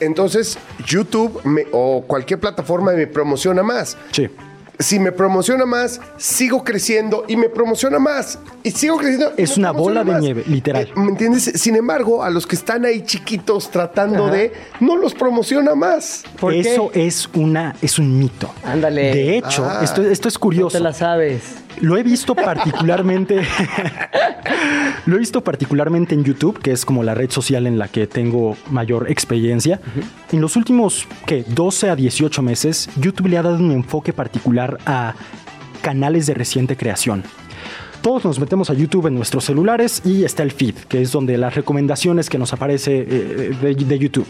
entonces 0.00 0.58
YouTube 0.86 1.40
me- 1.44 1.66
o 1.72 2.02
cualquier 2.06 2.40
plataforma 2.40 2.92
me 2.92 3.06
promociona 3.06 3.62
más. 3.62 3.96
Sí. 4.12 4.28
Si 4.78 4.98
me 4.98 5.12
promociona 5.12 5.64
más, 5.66 6.00
sigo 6.16 6.64
creciendo 6.64 7.24
y 7.28 7.36
me 7.36 7.48
promociona 7.48 7.98
más. 8.00 8.38
Y 8.64 8.72
sigo 8.72 8.96
creciendo. 8.96 9.32
Es 9.36 9.56
una 9.56 9.70
bola 9.70 10.02
de 10.02 10.12
más. 10.12 10.20
nieve, 10.20 10.42
literal. 10.46 10.84
Eh, 10.88 10.92
¿Me 10.96 11.10
entiendes? 11.10 11.44
Sin 11.54 11.76
embargo, 11.76 12.24
a 12.24 12.30
los 12.30 12.46
que 12.46 12.56
están 12.56 12.84
ahí 12.84 13.02
chiquitos 13.02 13.70
tratando 13.70 14.24
Ajá. 14.26 14.34
de, 14.34 14.52
no 14.80 14.96
los 14.96 15.14
promociona 15.14 15.74
más. 15.76 16.24
¿Por 16.40 16.52
qué? 16.52 16.60
Eso 16.74 16.90
es 16.92 17.28
una 17.34 17.76
es 17.82 17.98
un 18.00 18.18
mito. 18.18 18.50
Ándale. 18.64 19.02
De 19.14 19.36
hecho, 19.38 19.64
Ah. 19.64 19.80
esto, 19.84 20.02
esto 20.02 20.28
es 20.28 20.34
No 20.34 20.40
curioso. 20.40 20.76
te 20.76 20.82
la 20.82 20.92
sabes. 20.92 21.42
Lo 21.80 21.96
he 21.96 22.02
visto 22.02 22.34
particularmente. 22.34 23.42
lo 25.06 25.16
he 25.16 25.18
visto 25.18 25.42
particularmente 25.42 26.14
en 26.14 26.24
YouTube, 26.24 26.60
que 26.60 26.72
es 26.72 26.84
como 26.84 27.02
la 27.02 27.14
red 27.14 27.30
social 27.30 27.66
en 27.66 27.78
la 27.78 27.88
que 27.88 28.06
tengo 28.06 28.56
mayor 28.70 29.10
experiencia. 29.10 29.80
En 30.32 30.40
los 30.40 30.56
últimos, 30.56 31.06
¿qué? 31.26 31.44
12 31.46 31.90
a 31.90 31.96
18 31.96 32.42
meses, 32.42 32.88
YouTube 32.96 33.28
le 33.28 33.38
ha 33.38 33.42
dado 33.42 33.56
un 33.56 33.72
enfoque 33.72 34.12
particular 34.12 34.78
a 34.86 35.14
canales 35.82 36.26
de 36.26 36.34
reciente 36.34 36.76
creación. 36.76 37.24
Todos 38.02 38.24
nos 38.24 38.38
metemos 38.38 38.68
a 38.68 38.74
YouTube 38.74 39.06
en 39.06 39.14
nuestros 39.14 39.44
celulares 39.44 40.02
y 40.04 40.24
está 40.24 40.42
el 40.42 40.52
feed, 40.52 40.74
que 40.88 41.00
es 41.00 41.10
donde 41.10 41.38
las 41.38 41.54
recomendaciones 41.54 42.28
que 42.28 42.36
nos 42.36 42.52
aparece 42.52 42.98
eh, 43.00 43.56
de, 43.62 43.74
de 43.74 43.98
YouTube. 43.98 44.26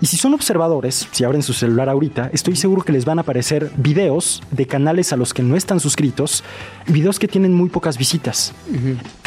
Y 0.00 0.06
si 0.06 0.16
son 0.16 0.32
observadores, 0.32 1.08
si 1.10 1.24
abren 1.24 1.42
su 1.42 1.52
celular 1.52 1.88
ahorita, 1.88 2.30
estoy 2.32 2.54
seguro 2.54 2.82
que 2.82 2.92
les 2.92 3.04
van 3.04 3.18
a 3.18 3.22
aparecer 3.22 3.72
videos 3.76 4.42
de 4.52 4.66
canales 4.66 5.12
a 5.12 5.16
los 5.16 5.34
que 5.34 5.42
no 5.42 5.56
están 5.56 5.80
suscritos, 5.80 6.44
videos 6.86 7.18
que 7.18 7.26
tienen 7.26 7.52
muy 7.52 7.68
pocas 7.68 7.98
visitas, 7.98 8.54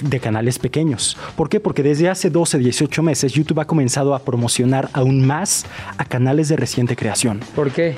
de 0.01 0.19
canales 0.21 0.59
pequeños. 0.59 1.17
¿Por 1.35 1.49
qué? 1.49 1.59
Porque 1.59 1.83
desde 1.83 2.07
hace 2.07 2.29
12, 2.29 2.59
18 2.59 3.03
meses 3.03 3.33
YouTube 3.33 3.59
ha 3.59 3.65
comenzado 3.65 4.15
a 4.15 4.19
promocionar 4.19 4.89
aún 4.93 5.25
más 5.25 5.65
a 5.97 6.05
canales 6.05 6.47
de 6.47 6.55
reciente 6.55 6.95
creación. 6.95 7.41
¿Por 7.53 7.71
qué? 7.71 7.95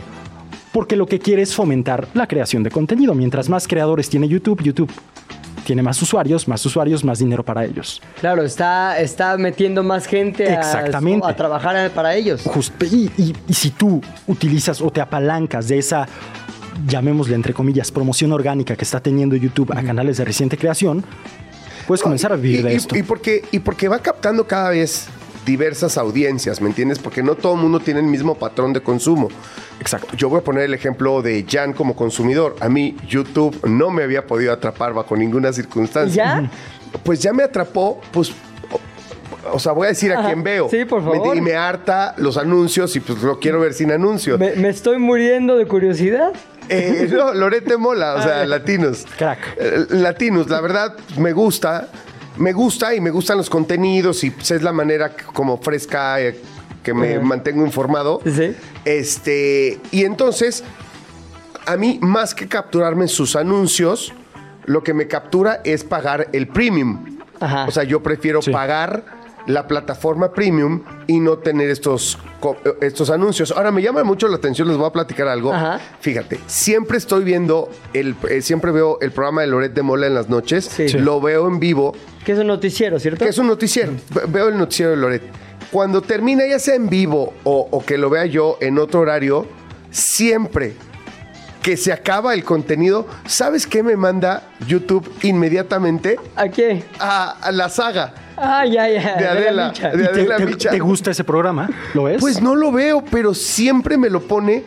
Porque 0.71 0.95
lo 0.95 1.05
que 1.05 1.19
quiere 1.19 1.43
es 1.43 1.53
fomentar 1.53 2.07
la 2.15 2.25
creación 2.25 2.63
de 2.63 2.71
contenido. 2.71 3.13
Mientras 3.13 3.49
más 3.49 3.67
creadores 3.67 4.09
tiene 4.09 4.27
YouTube, 4.27 4.63
YouTube 4.63 4.91
tiene 5.65 5.81
más 5.81 6.01
usuarios, 6.01 6.47
más 6.47 6.65
usuarios, 6.65 7.03
más 7.03 7.19
dinero 7.19 7.43
para 7.43 7.63
ellos. 7.65 8.01
Claro, 8.19 8.43
está, 8.43 8.99
está 8.99 9.37
metiendo 9.37 9.83
más 9.83 10.05
gente 10.05 10.47
a- 10.49 10.55
Exactamente. 10.55 11.25
A, 11.27 11.35
trabajar 11.35 11.89
para 11.91 12.15
ellos. 12.15 12.41
Justo, 12.45 12.85
y, 12.85 13.11
y- 13.17 13.35
y 13.47 13.53
si 13.53 13.69
tú 13.71 14.01
utilizas 14.27 14.81
o 14.81 14.89
te 14.89 15.01
apalancas 15.01 15.67
de 15.67 15.77
esa, 15.79 16.07
llamémosle 16.87 17.35
entre 17.35 17.53
comillas, 17.53 17.91
promoción 17.91 18.31
orgánica 18.31 18.75
que 18.75 18.83
está 18.83 18.99
teniendo 18.99 19.35
YouTube 19.35 19.71
a 19.71 19.81
canales 19.83 20.17
de 20.17 20.25
reciente 20.25 20.57
creación, 20.57 21.03
puedes 21.87 22.01
comenzar 22.01 22.33
a 22.33 22.35
vivir 22.35 22.59
y, 22.59 22.63
de 22.63 22.73
y- 22.73 22.75
esto. 22.75 22.97
Y 22.97 23.03
porque, 23.03 23.43
y 23.51 23.59
porque 23.59 23.87
va 23.87 23.99
captando 23.99 24.45
cada 24.47 24.69
vez 24.71 25.07
diversas 25.45 25.97
audiencias, 25.97 26.61
¿me 26.61 26.69
entiendes? 26.69 26.99
Porque 26.99 27.21
no 27.23 27.35
todo 27.35 27.55
el 27.55 27.61
mundo 27.61 27.79
tiene 27.79 27.99
el 27.99 28.05
mismo 28.05 28.35
patrón 28.35 28.73
de 28.73 28.81
consumo. 28.81 29.29
Exacto. 29.79 30.15
Yo 30.15 30.29
voy 30.29 30.39
a 30.39 30.43
poner 30.43 30.63
el 30.63 30.73
ejemplo 30.73 31.21
de 31.21 31.45
Jan 31.49 31.73
como 31.73 31.95
consumidor. 31.95 32.55
A 32.61 32.69
mí 32.69 32.95
YouTube 33.07 33.57
no 33.67 33.89
me 33.89 34.03
había 34.03 34.25
podido 34.25 34.53
atrapar 34.53 34.93
bajo 34.93 35.15
ninguna 35.17 35.51
circunstancia. 35.53 36.41
¿Ya? 36.41 36.51
Pues 37.03 37.19
ya 37.21 37.33
me 37.33 37.43
atrapó, 37.43 37.99
pues... 38.11 38.31
O, 39.51 39.59
sea, 39.59 39.73
voy 39.73 39.87
a 39.87 39.89
decir 39.89 40.13
a 40.13 40.23
quién 40.25 40.41
veo. 40.41 40.69
Sí, 40.69 40.85
por 40.85 41.01
¿Me 41.03 41.11
favor. 41.11 41.35
Y 41.35 41.41
me 41.41 41.53
harta 41.55 42.15
los 42.17 42.37
anuncios 42.37 42.95
y 42.95 43.01
pues 43.01 43.21
lo 43.21 43.39
quiero 43.39 43.59
ver 43.59 43.73
sin 43.73 43.91
anuncios. 43.91 44.39
Me, 44.39 44.55
me 44.55 44.69
estoy 44.69 44.99
muriendo 44.99 45.57
de 45.57 45.67
curiosidad. 45.67 46.31
Eh, 46.69 47.09
no, 47.11 47.33
Lorete 47.33 47.75
Mola, 47.75 48.15
o 48.15 48.21
sea, 48.21 48.41
Ah. 48.41 48.45
latinos. 48.45 49.05
Crack. 49.17 49.39
Eh, 49.57 49.85
Latinos, 49.89 50.49
la 50.49 50.61
verdad, 50.61 50.95
me 51.17 51.33
gusta. 51.33 51.89
Me 52.37 52.51
gusta 52.53 52.95
y 52.95 53.01
me 53.01 53.11
gustan 53.11 53.37
los 53.37 53.49
contenidos 53.49 54.23
y 54.23 54.31
pues, 54.31 54.51
es 54.51 54.61
la 54.63 54.71
manera 54.73 55.15
como 55.33 55.57
fresca 55.57 56.19
eh, 56.21 56.39
que 56.81 56.93
me 56.93 57.19
mantengo 57.19 57.65
informado. 57.65 58.21
Sí. 58.25 58.55
Este, 58.85 59.79
y 59.91 60.03
entonces, 60.03 60.63
a 61.65 61.77
mí, 61.77 61.99
más 62.01 62.33
que 62.35 62.47
capturarme 62.47 63.03
en 63.03 63.09
sus 63.09 63.35
anuncios, 63.35 64.13
lo 64.65 64.83
que 64.83 64.93
me 64.93 65.07
captura 65.07 65.61
es 65.63 65.83
pagar 65.83 66.29
el 66.33 66.47
premium. 66.47 67.17
Ajá. 67.39 67.65
O 67.67 67.71
sea, 67.71 67.83
yo 67.83 68.01
prefiero 68.03 68.41
Sí. 68.41 68.51
pagar 68.51 69.05
la 69.47 69.67
plataforma 69.67 70.31
premium 70.31 70.83
y 71.07 71.19
no 71.19 71.37
tener 71.37 71.69
estos, 71.69 72.17
estos 72.81 73.09
anuncios. 73.09 73.51
Ahora, 73.51 73.71
me 73.71 73.81
llama 73.81 74.03
mucho 74.03 74.27
la 74.27 74.37
atención, 74.37 74.67
les 74.67 74.77
voy 74.77 74.87
a 74.87 74.91
platicar 74.91 75.27
algo. 75.27 75.53
Ajá. 75.53 75.79
Fíjate, 75.99 76.39
siempre 76.47 76.97
estoy 76.97 77.23
viendo, 77.23 77.69
el, 77.93 78.15
eh, 78.29 78.41
siempre 78.41 78.71
veo 78.71 78.97
el 79.01 79.11
programa 79.11 79.41
de 79.41 79.47
Loret 79.47 79.73
de 79.73 79.81
Mola 79.81 80.07
en 80.07 80.15
las 80.15 80.29
noches. 80.29 80.65
Sí. 80.65 80.87
Sí. 80.89 80.97
Lo 80.97 81.19
veo 81.21 81.47
en 81.47 81.59
vivo, 81.59 81.93
Que 82.25 82.31
es 82.33 82.39
un 82.39 82.47
noticiero, 82.47 82.99
¿cierto? 82.99 83.23
que 83.23 83.29
es 83.29 83.37
un 83.37 83.47
noticiero. 83.47 83.91
Ve- 84.13 84.21
Veo 84.27 84.47
el 84.49 84.57
noticiero 84.57 84.91
de 84.91 84.97
Loret. 84.97 85.21
Cuando 85.71 86.01
termina, 86.01 86.45
ya 86.47 86.59
sea 86.59 86.75
en 86.75 86.87
vivo 86.89 87.33
o, 87.43 87.67
o 87.71 87.83
que 87.85 87.97
lo 87.97 88.09
vea 88.09 88.25
yo 88.25 88.57
en 88.61 88.77
otro 88.77 88.99
horario, 89.01 89.47
siempre 89.89 90.73
que 91.61 91.77
se 91.77 91.93
acaba 91.93 92.33
el 92.33 92.43
contenido, 92.43 93.07
¿sabes 93.25 93.65
qué 93.67 93.83
me 93.83 93.95
manda 93.95 94.43
YouTube 94.67 95.09
inmediatamente? 95.21 96.19
¿A 96.35 96.49
qué? 96.49 96.83
A, 96.99 97.31
a 97.41 97.51
la 97.53 97.69
saga. 97.69 98.13
Ah, 98.37 98.65
ya, 98.65 98.87
ya. 98.89 99.15
De 99.17 99.27
Adela, 99.27 99.67
Micha. 99.69 99.89
de 99.91 100.03
¿Y 100.03 100.05
te, 100.07 100.11
Adela 100.11 100.37
te- 100.37 100.45
Micha. 100.45 100.69
te 100.71 100.79
gusta 100.79 101.11
ese 101.11 101.23
programa? 101.23 101.69
¿Lo 101.93 102.03
ves? 102.03 102.19
Pues 102.19 102.41
no 102.41 102.55
lo 102.55 102.71
veo, 102.71 103.03
pero 103.09 103.33
siempre 103.33 103.97
me 103.97 104.09
lo 104.09 104.21
pone. 104.21 104.63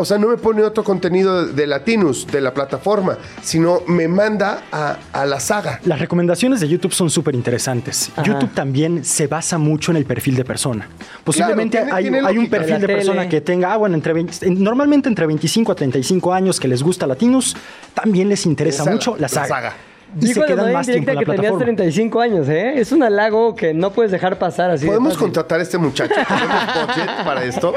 O 0.00 0.04
sea, 0.04 0.16
no 0.16 0.28
me 0.28 0.36
pone 0.36 0.62
otro 0.62 0.84
contenido 0.84 1.44
de 1.44 1.66
Latinus, 1.66 2.24
de 2.28 2.40
la 2.40 2.54
plataforma, 2.54 3.18
sino 3.42 3.80
me 3.88 4.06
manda 4.06 4.62
a, 4.70 4.96
a 5.12 5.26
la 5.26 5.40
saga. 5.40 5.80
Las 5.86 5.98
recomendaciones 5.98 6.60
de 6.60 6.68
YouTube 6.68 6.92
son 6.92 7.10
súper 7.10 7.34
interesantes. 7.34 8.08
Ajá. 8.12 8.22
YouTube 8.22 8.54
también 8.54 9.04
se 9.04 9.26
basa 9.26 9.58
mucho 9.58 9.90
en 9.90 9.96
el 9.96 10.04
perfil 10.04 10.36
de 10.36 10.44
persona. 10.44 10.88
Posiblemente 11.24 11.78
tiene- 11.78 11.92
hay, 11.92 12.04
tiene 12.04 12.20
hay 12.24 12.38
un 12.38 12.48
perfil 12.48 12.74
De 12.74 12.80
de, 12.82 12.86
la 12.86 12.94
persona 12.94 13.28
que 13.28 13.40
tenga, 13.40 13.72
ah, 13.72 13.76
bueno, 13.76 13.96
entre 13.96 14.12
20 14.12 14.46
en- 14.46 14.62
normalmente 14.62 15.08
entre 15.08 15.26
25 15.26 15.72
a 15.72 15.74
35 15.74 16.32
años 16.32 16.60
que 16.60 16.68
les 16.68 16.80
gusta 16.80 17.04
Latinos, 17.08 17.56
también 17.92 18.28
les 18.28 18.46
interesa 18.46 18.84
Esa, 18.84 18.92
mucho 18.92 19.16
la 19.16 19.22
la 19.22 19.28
saga. 19.28 19.48
saga. 19.48 19.72
Y 20.16 20.20
se 20.22 20.26
Dijo 20.28 20.40
de 20.40 20.46
quedan 20.46 20.58
manera 20.58 20.78
más 20.78 20.86
tiempo 20.86 20.98
indirecta 21.10 21.10
en 21.10 21.16
la 21.16 21.20
que 21.20 21.26
tenías 21.26 21.52
plataforma. 21.52 21.64
35 21.64 22.20
años, 22.20 22.48
¿eh? 22.48 22.80
Es 22.80 22.92
un 22.92 23.02
halago 23.02 23.54
que 23.54 23.74
no 23.74 23.90
puedes 23.92 24.10
dejar 24.12 24.38
pasar 24.38 24.70
así. 24.70 24.84
de 24.84 24.90
¿Podemos 24.92 25.16
contratar 25.18 25.60
a 25.60 25.62
este 25.62 25.78
muchacho? 25.78 26.14
¿Tenemos 26.28 26.86
budget 26.86 27.24
para 27.24 27.44
esto? 27.44 27.74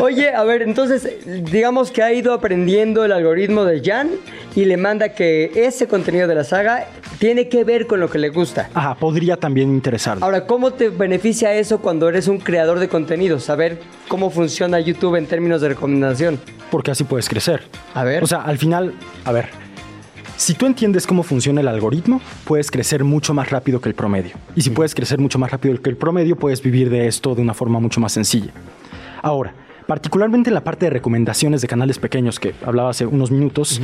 Oye, 0.00 0.34
a 0.34 0.42
ver, 0.44 0.62
entonces, 0.62 1.08
digamos 1.50 1.90
que 1.90 2.02
ha 2.02 2.12
ido 2.12 2.32
aprendiendo 2.32 3.04
el 3.04 3.12
algoritmo 3.12 3.64
de 3.64 3.82
Jan 3.84 4.10
y 4.54 4.64
le 4.64 4.76
manda 4.76 5.10
que 5.10 5.50
ese 5.54 5.86
contenido 5.86 6.26
de 6.26 6.34
la 6.34 6.44
saga 6.44 6.86
tiene 7.18 7.48
que 7.48 7.62
ver 7.64 7.86
con 7.86 8.00
lo 8.00 8.08
que 8.08 8.18
le 8.18 8.30
gusta. 8.30 8.70
Ajá, 8.74 8.94
podría 8.94 9.36
también 9.36 9.68
interesarle. 9.70 10.24
Ahora, 10.24 10.46
¿cómo 10.46 10.72
te 10.72 10.88
beneficia 10.88 11.52
eso 11.54 11.80
cuando 11.80 12.08
eres 12.08 12.26
un 12.26 12.38
creador 12.38 12.78
de 12.78 12.88
contenido? 12.88 13.38
Saber 13.38 13.80
cómo 14.08 14.30
funciona 14.30 14.80
YouTube 14.80 15.16
en 15.16 15.26
términos 15.26 15.60
de 15.60 15.68
recomendación. 15.68 16.40
porque 16.70 16.90
así 16.90 17.04
puedes 17.04 17.28
crecer. 17.28 17.62
A 17.94 18.02
ver. 18.02 18.24
O 18.24 18.26
sea, 18.26 18.40
al 18.42 18.56
final, 18.56 18.94
a 19.26 19.32
ver, 19.32 19.50
si 20.42 20.54
tú 20.54 20.66
entiendes 20.66 21.06
cómo 21.06 21.22
funciona 21.22 21.60
el 21.60 21.68
algoritmo, 21.68 22.20
puedes 22.44 22.72
crecer 22.72 23.04
mucho 23.04 23.32
más 23.32 23.50
rápido 23.50 23.80
que 23.80 23.88
el 23.88 23.94
promedio. 23.94 24.32
Y 24.56 24.62
si 24.62 24.70
puedes 24.70 24.92
crecer 24.92 25.20
mucho 25.20 25.38
más 25.38 25.52
rápido 25.52 25.80
que 25.80 25.88
el 25.88 25.96
promedio, 25.96 26.34
puedes 26.34 26.60
vivir 26.60 26.90
de 26.90 27.06
esto 27.06 27.36
de 27.36 27.42
una 27.42 27.54
forma 27.54 27.78
mucho 27.78 28.00
más 28.00 28.10
sencilla. 28.10 28.50
Ahora, 29.22 29.54
particularmente 29.86 30.50
en 30.50 30.54
la 30.54 30.64
parte 30.64 30.86
de 30.86 30.90
recomendaciones 30.90 31.62
de 31.62 31.68
canales 31.68 32.00
pequeños 32.00 32.40
que 32.40 32.56
hablaba 32.66 32.90
hace 32.90 33.06
unos 33.06 33.30
minutos, 33.30 33.80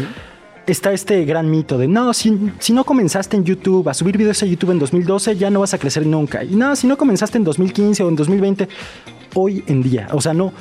está 0.67 0.93
este 0.93 1.25
gran 1.25 1.49
mito 1.49 1.79
de, 1.79 1.87
no, 1.87 2.13
si, 2.13 2.51
si 2.59 2.73
no 2.73 2.83
comenzaste 2.83 3.37
en 3.37 3.45
YouTube, 3.45 3.89
a 3.89 3.95
subir 3.95 4.19
videos 4.19 4.43
a 4.43 4.47
YouTube 4.47 4.73
en 4.73 4.81
2012, 4.81 5.37
ya 5.37 5.51
no 5.51 5.61
vas 5.61 5.75
a 5.75 5.79
crecer 5.79 6.05
nunca. 6.07 6.43
Y 6.43 6.57
no, 6.57 6.75
si 6.75 6.89
no 6.89 6.99
comenzaste 6.99 7.39
en 7.39 7.45
2015 7.45 8.03
o 8.03 8.09
en 8.09 8.17
2020, 8.17 8.69
hoy 9.35 9.63
en 9.69 9.81
día, 9.81 10.09
o 10.11 10.21
sea, 10.21 10.35
no, 10.35 10.53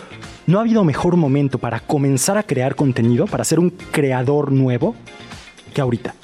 no 0.45 0.59
ha 0.59 0.61
habido 0.61 0.83
mejor 0.83 1.15
momento 1.15 1.57
para 1.57 1.79
comenzar 1.79 2.37
a 2.37 2.43
crear 2.43 2.75
contenido, 2.75 3.25
para 3.25 3.43
ser 3.43 3.59
un 3.59 3.71
creador 3.71 4.51
nuevo, 4.51 4.95
que 5.74 5.82
ahorita. 5.82 6.15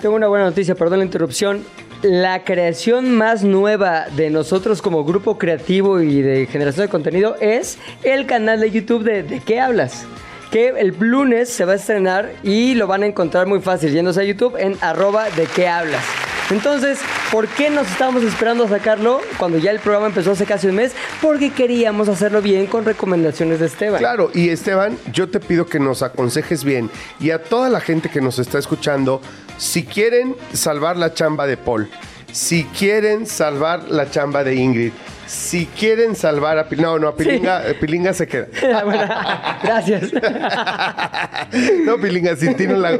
Tengo 0.00 0.14
una 0.14 0.28
buena 0.28 0.46
noticia, 0.46 0.74
perdón 0.74 1.00
la 1.00 1.04
interrupción. 1.04 1.64
La 2.02 2.44
creación 2.44 3.12
más 3.14 3.44
nueva 3.44 4.06
de 4.16 4.30
nosotros 4.30 4.82
como 4.82 5.04
grupo 5.04 5.38
creativo 5.38 6.00
y 6.00 6.20
de 6.20 6.46
generación 6.46 6.86
de 6.86 6.90
contenido 6.90 7.36
es 7.40 7.78
el 8.02 8.26
canal 8.26 8.60
de 8.60 8.70
YouTube 8.70 9.04
de 9.04 9.22
¿De 9.22 9.40
qué 9.40 9.60
hablas? 9.60 10.06
Que 10.50 10.68
el 10.68 10.96
lunes 10.98 11.48
se 11.48 11.64
va 11.64 11.72
a 11.72 11.76
estrenar 11.76 12.32
y 12.42 12.74
lo 12.74 12.86
van 12.86 13.02
a 13.04 13.06
encontrar 13.06 13.46
muy 13.46 13.60
fácil 13.60 13.92
yéndose 13.92 14.20
a 14.20 14.24
YouTube 14.24 14.56
en 14.58 14.76
arroba 14.80 15.30
de 15.30 15.46
qué 15.46 15.68
hablas. 15.68 16.02
Entonces, 16.50 16.98
¿por 17.30 17.48
qué 17.48 17.70
nos 17.70 17.90
estábamos 17.90 18.22
esperando 18.22 18.64
a 18.64 18.68
sacarlo 18.68 19.20
cuando 19.38 19.58
ya 19.58 19.70
el 19.70 19.80
programa 19.80 20.06
empezó 20.06 20.32
hace 20.32 20.44
casi 20.44 20.66
un 20.66 20.76
mes? 20.76 20.92
Porque 21.20 21.50
queríamos 21.50 22.08
hacerlo 22.08 22.42
bien 22.42 22.66
con 22.66 22.84
recomendaciones 22.84 23.60
de 23.60 23.66
Esteban. 23.66 23.98
Claro, 23.98 24.30
y 24.34 24.50
Esteban, 24.50 24.98
yo 25.12 25.28
te 25.28 25.40
pido 25.40 25.66
que 25.66 25.78
nos 25.78 26.02
aconsejes 26.02 26.64
bien 26.64 26.90
y 27.20 27.30
a 27.30 27.42
toda 27.42 27.68
la 27.68 27.80
gente 27.80 28.08
que 28.08 28.20
nos 28.20 28.38
está 28.38 28.58
escuchando, 28.58 29.22
si 29.56 29.84
quieren 29.84 30.36
salvar 30.52 30.96
la 30.96 31.14
chamba 31.14 31.46
de 31.46 31.56
Paul, 31.56 31.88
si 32.32 32.64
quieren 32.64 33.26
salvar 33.26 33.88
la 33.88 34.10
chamba 34.10 34.44
de 34.44 34.54
Ingrid, 34.54 34.92
si 35.32 35.64
quieren 35.64 36.14
salvar 36.14 36.58
a 36.58 36.68
Pilinga, 36.68 36.90
no, 36.90 36.98
no, 36.98 37.08
a 37.08 37.16
Pilinga, 37.16 37.66
eh, 37.66 37.72
Pilinga 37.72 38.12
se 38.12 38.26
queda. 38.26 38.48
Bueno, 38.84 39.04
gracias. 39.62 40.12
No, 41.86 41.96
Pilinga, 41.96 42.36
sin 42.36 42.54
ti 42.54 42.66
no 42.66 42.76
la... 42.76 42.92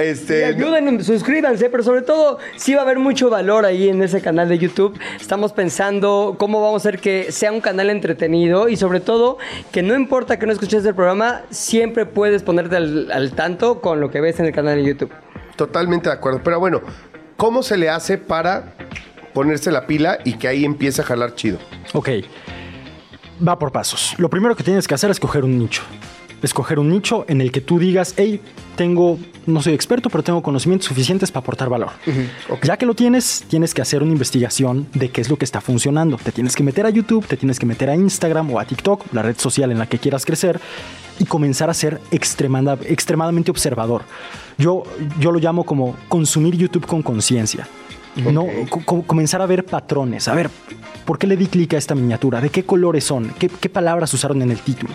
Este, 0.00 0.44
ayuden, 0.44 1.02
suscríbanse, 1.02 1.70
pero 1.70 1.82
sobre 1.82 2.02
todo 2.02 2.38
sí 2.56 2.74
va 2.74 2.80
a 2.80 2.84
haber 2.84 2.98
mucho 2.98 3.30
valor 3.30 3.64
ahí 3.64 3.88
en 3.88 4.02
ese 4.02 4.20
canal 4.20 4.48
de 4.48 4.58
YouTube. 4.58 4.98
Estamos 5.18 5.52
pensando 5.52 6.36
cómo 6.38 6.60
vamos 6.60 6.84
a 6.84 6.88
hacer 6.88 7.00
que 7.00 7.32
sea 7.32 7.50
un 7.50 7.60
canal 7.60 7.88
entretenido 7.88 8.68
y 8.68 8.76
sobre 8.76 9.00
todo 9.00 9.38
que 9.72 9.82
no 9.82 9.94
importa 9.94 10.38
que 10.38 10.46
no 10.46 10.52
escuches 10.52 10.84
el 10.84 10.94
programa, 10.94 11.42
siempre 11.50 12.04
puedes 12.04 12.42
ponerte 12.42 12.76
al, 12.76 13.10
al 13.10 13.32
tanto 13.32 13.80
con 13.80 14.00
lo 14.00 14.10
que 14.10 14.20
ves 14.20 14.38
en 14.38 14.46
el 14.46 14.52
canal 14.52 14.76
de 14.76 14.84
YouTube. 14.84 15.12
Totalmente 15.56 16.10
de 16.10 16.14
acuerdo. 16.14 16.40
Pero 16.44 16.60
bueno, 16.60 16.82
¿cómo 17.36 17.62
se 17.62 17.76
le 17.78 17.88
hace 17.88 18.18
para 18.18 18.74
ponerse 19.38 19.70
la 19.70 19.86
pila 19.86 20.18
y 20.24 20.32
que 20.32 20.48
ahí 20.48 20.64
empiece 20.64 21.00
a 21.00 21.04
jalar 21.04 21.36
chido? 21.36 21.58
Ok, 21.92 22.08
va 23.46 23.56
por 23.56 23.70
pasos. 23.70 24.14
Lo 24.18 24.28
primero 24.28 24.56
que 24.56 24.64
tienes 24.64 24.88
que 24.88 24.94
hacer 24.94 25.10
es 25.10 25.16
escoger 25.16 25.44
un 25.44 25.56
nicho. 25.58 25.82
Escoger 26.42 26.78
un 26.80 26.88
nicho 26.88 27.24
en 27.28 27.40
el 27.40 27.50
que 27.52 27.60
tú 27.60 27.78
digas, 27.78 28.14
hey, 28.16 28.40
tengo, 28.76 29.16
no 29.46 29.60
soy 29.62 29.74
experto, 29.74 30.08
pero 30.10 30.22
tengo 30.24 30.40
conocimientos 30.42 30.86
suficientes 30.88 31.30
para 31.30 31.42
aportar 31.42 31.68
valor. 31.68 31.90
Ya 32.62 32.76
que 32.76 32.86
lo 32.86 32.94
tienes, 32.94 33.44
tienes 33.48 33.74
que 33.74 33.82
hacer 33.82 34.02
una 34.02 34.12
investigación 34.12 34.86
de 34.94 35.10
qué 35.10 35.20
es 35.20 35.28
lo 35.30 35.36
que 35.36 35.44
está 35.44 35.60
funcionando. 35.60 36.16
Te 36.16 36.30
tienes 36.32 36.54
que 36.56 36.62
meter 36.64 36.84
a 36.86 36.90
YouTube, 36.90 37.26
te 37.26 37.36
tienes 37.36 37.58
que 37.60 37.66
meter 37.66 37.90
a 37.90 37.94
Instagram 37.96 38.52
o 38.52 38.58
a 38.60 38.64
TikTok, 38.64 39.12
la 39.12 39.22
red 39.22 39.36
social 39.38 39.70
en 39.72 39.78
la 39.78 39.86
que 39.86 39.98
quieras 39.98 40.24
crecer, 40.24 40.60
y 41.20 41.24
comenzar 41.24 41.70
a 41.70 41.74
ser 41.74 42.00
extremada- 42.12 42.78
extremadamente 42.86 43.50
observador. 43.50 44.02
Yo, 44.58 44.82
yo 45.18 45.30
lo 45.32 45.38
llamo 45.40 45.64
como 45.64 45.96
consumir 46.08 46.56
YouTube 46.56 46.86
con 46.86 47.02
conciencia. 47.02 47.66
No, 48.32 48.46
co- 48.68 48.82
co- 48.84 49.02
comenzar 49.02 49.40
a 49.42 49.46
ver 49.46 49.64
patrones, 49.64 50.28
a 50.28 50.34
ver, 50.34 50.50
¿por 51.04 51.18
qué 51.18 51.26
le 51.26 51.36
di 51.36 51.46
clic 51.46 51.74
a 51.74 51.78
esta 51.78 51.94
miniatura? 51.94 52.40
¿De 52.40 52.50
qué 52.50 52.64
colores 52.64 53.04
son? 53.04 53.28
¿Qué, 53.38 53.48
qué 53.48 53.68
palabras 53.68 54.12
usaron 54.14 54.42
en 54.42 54.50
el 54.50 54.58
título? 54.60 54.92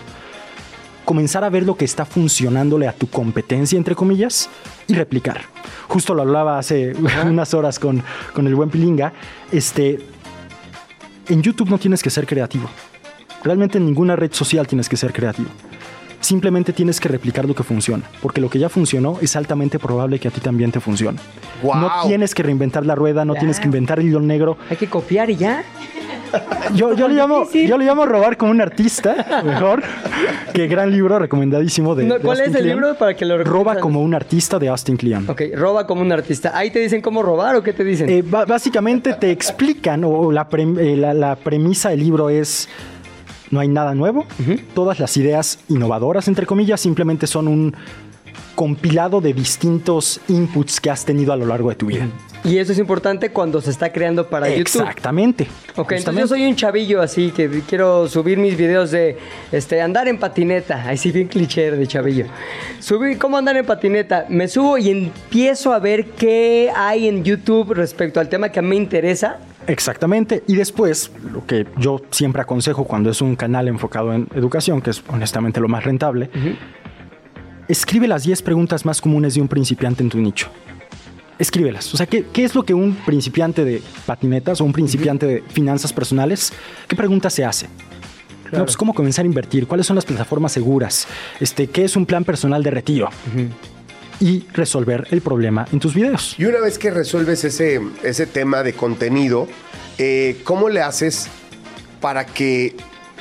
Comenzar 1.04 1.44
a 1.44 1.50
ver 1.50 1.64
lo 1.64 1.76
que 1.76 1.84
está 1.84 2.04
funcionándole 2.06 2.88
a 2.88 2.92
tu 2.92 3.08
competencia, 3.08 3.76
entre 3.76 3.94
comillas, 3.94 4.48
y 4.86 4.94
replicar. 4.94 5.42
Justo 5.88 6.14
lo 6.14 6.22
hablaba 6.22 6.58
hace 6.58 6.92
unas 7.26 7.52
horas 7.54 7.78
con, 7.78 8.02
con 8.34 8.46
el 8.46 8.54
buen 8.54 8.70
Pilinga. 8.70 9.12
Este, 9.52 9.98
en 11.28 11.42
YouTube 11.42 11.68
no 11.70 11.78
tienes 11.78 12.02
que 12.02 12.10
ser 12.10 12.26
creativo. 12.26 12.68
Realmente 13.42 13.76
en 13.78 13.84
ninguna 13.86 14.16
red 14.16 14.32
social 14.32 14.66
tienes 14.66 14.88
que 14.88 14.96
ser 14.96 15.12
creativo. 15.12 15.48
Simplemente 16.24 16.72
tienes 16.72 17.00
que 17.00 17.08
replicar 17.10 17.44
lo 17.44 17.54
que 17.54 17.62
funciona, 17.62 18.02
porque 18.22 18.40
lo 18.40 18.48
que 18.48 18.58
ya 18.58 18.70
funcionó 18.70 19.18
es 19.20 19.36
altamente 19.36 19.78
probable 19.78 20.18
que 20.18 20.28
a 20.28 20.30
ti 20.30 20.40
también 20.40 20.72
te 20.72 20.80
funcione. 20.80 21.18
No 21.62 21.90
tienes 22.06 22.34
que 22.34 22.42
reinventar 22.42 22.86
la 22.86 22.94
rueda, 22.94 23.26
no 23.26 23.34
Ya. 23.34 23.40
tienes 23.40 23.60
que 23.60 23.66
inventar 23.66 24.00
el 24.00 24.06
hilo 24.06 24.20
negro. 24.20 24.56
Hay 24.70 24.78
que 24.78 24.86
copiar 24.88 25.28
y 25.28 25.36
ya. 25.36 25.62
Yo, 26.74 26.94
yo, 26.94 27.06
le 27.06 27.14
llamo, 27.14 27.48
yo 27.52 27.78
le 27.78 27.84
llamo 27.84 28.06
robar 28.06 28.36
como 28.36 28.50
un 28.50 28.60
artista, 28.60 29.42
mejor. 29.44 29.82
Qué 30.52 30.66
gran 30.66 30.90
libro 30.90 31.16
recomendadísimo 31.20 31.94
de, 31.94 32.04
No, 32.04 32.14
de 32.14 32.20
¿cuál 32.20 32.38
Austin 32.38 32.50
es 32.50 32.56
el 32.56 32.62
Kleon. 32.64 32.80
libro 32.80 32.98
para 32.98 33.14
que 33.14 33.24
lo 33.24 33.38
Roba 33.44 33.76
como 33.78 34.00
un 34.02 34.14
artista 34.14 34.58
de 34.58 34.68
Austin 34.68 34.96
Kleon. 34.96 35.28
Ok, 35.30 35.42
roba 35.54 35.86
como 35.86 36.00
un 36.00 36.10
artista. 36.10 36.50
¿Ahí 36.56 36.70
te 36.70 36.80
dicen 36.80 37.02
cómo 37.02 37.22
robar 37.22 37.54
o 37.54 37.62
qué 37.62 37.72
te 37.72 37.84
dicen? 37.84 38.08
Eh, 38.08 38.22
básicamente 38.22 39.12
te 39.12 39.30
explican, 39.30 40.02
o 40.04 40.32
la, 40.32 40.48
eh, 40.80 40.96
la- 40.96 41.14
la 41.14 41.36
premisa 41.36 41.90
del 41.90 42.00
libro 42.00 42.28
es, 42.30 42.68
no 43.50 43.60
hay 43.60 43.68
nada 43.68 43.94
nuevo, 43.94 44.26
todas 44.74 45.00
las 45.00 45.16
ideas 45.16 45.58
innovadoras, 45.68 46.28
entre 46.28 46.46
comillas, 46.46 46.80
simplemente 46.80 47.26
son 47.26 47.48
un 47.48 47.74
compilado 48.54 49.20
de 49.20 49.32
distintos 49.32 50.20
inputs 50.28 50.80
que 50.80 50.90
has 50.90 51.04
tenido 51.04 51.32
a 51.32 51.36
lo 51.36 51.46
largo 51.46 51.70
de 51.70 51.74
tu 51.74 51.86
vida. 51.86 52.08
y 52.44 52.58
eso 52.58 52.72
es 52.72 52.78
importante 52.78 53.30
cuando 53.30 53.60
se 53.60 53.70
está 53.70 53.90
creando 53.90 54.28
para 54.28 54.48
YouTube. 54.48 54.82
Exactamente. 54.82 55.48
Ok, 55.76 55.92
entonces 55.92 56.20
yo 56.22 56.28
soy 56.28 56.46
un 56.46 56.54
chavillo 56.54 57.00
así 57.00 57.30
que 57.30 57.62
quiero 57.68 58.06
subir 58.08 58.38
mis 58.38 58.56
videos 58.56 58.90
de 58.90 59.18
este 59.50 59.80
andar 59.80 60.08
en 60.08 60.18
patineta, 60.18 60.84
ahí 60.86 60.96
sí 60.96 61.10
bien 61.10 61.26
cliché 61.26 61.70
de 61.70 61.86
chavillo. 61.86 62.26
Subir 62.80 63.18
cómo 63.18 63.38
andar 63.38 63.56
en 63.56 63.66
patineta, 63.66 64.26
me 64.28 64.46
subo 64.46 64.78
y 64.78 64.90
empiezo 64.90 65.72
a 65.72 65.78
ver 65.78 66.06
qué 66.10 66.70
hay 66.76 67.08
en 67.08 67.24
YouTube 67.24 67.72
respecto 67.72 68.20
al 68.20 68.28
tema 68.28 68.50
que 68.50 68.58
a 68.58 68.62
mí 68.62 68.68
me 68.68 68.76
interesa. 68.76 69.38
Exactamente. 69.66 70.42
Y 70.46 70.56
después, 70.56 71.10
lo 71.32 71.46
que 71.46 71.66
yo 71.78 72.00
siempre 72.10 72.42
aconsejo 72.42 72.84
cuando 72.84 73.10
es 73.10 73.20
un 73.20 73.36
canal 73.36 73.68
enfocado 73.68 74.12
en 74.12 74.28
educación, 74.34 74.80
que 74.80 74.90
es 74.90 75.02
honestamente 75.08 75.60
lo 75.60 75.68
más 75.68 75.84
rentable, 75.84 76.30
escribe 77.68 78.08
las 78.08 78.24
10 78.24 78.42
preguntas 78.42 78.84
más 78.84 79.00
comunes 79.00 79.34
de 79.34 79.40
un 79.40 79.48
principiante 79.48 80.02
en 80.02 80.10
tu 80.10 80.18
nicho. 80.18 80.48
Escríbelas. 81.38 81.92
O 81.92 81.96
sea, 81.96 82.06
¿qué, 82.06 82.24
qué 82.32 82.44
es 82.44 82.54
lo 82.54 82.62
que 82.62 82.74
un 82.74 82.94
principiante 82.94 83.64
de 83.64 83.82
patinetas 84.06 84.60
o 84.60 84.64
un 84.64 84.72
principiante 84.72 85.26
de 85.26 85.42
finanzas 85.48 85.92
personales, 85.92 86.52
qué 86.86 86.94
preguntas 86.94 87.32
se 87.34 87.44
hace? 87.44 87.68
No, 88.52 88.64
pues, 88.64 88.76
¿Cómo 88.76 88.94
comenzar 88.94 89.24
a 89.24 89.26
invertir? 89.26 89.66
¿Cuáles 89.66 89.86
son 89.86 89.96
las 89.96 90.04
plataformas 90.04 90.52
seguras? 90.52 91.08
Este, 91.40 91.66
¿Qué 91.66 91.84
es 91.84 91.96
un 91.96 92.06
plan 92.06 92.24
personal 92.24 92.62
de 92.62 92.70
retiro? 92.70 93.08
Y 94.20 94.44
resolver 94.52 95.06
el 95.10 95.20
problema 95.20 95.66
en 95.72 95.80
tus 95.80 95.94
videos. 95.94 96.34
Y 96.38 96.44
una 96.44 96.60
vez 96.60 96.78
que 96.78 96.90
resuelves 96.90 97.44
ese, 97.44 97.80
ese 98.02 98.26
tema 98.26 98.62
de 98.62 98.72
contenido, 98.72 99.48
eh, 99.98 100.40
¿cómo 100.44 100.68
le 100.68 100.80
haces 100.80 101.28
para 102.00 102.26
que 102.26 102.76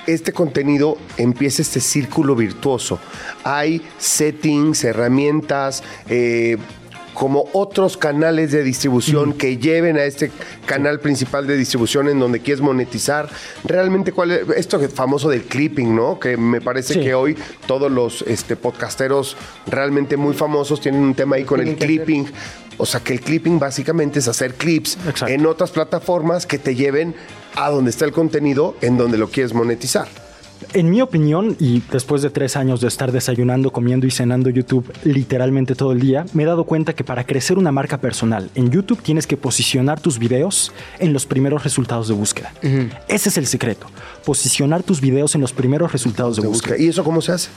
este 0.07 0.33
contenido 0.33 0.97
empiece 1.17 1.61
este 1.61 1.79
círculo 1.79 2.35
virtuoso? 2.35 2.99
Hay 3.43 3.81
settings, 3.97 4.83
herramientas, 4.83 5.83
eh, 6.09 6.57
como 7.13 7.45
otros 7.53 7.97
canales 7.97 8.51
de 8.51 8.63
distribución 8.63 9.33
que 9.33 9.57
lleven 9.57 9.97
a 9.97 10.03
este 10.03 10.31
canal 10.65 10.99
principal 10.99 11.45
de 11.47 11.55
distribución 11.57 12.09
en 12.09 12.19
donde 12.19 12.39
quieres 12.39 12.61
monetizar. 12.61 13.29
Realmente, 13.63 14.11
¿cuál 14.11 14.31
es 14.31 14.41
esto 14.55 14.79
que- 14.79 14.89
famoso 14.89 15.29
del 15.29 15.43
clipping, 15.43 15.95
¿no? 15.95 16.19
Que 16.19 16.37
me 16.37 16.61
parece 16.61 16.95
Sí. 16.95 16.99
que 17.01 17.13
hoy 17.13 17.37
todos 17.67 17.91
los 17.91 18.23
este, 18.23 18.55
podcasteros 18.55 19.37
realmente 19.67 20.17
muy 20.17 20.33
famosos 20.33 20.81
tienen 20.81 21.01
un 21.01 21.13
tema 21.15 21.35
ahí 21.35 21.43
con 21.43 21.59
el 21.61 21.75
clipping. 21.75 22.25
O 22.77 22.85
sea, 22.87 23.01
que 23.01 23.13
el 23.13 23.21
clipping 23.21 23.59
básicamente 23.59 24.17
es 24.19 24.27
hacer 24.27 24.55
clips 24.55 24.97
Exacto. 25.07 25.27
en 25.27 25.45
otras 25.45 25.69
plataformas 25.71 26.47
que 26.47 26.57
te 26.57 26.73
lleven 26.73 27.13
a 27.55 27.69
donde 27.69 27.91
está 27.91 28.05
el 28.05 28.11
contenido 28.11 28.75
en 28.81 28.97
donde 28.97 29.19
lo 29.19 29.29
quieres 29.29 29.53
monetizar. 29.53 30.07
En 30.73 30.89
mi 30.89 31.01
opinión, 31.01 31.55
y 31.59 31.81
después 31.91 32.21
de 32.21 32.29
tres 32.29 32.55
años 32.55 32.81
de 32.81 32.87
estar 32.87 33.11
desayunando, 33.11 33.71
comiendo 33.71 34.07
y 34.07 34.11
cenando 34.11 34.49
YouTube 34.49 34.91
literalmente 35.03 35.75
todo 35.75 35.91
el 35.91 35.99
día, 35.99 36.25
me 36.33 36.43
he 36.43 36.45
dado 36.45 36.63
cuenta 36.63 36.93
que 36.93 37.03
para 37.03 37.25
crecer 37.25 37.57
una 37.57 37.71
marca 37.71 37.99
personal 37.99 38.49
en 38.55 38.71
YouTube 38.71 39.01
tienes 39.01 39.27
que 39.27 39.37
posicionar 39.37 39.99
tus 39.99 40.19
videos 40.19 40.71
en 40.99 41.13
los 41.13 41.25
primeros 41.25 41.63
resultados 41.63 42.07
de 42.07 42.13
búsqueda. 42.13 42.53
Ese 43.07 43.29
es 43.29 43.37
el 43.37 43.47
secreto. 43.47 43.87
Posicionar 44.25 44.83
tus 44.83 45.01
videos 45.01 45.35
en 45.35 45.41
los 45.41 45.53
primeros 45.53 45.91
resultados 45.91 46.37
de, 46.37 46.47
búsqueda. 46.47 46.77
¿Y 46.77 46.87
eso 46.87 47.03
cómo 47.03 47.21
se 47.21 47.31
hace? 47.31 47.49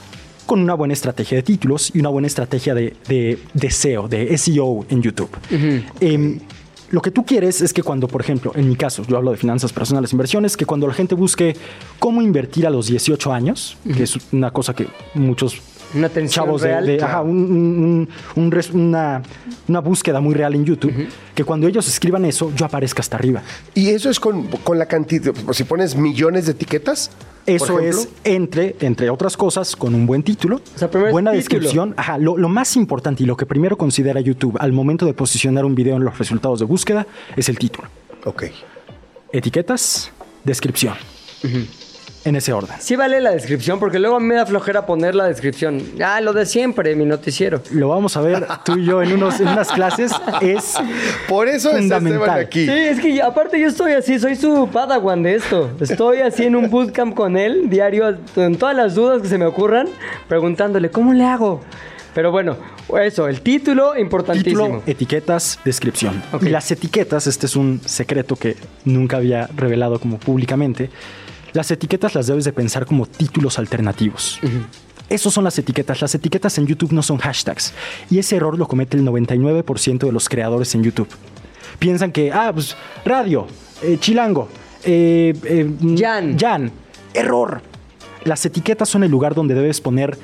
Con 0.45 0.61
una 0.61 0.73
buena 0.73 0.93
estrategia 0.93 1.37
de 1.37 1.43
títulos 1.43 1.91
y 1.93 1.99
una 1.99 2.09
buena 2.09 2.27
estrategia 2.27 2.73
de, 2.73 2.95
de, 3.07 3.39
de 3.53 3.71
SEO, 3.71 4.07
de 4.07 4.37
SEO 4.37 4.85
en 4.89 5.01
YouTube. 5.01 5.29
Lo 6.89 7.01
que 7.01 7.11
tú 7.11 7.25
quieres 7.25 7.61
es 7.61 7.73
que 7.73 7.83
cuando, 7.83 8.07
por 8.07 8.21
ejemplo, 8.21 8.51
en 8.55 8.67
mi 8.69 8.75
caso, 8.75 9.03
yo 9.07 9.17
hablo 9.17 9.31
de 9.31 9.37
finanzas 9.37 9.73
personales, 9.73 10.11
inversiones, 10.13 10.55
que 10.55 10.65
cuando 10.65 10.87
la 10.87 10.93
gente 10.93 11.15
busque 11.15 11.55
cómo 11.99 12.21
invertir 12.21 12.65
a 12.65 12.69
los 12.69 12.87
18 12.87 13.33
años, 13.33 13.77
que 13.95 14.03
es 14.03 14.17
una 14.31 14.51
cosa 14.51 14.73
que 14.73 14.87
muchos 15.13 15.61
Una 15.93 16.09
chavos 16.27 16.61
de, 16.61 16.67
real. 16.69 16.85
de- 16.85 17.01
ajá, 17.03 17.21
un- 17.21 17.29
un- 17.29 18.07
un- 18.35 18.43
un 18.43 18.51
res- 18.51 18.71
una, 18.71 19.21
una 19.67 19.79
búsqueda 19.79 20.19
muy 20.21 20.33
real 20.33 20.53
en 20.55 20.65
YouTube, 20.65 21.07
que 21.35 21.43
cuando 21.43 21.67
ellos 21.67 21.87
escriban 21.87 22.23
eso, 22.25 22.51
yo 22.55 22.65
aparezca 22.65 23.01
hasta 23.01 23.17
arriba. 23.17 23.41
Y 23.73 23.89
eso 23.89 24.09
es 24.09 24.19
con, 24.19 24.47
con 24.47 24.77
la 24.79 24.85
cantidad, 24.85 25.33
si 25.51 25.63
pones 25.65 25.95
millones 25.95 26.45
de 26.45 26.51
etiquetas. 26.53 27.09
Eso 27.47 27.79
es, 27.79 28.09
entre, 28.25 28.75
entre 28.81 29.09
otras 29.09 29.37
cosas, 29.37 29.75
con 29.75 29.95
un 29.95 30.05
buen 30.05 30.21
título, 30.21 30.57
O 30.75 30.77
sea, 30.77 30.89
buena 30.89 31.31
título. 31.31 31.31
descripción. 31.31 31.93
Ajá, 31.97 32.17
lo, 32.17 32.37
lo 32.37 32.49
más 32.49 32.75
importante 32.75 33.23
y 33.23 33.25
lo 33.25 33.37
que 33.37 33.45
primero 33.45 33.77
considera 33.77 34.19
YouTube 34.21 34.57
al 34.59 34.73
momento 34.73 35.05
de 35.05 35.13
posicionar 35.13 35.63
un 35.65 35.73
video 35.73 35.95
en 35.95 36.03
los 36.03 36.17
resultados 36.19 36.59
de 36.59 36.65
búsqueda 36.65 37.07
es 37.35 37.47
el 37.49 37.57
título. 37.57 37.87
Ok. 38.25 38.43
Etiquetas, 39.31 40.11
descripción. 40.43 40.95
En 42.27 42.35
ese 42.35 42.51
orden. 42.51 42.75
Sí 42.81 42.97
vale 42.97 43.21
la 43.21 43.31
descripción, 43.31 43.79
porque 43.79 43.99
luego 43.99 44.17
a 44.17 44.19
mí 44.19 44.25
me 44.25 44.35
da 44.35 44.45
flojera 44.45 44.85
poner 44.85 45.15
la 45.15 45.27
descripción. 45.27 45.81
Ah, 46.03 46.19
lo 46.19 46.33
de 46.33 46.45
siempre, 46.45 46.93
mi 46.93 47.05
noticiero. 47.05 47.61
Lo 47.71 47.87
vamos 47.87 48.17
a 48.17 48.21
ver 48.21 48.45
tú 48.65 48.77
y 48.77 48.83
yo 48.83 49.01
en, 49.01 49.13
unos, 49.13 49.39
en 49.39 49.47
unas 49.47 49.69
clases. 49.71 50.11
Es 50.41 50.73
Por 51.29 51.47
eso 51.47 51.71
Fundamental. 51.71 52.37
aquí. 52.41 52.65
Sí, 52.65 52.71
es 52.71 52.99
que 52.99 53.21
aparte 53.21 53.57
yo 53.57 53.69
estoy 53.69 53.93
así, 53.93 54.19
soy 54.19 54.35
su 54.35 54.67
padawan 54.67 55.23
de 55.23 55.35
esto. 55.35 55.71
Estoy 55.79 56.19
así 56.19 56.43
en 56.43 56.57
un 56.57 56.69
bootcamp 56.69 57.15
con 57.15 57.37
él, 57.37 57.69
diario, 57.69 58.17
en 58.35 58.57
todas 58.57 58.75
las 58.75 58.93
dudas 58.93 59.21
que 59.21 59.29
se 59.29 59.37
me 59.37 59.45
ocurran, 59.45 59.87
preguntándole, 60.27 60.91
¿cómo 60.91 61.13
le 61.13 61.23
hago? 61.23 61.61
Pero 62.13 62.31
bueno, 62.31 62.57
eso, 63.01 63.29
el 63.29 63.39
título, 63.39 63.97
importantísimo. 63.97 64.63
Título, 64.63 64.83
etiquetas, 64.85 65.59
descripción. 65.63 66.21
Las 66.41 66.69
etiquetas, 66.71 67.25
este 67.25 67.45
es 67.45 67.55
un 67.55 67.79
secreto 67.85 68.35
que 68.35 68.57
nunca 68.83 69.15
había 69.15 69.47
revelado 69.55 69.97
como 69.97 70.17
públicamente. 70.17 70.89
Las 71.57 71.71
etiquetas 71.71 72.13
las 72.13 72.27
debes 72.27 72.45
de 72.45 72.53
pensar 72.53 72.85
como 72.85 73.07
títulos 73.07 73.57
alternativos. 73.57 74.39
Esos 75.09 75.33
son 75.33 75.43
las 75.43 75.57
etiquetas. 75.57 76.03
Las 76.03 76.13
etiquetas 76.13 76.55
en 76.59 76.67
YouTube 76.67 76.91
no 76.91 77.01
son 77.01 77.17
hashtags. 77.17 77.73
Y 78.11 78.19
ese 78.19 78.35
error 78.35 78.59
lo 78.59 78.67
comete 78.67 78.95
el 78.95 79.03
99% 79.03 80.05
de 80.05 80.11
los 80.11 80.29
creadores 80.29 80.75
en 80.75 80.83
YouTube. 80.83 81.07
Piensan 81.79 82.11
que, 82.11 82.31
ah, 82.31 82.51
pues, 82.53 82.77
radio, 83.03 83.47
eh, 83.81 83.97
chilango, 83.99 84.49
eh, 84.83 85.33
eh, 85.45 85.67
Jan. 85.97 86.37
Jan. 86.37 86.71
Error. 87.15 87.63
Las 88.23 88.45
etiquetas 88.45 88.87
son 88.87 89.03
el 89.03 89.09
lugar 89.09 89.33
donde 89.33 89.55
debes 89.55 89.81
poner 89.81 90.15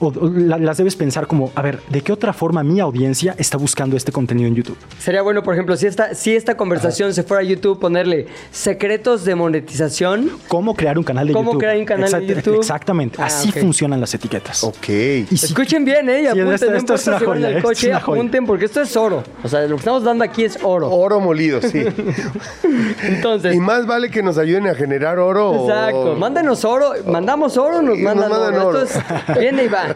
o, 0.00 0.06
o 0.08 0.28
la- 0.30 0.58
las 0.58 0.76
debes 0.76 0.96
pensar 0.96 1.26
como, 1.26 1.50
a 1.54 1.62
ver, 1.62 1.80
¿de 1.88 2.00
qué 2.00 2.12
otra 2.12 2.32
forma 2.32 2.62
mi 2.62 2.80
audiencia 2.80 3.34
está 3.38 3.56
buscando 3.58 3.96
este 3.96 4.12
contenido 4.12 4.48
en 4.48 4.54
YouTube? 4.54 4.76
Sería 4.98 5.22
bueno, 5.22 5.42
por 5.42 5.54
ejemplo, 5.54 5.76
si 5.76 5.86
esta, 5.86 6.14
si 6.14 6.34
esta 6.34 6.56
conversación 6.56 7.12
se 7.14 7.22
fuera 7.22 7.42
a 7.42 7.44
YouTube, 7.44 7.78
ponerle 7.78 8.26
secretos 8.50 9.24
de 9.24 9.34
monetización. 9.34 10.30
¿Cómo 10.48 10.74
crear 10.74 10.98
un 10.98 11.04
canal 11.04 11.26
de 11.26 11.32
¿Cómo 11.32 11.50
YouTube? 11.52 11.60
crear 11.60 11.76
un 11.78 11.84
canal 11.84 12.10
de 12.10 12.26
YouTube? 12.34 12.56
Exactamente, 12.58 13.18
Ah, 13.20 13.26
así 13.26 13.50
funcionan 13.52 14.00
las 14.00 14.12
etiquetas. 14.14 14.64
Ok. 14.64 14.88
Y 15.30 15.36
si- 15.36 15.46
Escuchen 15.46 15.84
bien, 15.84 16.08
¿eh? 16.08 16.22
Y 16.22 16.26
apunten, 16.26 16.52
esto- 16.54 16.74
esto 16.74 16.94
es 16.94 17.06
una 17.08 17.36
en 17.48 17.56
el 17.56 17.62
coche, 17.62 17.88
una 17.90 18.00
joya. 18.00 18.18
apunten, 18.20 18.46
porque 18.46 18.64
esto 18.66 18.80
es 18.80 18.96
oro. 18.96 19.22
O 19.42 19.48
sea, 19.48 19.62
lo 19.62 19.76
que 19.76 19.80
estamos 19.80 20.04
dando 20.04 20.24
aquí 20.24 20.44
es 20.44 20.58
oro. 20.62 20.90
Oro 20.90 21.20
molido, 21.20 21.60
sí. 21.62 21.84
Entonces, 23.02 23.54
y 23.54 23.60
más 23.60 23.86
vale 23.86 24.10
que 24.10 24.22
nos 24.22 24.38
ayuden 24.38 24.66
a 24.68 24.74
generar 24.74 25.18
oro. 25.18 25.50
o- 25.50 25.68
Exacto. 25.68 26.14
Mándenos 26.16 26.64
oro. 26.64 26.92
Mandamos 27.06 27.56
oro, 27.56 27.82
nos 27.82 27.96
nos 27.96 27.98
mandan, 28.00 28.30
mandan 28.30 28.54
oro. 28.54 28.68
oro. 28.68 28.82
Esto 28.82 29.00
es 29.32 29.38
viene 29.38 29.64
y 29.64 29.68
va. 29.68 29.87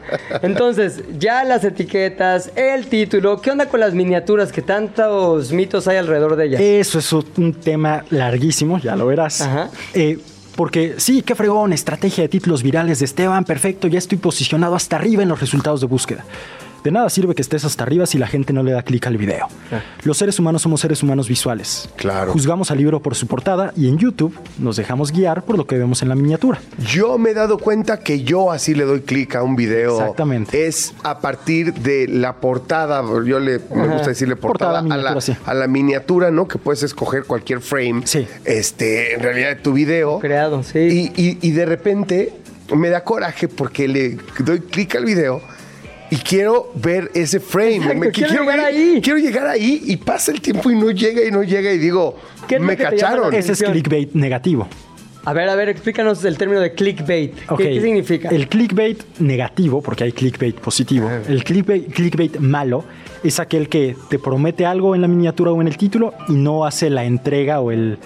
Entonces, 0.43 1.03
ya 1.19 1.45
las 1.45 1.65
etiquetas, 1.65 2.51
el 2.57 2.87
título. 2.87 3.41
¿Qué 3.41 3.51
onda 3.51 3.67
con 3.67 3.81
las 3.81 3.95
miniaturas? 3.95 4.53
Que 4.53 4.63
tantos 4.63 5.53
mitos 5.53 5.89
hay 5.89 5.97
alrededor 5.97 6.37
de 6.37 6.47
ellas. 6.47 6.61
Eso 6.61 6.99
es 6.99 7.13
un 7.13 7.55
tema 7.55 8.05
larguísimo, 8.11 8.79
ya 8.79 8.97
lo 8.97 9.07
verás. 9.07 9.41
Ajá. 9.41 9.71
Eh, 9.95 10.19
porque 10.57 10.95
sí, 10.99 11.23
qué 11.23 11.35
fregón, 11.35 11.73
estrategia 11.73 12.23
de 12.23 12.29
títulos 12.29 12.63
virales 12.63 12.99
de 12.99 13.07
Esteban, 13.07 13.45
perfecto, 13.45 13.89
ya 13.89 13.99
estoy 13.99 14.19
posicionado 14.19 14.75
hasta 14.75 14.97
arriba 14.97 15.23
en 15.23 15.29
los 15.29 15.41
resultados 15.41 15.81
de 15.81 15.87
búsqueda. 15.87 16.25
De 16.85 16.91
nada 16.91 17.09
sirve 17.11 17.35
que 17.37 17.43
estés 17.43 17.65
hasta 17.65 17.85
arriba 17.85 18.07
si 18.07 18.19
la 18.19 18.27
gente 18.27 18.53
no 18.53 18.63
le 18.65 18.73
da 18.73 18.83
clic 18.83 19.07
al 19.07 19.17
video. 19.17 19.47
Los 20.03 20.19
seres 20.19 20.39
humanos 20.41 20.63
somos 20.63 20.81
seres 20.81 21.01
humanos 21.03 21.29
visuales. 21.29 21.89
Claro. 21.97 22.33
Juzgamos 22.33 22.71
al 22.73 22.79
libro 22.79 23.01
por 23.01 23.15
su 23.15 23.29
portada 23.29 23.73
y 23.77 23.87
en 23.89 23.99
YouTube 23.99 24.37
nos 24.59 24.77
dejamos 24.77 25.13
guiar 25.13 25.45
por 25.45 25.57
lo 25.57 25.67
que 25.67 25.79
vemos 25.79 26.03
en 26.03 26.09
la 26.09 26.17
miniatura. 26.17 26.61
Yo 26.79 27.19
me 27.19 27.31
he 27.31 27.35
dado 27.35 27.59
cuenta 27.59 28.01
que 28.01 28.23
yo 28.25 28.51
así 28.51 28.75
le 28.75 28.85
doy 28.85 29.01
clic 29.03 29.37
a 29.37 29.43
un 29.45 29.55
video. 29.55 29.99
Exactamente. 30.01 30.67
Es 30.67 30.93
a 31.05 31.21
partir 31.21 31.73
de 31.75 32.09
la 32.09 32.35
portada, 32.41 33.03
yo 33.25 33.39
le 33.39 33.61
me 33.75 33.87
gusta 33.89 34.09
decirle 34.09 34.35
portada, 34.37 34.81
Portada, 34.81 34.95
a, 34.95 34.99
la, 34.99 35.11
miniatura, 35.13 35.21
sí. 35.21 35.37
a 35.47 35.55
la 35.55 35.67
miniatura, 35.69 36.31
¿no? 36.33 36.49
Que 36.49 36.59
puedes 36.59 36.83
escoger 36.83 37.25
cualquier 37.25 37.61
frame. 37.61 38.03
Sí. 38.07 38.27
Este, 38.45 39.15
en 39.15 39.21
realidad 39.21 39.51
de 39.51 39.57
tu 39.57 39.73
video. 39.73 40.19
Creado, 40.19 40.63
sí. 40.65 41.13
Y, 41.17 41.23
y- 41.23 41.39
y 41.41 41.51
de 41.53 41.65
repente 41.65 42.33
me 42.75 42.89
da 42.89 43.05
coraje 43.05 43.49
porque 43.49 43.87
le 43.87 44.19
doy 44.39 44.61
clic 44.61 44.95
al 44.97 45.05
video 45.05 45.43
y 46.13 46.17
quiero 46.17 46.71
ver 46.75 47.11
ese 47.15 47.41
frame. 47.41 47.77
Exacto, 47.77 47.99
Me- 47.99 48.11
quiero 48.11 48.33
llegar 48.33 48.59
ver- 48.59 48.67
ahí. 48.67 49.01
Quiero 49.03 49.19
llegar 49.19 49.47
ahí 49.47 49.83
y 49.87 49.97
pasa 49.97 50.31
el 50.31 50.43
tiempo 50.43 50.71
y 50.71 50.77
no 50.77 50.91
llega 50.91 51.27
y 51.27 51.31
no 51.31 51.43
llega 51.43 51.73
y 51.73 51.79
digo, 51.79 52.19
¿Qué 52.47 52.57
es 52.57 52.61
lo 52.61 52.67
me 52.67 52.77
cacharon. 52.77 53.33
Ese 53.33 53.53
es 53.53 53.63
clickbait 53.63 54.13
negativo. 54.13 54.69
A 55.25 55.33
ver, 55.33 55.49
a 55.49 55.55
ver, 55.55 55.71
explícanos 55.71 56.23
el 56.27 56.37
término 56.37 56.61
de 56.61 56.75
clickbait. 56.75 57.33
¿Qué, 57.57 57.81
significa? 57.81 58.29
El 58.29 58.47
clickbait 58.49 59.03
negativo, 59.21 59.81
porque 59.81 60.05
hay 60.05 60.13
clickbait 60.13 60.55
positivo. 60.57 61.09
El 61.27 61.45
clickbait, 61.45 61.91
clickbait 61.91 62.37
malo 62.41 62.85
es 63.25 63.41
aquel 63.41 63.71
que 63.71 63.97
te 64.11 64.19
promete 64.19 64.67
algo 64.67 64.95
en 64.95 65.01
la 65.01 65.09
miniatura 65.09 65.53
o 65.53 65.63
en 65.63 65.69
el 65.69 65.79
título 65.79 66.13
y 66.29 66.33
no 66.33 66.67
hace 66.67 66.91
la 66.91 67.05
entrega 67.05 67.61
o 67.61 67.71
el, 67.71 67.97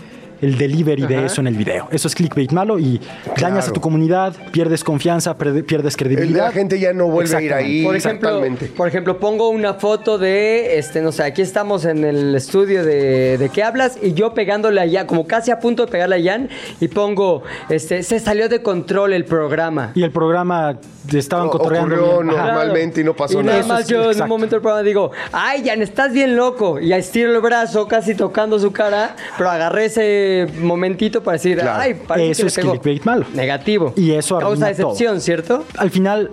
el 0.47 0.59
delivery 0.59 1.07
de 1.07 1.17
Ajá. 1.17 1.27
eso 1.27 1.41
en 1.41 1.47
el 1.49 1.55
video. 1.55 1.89
Eso 1.91 2.09
es 2.09 2.15
clickbait 2.15 2.53
malo 2.53 2.79
y 2.79 3.01
dañas 3.37 3.37
Claro. 3.37 3.71
a 3.71 3.73
tu 3.73 3.81
comunidad, 3.81 4.35
pierdes 4.53 4.85
confianza, 4.85 5.37
pierdes 5.37 5.97
credibilidad. 5.97 6.47
la 6.47 6.53
gente 6.53 6.79
ya 6.79 6.93
no 6.93 7.07
vuelve 7.09 7.37
a 7.37 7.41
ir 7.43 7.53
ahí. 7.55 7.85
Por 7.85 7.97
ejemplo, 7.97 8.43
por 8.77 8.89
ejemplo, 8.89 9.19
pongo 9.19 9.49
una 9.51 9.75
foto 9.75 10.19
de, 10.19 10.79
este, 10.79 11.01
no 11.03 11.13
sé, 11.13 11.23
aquí 11.25 11.43
estamos 11.43 11.85
en 11.85 12.05
el 12.05 12.35
estudio 12.35 12.85
de, 12.85 13.39
de 13.39 13.49
qué 13.49 13.63
hablas 13.63 13.99
y 14.01 14.15
yo 14.15 14.35
pegándole 14.35 14.81
allá, 14.81 15.07
como 15.07 15.27
casi 15.27 15.51
a 15.51 15.59
punto 15.59 15.87
de 15.87 15.93
pegarle 15.93 16.17
a 16.17 16.33
Jan 16.33 16.49
y 16.81 16.89
pongo, 16.89 17.43
este, 17.69 18.03
se 18.03 18.21
salió 18.21 18.49
de 18.49 18.63
control 18.63 19.13
el 19.13 19.25
programa. 19.25 19.93
Y 19.95 20.03
el 20.03 20.11
programa 20.11 20.79
estaban 21.13 21.47
O- 21.49 21.51
cotorreando. 21.51 21.95
ocurrió 21.97 22.23
bien. 22.23 22.31
Ajá. 22.39 22.47
normalmente 22.53 23.01
y 23.01 23.05
no 23.05 23.15
pasó 23.15 23.41
y 23.41 23.45
nada. 23.45 23.59
nada 23.61 23.69
más 23.75 23.87
yo 23.89 23.97
en 23.99 24.03
un 24.07 24.09
exacto. 24.13 24.29
momento 24.29 24.57
del 24.57 24.63
programa 24.63 24.83
digo, 24.83 25.11
ay, 25.33 25.63
Jan, 25.67 25.83
estás 25.83 26.13
bien 26.13 26.37
loco. 26.37 26.79
Y 26.81 26.93
estiro 26.93 27.33
el 27.35 27.41
brazo 27.41 27.87
casi 27.89 28.15
tocando 28.15 28.59
su 28.59 28.73
cara, 28.73 29.15
pero 29.39 29.51
agarré 29.51 29.87
ese 29.87 30.36
momentito 30.45 31.23
para 31.23 31.35
decir, 31.35 31.59
Claro. 31.59 31.81
ay, 31.81 31.95
parece 32.07 32.31
Eso 32.33 32.39
que 32.41 32.43
le 32.45 32.49
es 32.49 32.55
pegó". 32.57 32.71
clickbait 32.73 33.05
malo. 33.05 33.27
Negativo. 33.35 33.93
Y 33.97 34.11
eso 34.13 34.39
Causa 34.39 34.67
arruina 34.67 34.77
todo. 34.77 34.89
decepción, 34.91 35.21
¿cierto? 35.21 35.65
al 35.79 35.91
final 35.91 36.31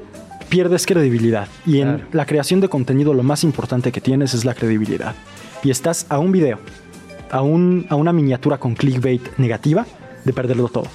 pierdes 0.50 0.86
credibilidad. 0.86 1.48
Y 1.66 1.80
en 1.82 1.96
Claro. 1.96 2.04
la 2.12 2.26
creación 2.26 2.60
de 2.62 2.70
contenido 2.70 3.14
lo 3.14 3.24
más 3.24 3.44
importante 3.44 3.92
que 3.92 4.02
tienes 4.02 4.34
es 4.34 4.46
la 4.46 4.54
credibilidad. 4.54 5.16
Y 5.64 5.72
estás 5.72 6.06
a 6.10 6.20
un 6.20 6.32
video, 6.32 6.60
a, 7.32 7.42
un, 7.42 7.86
a 7.90 7.96
una 7.96 8.12
miniatura 8.14 8.58
con 8.60 8.76
clickbait 8.76 9.22
negativa 9.38 9.86
de 10.26 10.34
perderlo 10.34 10.68
todo. 10.68 10.86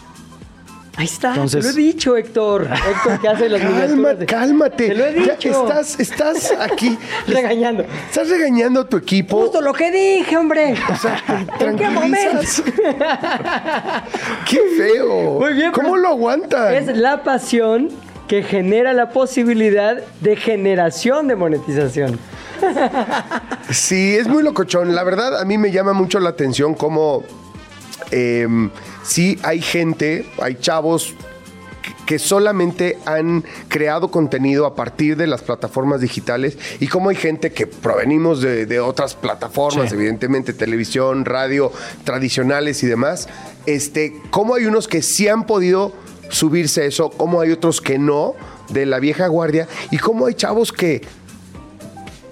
Ahí 0.98 1.04
está, 1.04 1.28
Entonces- 1.28 1.64
te 1.64 1.72
lo 1.72 1.78
he 1.78 1.82
dicho, 1.82 2.16
Héctor. 2.16 2.68
Héctor, 2.68 3.20
que 3.20 3.28
hace 3.28 3.48
las 3.48 3.62
Calma, 3.62 4.08
cálmate. 4.26 4.88
Te 4.88 4.94
lo 4.96 5.06
he 5.06 5.14
Ya 5.24 5.34
dicho. 5.36 5.68
estás, 5.68 6.00
estás 6.00 6.52
aquí. 6.58 6.98
regañando. 7.28 7.84
Estás 8.10 8.28
regañando 8.28 8.80
a 8.80 8.88
tu 8.88 8.96
equipo. 8.96 9.40
Justo 9.42 9.60
lo 9.60 9.72
que 9.72 9.92
dije, 9.92 10.36
hombre. 10.36 10.74
O 10.92 10.96
sea, 10.96 11.22
¿En 11.60 11.76
qué 11.76 11.88
momento? 11.88 12.40
Qué 14.48 14.60
feo. 14.76 15.38
Muy 15.40 15.52
bien, 15.54 15.72
¿Cómo 15.72 15.92
pero- 15.92 16.02
lo 16.02 16.08
aguantan? 16.08 16.74
Es 16.74 16.96
la 16.96 17.22
pasión 17.22 17.88
que 18.26 18.42
genera 18.42 18.92
la 18.92 19.10
posibilidad 19.10 19.96
de 20.20 20.36
generación 20.36 21.28
de 21.28 21.36
monetización. 21.36 22.18
Sí, 23.70 24.16
es 24.16 24.28
muy 24.28 24.42
locochón. 24.42 24.94
La 24.94 25.04
verdad, 25.04 25.40
a 25.40 25.44
mí 25.44 25.58
me 25.58 25.70
llama 25.70 25.92
mucho 25.92 26.18
la 26.20 26.30
atención 26.30 26.74
cómo 26.74 27.22
em, 28.10 28.70
sí 29.08 29.38
hay 29.42 29.60
gente, 29.62 30.26
hay 30.40 30.56
chavos 30.56 31.14
que- 32.06 32.18
solamente 32.18 32.98
han 33.06 33.44
creado 33.68 34.10
contenido 34.10 34.66
a 34.66 34.74
partir 34.74 35.16
de 35.16 35.26
las 35.26 35.40
plataformas 35.42 36.00
digitales 36.02 36.58
y 36.80 36.86
cómo 36.88 37.08
hay 37.08 37.16
gente 37.16 37.50
que 37.52 37.66
provenimos 37.66 38.40
de, 38.42 38.66
de 38.66 38.80
otras 38.80 39.14
plataformas, 39.14 39.88
Sí. 39.88 39.94
evidentemente 39.94 40.52
televisión, 40.52 41.24
radio, 41.24 41.72
tradicionales 42.04 42.82
y 42.82 42.86
demás, 42.86 43.28
este, 43.66 44.14
cómo 44.30 44.54
hay 44.54 44.66
unos 44.66 44.86
que 44.88 45.00
sí 45.02 45.28
han 45.28 45.44
podido 45.46 45.92
subirse 46.28 46.82
a 46.82 46.84
eso, 46.84 47.08
cómo 47.10 47.40
hay 47.40 47.50
otros 47.52 47.80
que 47.80 47.98
no, 47.98 48.34
de 48.68 48.84
la 48.84 48.98
vieja 49.00 49.26
guardia, 49.28 49.66
y 49.90 49.96
cómo 49.96 50.26
hay 50.26 50.34
chavos 50.34 50.72
que 50.72 51.00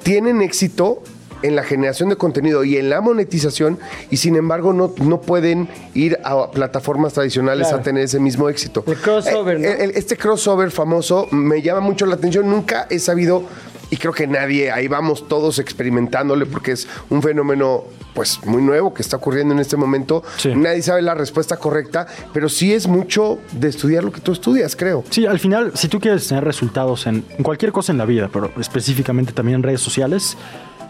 tienen 0.02 0.42
éxito 0.42 1.02
en 1.46 1.56
la 1.56 1.62
generación 1.62 2.08
de 2.08 2.16
contenido 2.16 2.64
y 2.64 2.76
en 2.76 2.90
la 2.90 3.00
monetización 3.00 3.78
y 4.10 4.16
sin 4.18 4.36
embargo 4.36 4.72
no, 4.72 4.92
no 5.02 5.20
pueden 5.20 5.68
ir 5.94 6.18
a 6.24 6.50
plataformas 6.50 7.12
tradicionales 7.14 7.68
Claro. 7.68 7.80
a 7.80 7.82
tener 7.84 8.04
ese 8.04 8.20
mismo 8.20 8.48
éxito. 8.48 8.84
El 8.86 8.96
crossover, 8.96 9.60
¿no? 9.60 9.66
Eh, 9.66 9.84
el- 9.84 9.90
este 9.92 10.16
crossover 10.16 10.70
famoso 10.70 11.26
me 11.30 11.62
llama 11.62 11.80
mucho 11.80 12.06
la 12.06 12.14
atención. 12.16 12.48
Nunca 12.50 12.86
he 12.90 12.98
sabido 12.98 13.44
y 13.90 13.96
creo 13.98 14.12
que 14.12 14.26
nadie, 14.26 14.72
ahí 14.72 14.88
vamos 14.88 15.28
todos 15.28 15.58
experimentándole 15.60 16.44
porque 16.46 16.72
es 16.72 16.88
un 17.10 17.22
fenómeno 17.22 17.84
pues 18.14 18.40
muy 18.46 18.62
nuevo 18.62 18.94
que 18.94 19.02
está 19.02 19.18
ocurriendo 19.18 19.52
en 19.52 19.60
este 19.60 19.76
momento. 19.76 20.24
Sí. 20.38 20.50
Nadie 20.56 20.80
sabe 20.82 21.02
la 21.02 21.14
respuesta 21.14 21.58
correcta, 21.58 22.06
pero 22.32 22.48
sí 22.48 22.72
es 22.72 22.86
mucho 22.88 23.38
de 23.52 23.68
estudiar 23.68 24.02
lo 24.04 24.10
que 24.10 24.20
tú 24.22 24.32
estudias, 24.32 24.74
creo. 24.74 25.04
Sí, 25.10 25.26
al 25.26 25.38
final, 25.38 25.72
si 25.74 25.88
tú 25.88 26.00
quieres 26.00 26.26
tener 26.26 26.42
resultados 26.42 27.06
en 27.06 27.20
cualquier 27.42 27.72
cosa 27.72 27.92
en 27.92 27.98
la 27.98 28.06
vida, 28.06 28.30
pero 28.32 28.50
específicamente 28.58 29.32
también 29.34 29.56
en 29.56 29.62
redes 29.62 29.82
sociales, 29.82 30.36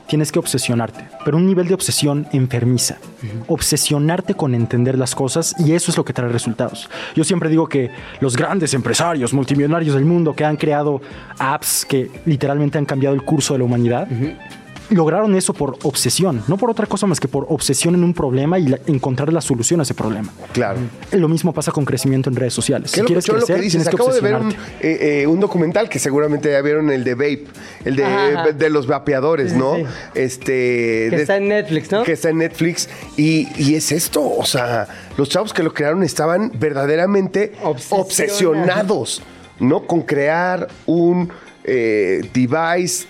tienes 0.07 0.33
que 0.33 0.39
obsesionarte, 0.39 1.09
pero 1.25 1.37
un 1.37 1.47
nivel 1.47 1.69
de 1.69 1.75
obsesión 1.75 2.27
enfermiza. 2.33 2.99
Obsesionarte 3.49 4.35
con 4.35 4.55
entender 4.55 4.99
las 4.99 5.15
cosas 5.15 5.55
y 5.59 5.73
eso 5.73 5.91
es 5.91 5.97
lo 5.97 6.05
que 6.05 6.13
trae 6.13 6.29
resultados. 6.29 6.89
Yo 7.15 7.25
siempre 7.25 7.49
digo 7.49 7.69
que 7.69 7.91
los 8.21 8.37
grandes 8.37 8.75
empresarios, 8.75 9.33
multimillonarios 9.33 9.95
del 9.95 10.05
mundo 10.05 10.35
que 10.35 10.45
han 10.45 10.57
creado 10.57 11.01
apps 11.39 11.85
que 11.85 12.11
literalmente 12.25 12.79
han 12.79 12.87
cambiado 12.87 13.15
el 13.15 13.23
curso 13.23 13.55
de 13.55 13.59
la 13.59 13.65
humanidad, 13.65 14.09
lograron 14.91 15.35
eso 15.35 15.53
por 15.53 15.77
obsesión, 15.83 16.43
no 16.49 16.57
por 16.57 16.71
otra 16.71 16.87
cosa 16.87 17.07
más 17.07 17.19
que 17.21 17.29
por 17.29 17.47
obsesión 17.49 17.95
en 17.95 18.05
un 18.05 18.15
problema 18.15 18.59
y 18.59 18.69
la- 18.69 18.79
encontrar 18.87 19.33
la 19.33 19.41
solución 19.41 19.81
a 19.81 19.83
ese 19.83 19.95
problema. 19.95 20.31
Claro. 20.53 20.79
Lo 21.13 21.29
mismo 21.29 21.53
pasa 21.53 21.73
con 21.73 21.85
crecimiento 21.85 22.31
en 22.31 22.37
redes 22.37 22.55
sociales. 22.55 22.93
Qué 22.93 23.01
Si 23.01 23.07
quieres 23.07 23.27
locochón 23.29 23.41
lo 23.41 23.47
crecer, 23.47 23.57
que 23.57 23.63
dices. 23.63 23.83
tienes 23.83 23.89
que 23.89 23.97
Acabo 23.97 24.15
de 24.15 24.21
ver 24.21 24.37
un, 24.37 24.53
eh, 24.81 25.23
eh, 25.23 25.27
un 25.27 25.41
documental 25.41 25.89
que 25.89 25.99
seguramente 25.99 26.51
ya 26.51 26.61
vieron, 26.63 26.91
el 26.91 27.05
de 27.05 27.15
Vape, 27.15 27.47
el 27.85 27.97
de, 27.97 28.71
los 28.71 28.87
vapeadores, 28.87 29.53
¿no? 29.55 29.77
sí. 29.77 29.85
Este. 30.15 30.47
Que 31.11 31.17
de- 31.17 31.23
está 31.23 31.37
en 31.37 31.49
Netflix, 31.49 31.91
¿no? 31.93 32.03
Que 32.03 32.13
está 32.13 32.31
en 32.31 32.39
Netflix. 32.39 32.89
Y, 33.17 33.49
y 33.61 33.75
es 33.75 33.93
esto, 33.93 34.23
o 34.25 34.45
sea, 34.45 34.87
los 35.17 35.29
chavos 35.29 35.53
que 35.53 35.63
lo 35.63 35.73
crearon 35.75 36.03
estaban 36.03 36.53
verdaderamente 36.59 37.53
Obsesionados. 37.63 38.07
obsesionados, 38.07 39.23
¿no? 39.61 39.87
Con 39.87 40.03
crear 40.03 40.69
un 40.87 41.31
eh, 41.65 42.21
device 42.33 43.07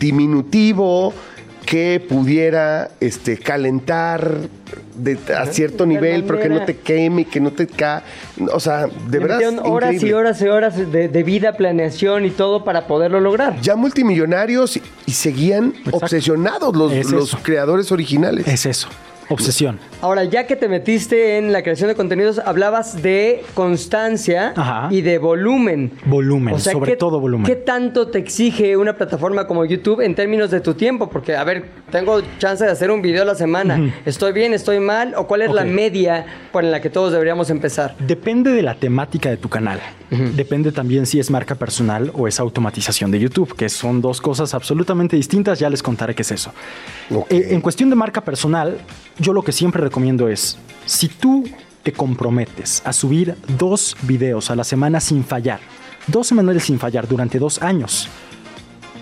diminutivo 0.00 1.12
que 1.66 2.04
pudiera 2.08 2.90
este, 2.98 3.36
calentar 3.38 4.38
de- 4.96 5.18
a 5.36 5.46
cierto 5.46 5.84
de 5.84 5.90
nivel, 5.90 6.24
pero 6.24 6.40
que 6.40 6.48
no 6.48 6.64
te 6.64 6.76
queme, 6.78 7.26
que 7.26 7.38
no 7.38 7.52
te 7.52 7.68
ca... 7.68 8.02
O 8.52 8.58
sea, 8.58 8.86
de 8.86 9.18
Le 9.20 9.26
verdad. 9.26 9.40
horas 9.64 10.02
y 10.02 10.12
horas 10.12 10.42
y 10.42 10.48
horas 10.48 10.90
de, 10.90 11.08
de 11.08 11.22
vida, 11.22 11.52
planeación 11.52 12.24
y 12.24 12.30
todo 12.30 12.64
para 12.64 12.86
poderlo 12.88 13.20
lograr. 13.20 13.60
Ya 13.60 13.76
multimillonarios 13.76 14.78
y, 14.78 14.82
y 15.06 15.12
seguían 15.12 15.74
obsesionados 15.92 16.74
los, 16.74 16.92
Es 16.92 17.10
los 17.12 17.36
creadores 17.36 17.92
originales. 17.92 18.48
Es 18.48 18.66
eso, 18.66 18.88
obsesión. 19.30 19.78
Ahora, 20.02 20.24
ya 20.24 20.46
que 20.46 20.56
te 20.56 20.68
metiste 20.68 21.38
en 21.38 21.52
la 21.52 21.62
creación 21.62 21.88
de 21.88 21.94
contenidos, 21.94 22.38
hablabas 22.38 23.00
de 23.02 23.42
constancia 23.54 24.52
Ajá. 24.56 24.88
y 24.90 25.00
de 25.00 25.18
volumen. 25.18 25.92
Volumen, 26.04 26.58
sobre 26.60 26.92
¿qué- 26.92 26.96
todo 26.96 27.18
volumen. 27.20 27.46
¿Qué 27.46 27.56
tanto 27.56 28.08
te 28.08 28.18
exige 28.18 28.76
una 28.76 28.94
plataforma 28.94 29.46
como 29.46 29.64
YouTube 29.64 30.00
en 30.00 30.14
términos 30.14 30.50
de 30.50 30.60
tu 30.60 30.74
tiempo? 30.74 31.08
Porque, 31.08 31.36
a 31.36 31.44
ver, 31.44 31.64
tengo 31.90 32.20
chance 32.38 32.64
de 32.64 32.70
hacer 32.70 32.90
un 32.90 33.00
video 33.02 33.22
a 33.22 33.24
la 33.26 33.34
semana. 33.34 33.92
¿Estoy 34.04 34.32
bien? 34.32 34.52
¿Estoy 34.52 34.80
mal? 34.80 35.14
¿O 35.16 35.26
cuál 35.26 35.42
es 35.42 35.52
la 35.52 35.64
media 35.64 36.26
por 36.52 36.64
la 36.64 36.80
que 36.80 36.90
todos 36.90 37.12
deberíamos 37.12 37.48
empezar? 37.50 37.94
Depende 37.98 38.50
de 38.52 38.62
la 38.62 38.74
temática 38.74 39.30
de 39.30 39.36
tu 39.36 39.48
canal. 39.48 39.80
Depende 40.34 40.72
también 40.72 41.06
si 41.06 41.20
es 41.20 41.30
marca 41.30 41.54
personal 41.54 42.10
o 42.14 42.26
es 42.26 42.40
automatización 42.40 43.12
de 43.12 43.20
YouTube, 43.20 43.54
que 43.54 43.68
son 43.68 44.00
dos 44.00 44.20
cosas 44.20 44.54
absolutamente 44.54 45.14
distintas. 45.16 45.60
Ya 45.60 45.70
les 45.70 45.82
contaré 45.84 46.14
qué 46.16 46.22
es 46.22 46.32
eso. 46.32 46.52
Eh, 47.28 47.48
en 47.50 47.60
cuestión 47.60 47.90
de 47.90 47.96
marca 47.96 48.20
personal, 48.22 48.78
yo 49.20 49.32
lo 49.32 49.42
que 49.42 49.52
siempre 49.52 49.82
recomiendo 49.82 50.28
es, 50.28 50.58
si 50.86 51.08
tú 51.08 51.44
te 51.82 51.92
comprometes 51.92 52.82
a 52.84 52.92
subir 52.92 53.36
dos 53.58 53.96
videos 54.02 54.50
a 54.50 54.56
la 54.56 54.64
semana 54.64 55.00
sin 55.00 55.24
fallar, 55.24 55.60
dos 56.06 56.26
semanales 56.26 56.64
sin 56.64 56.78
fallar 56.78 57.06
durante 57.06 57.38
dos 57.38 57.62
años, 57.62 58.08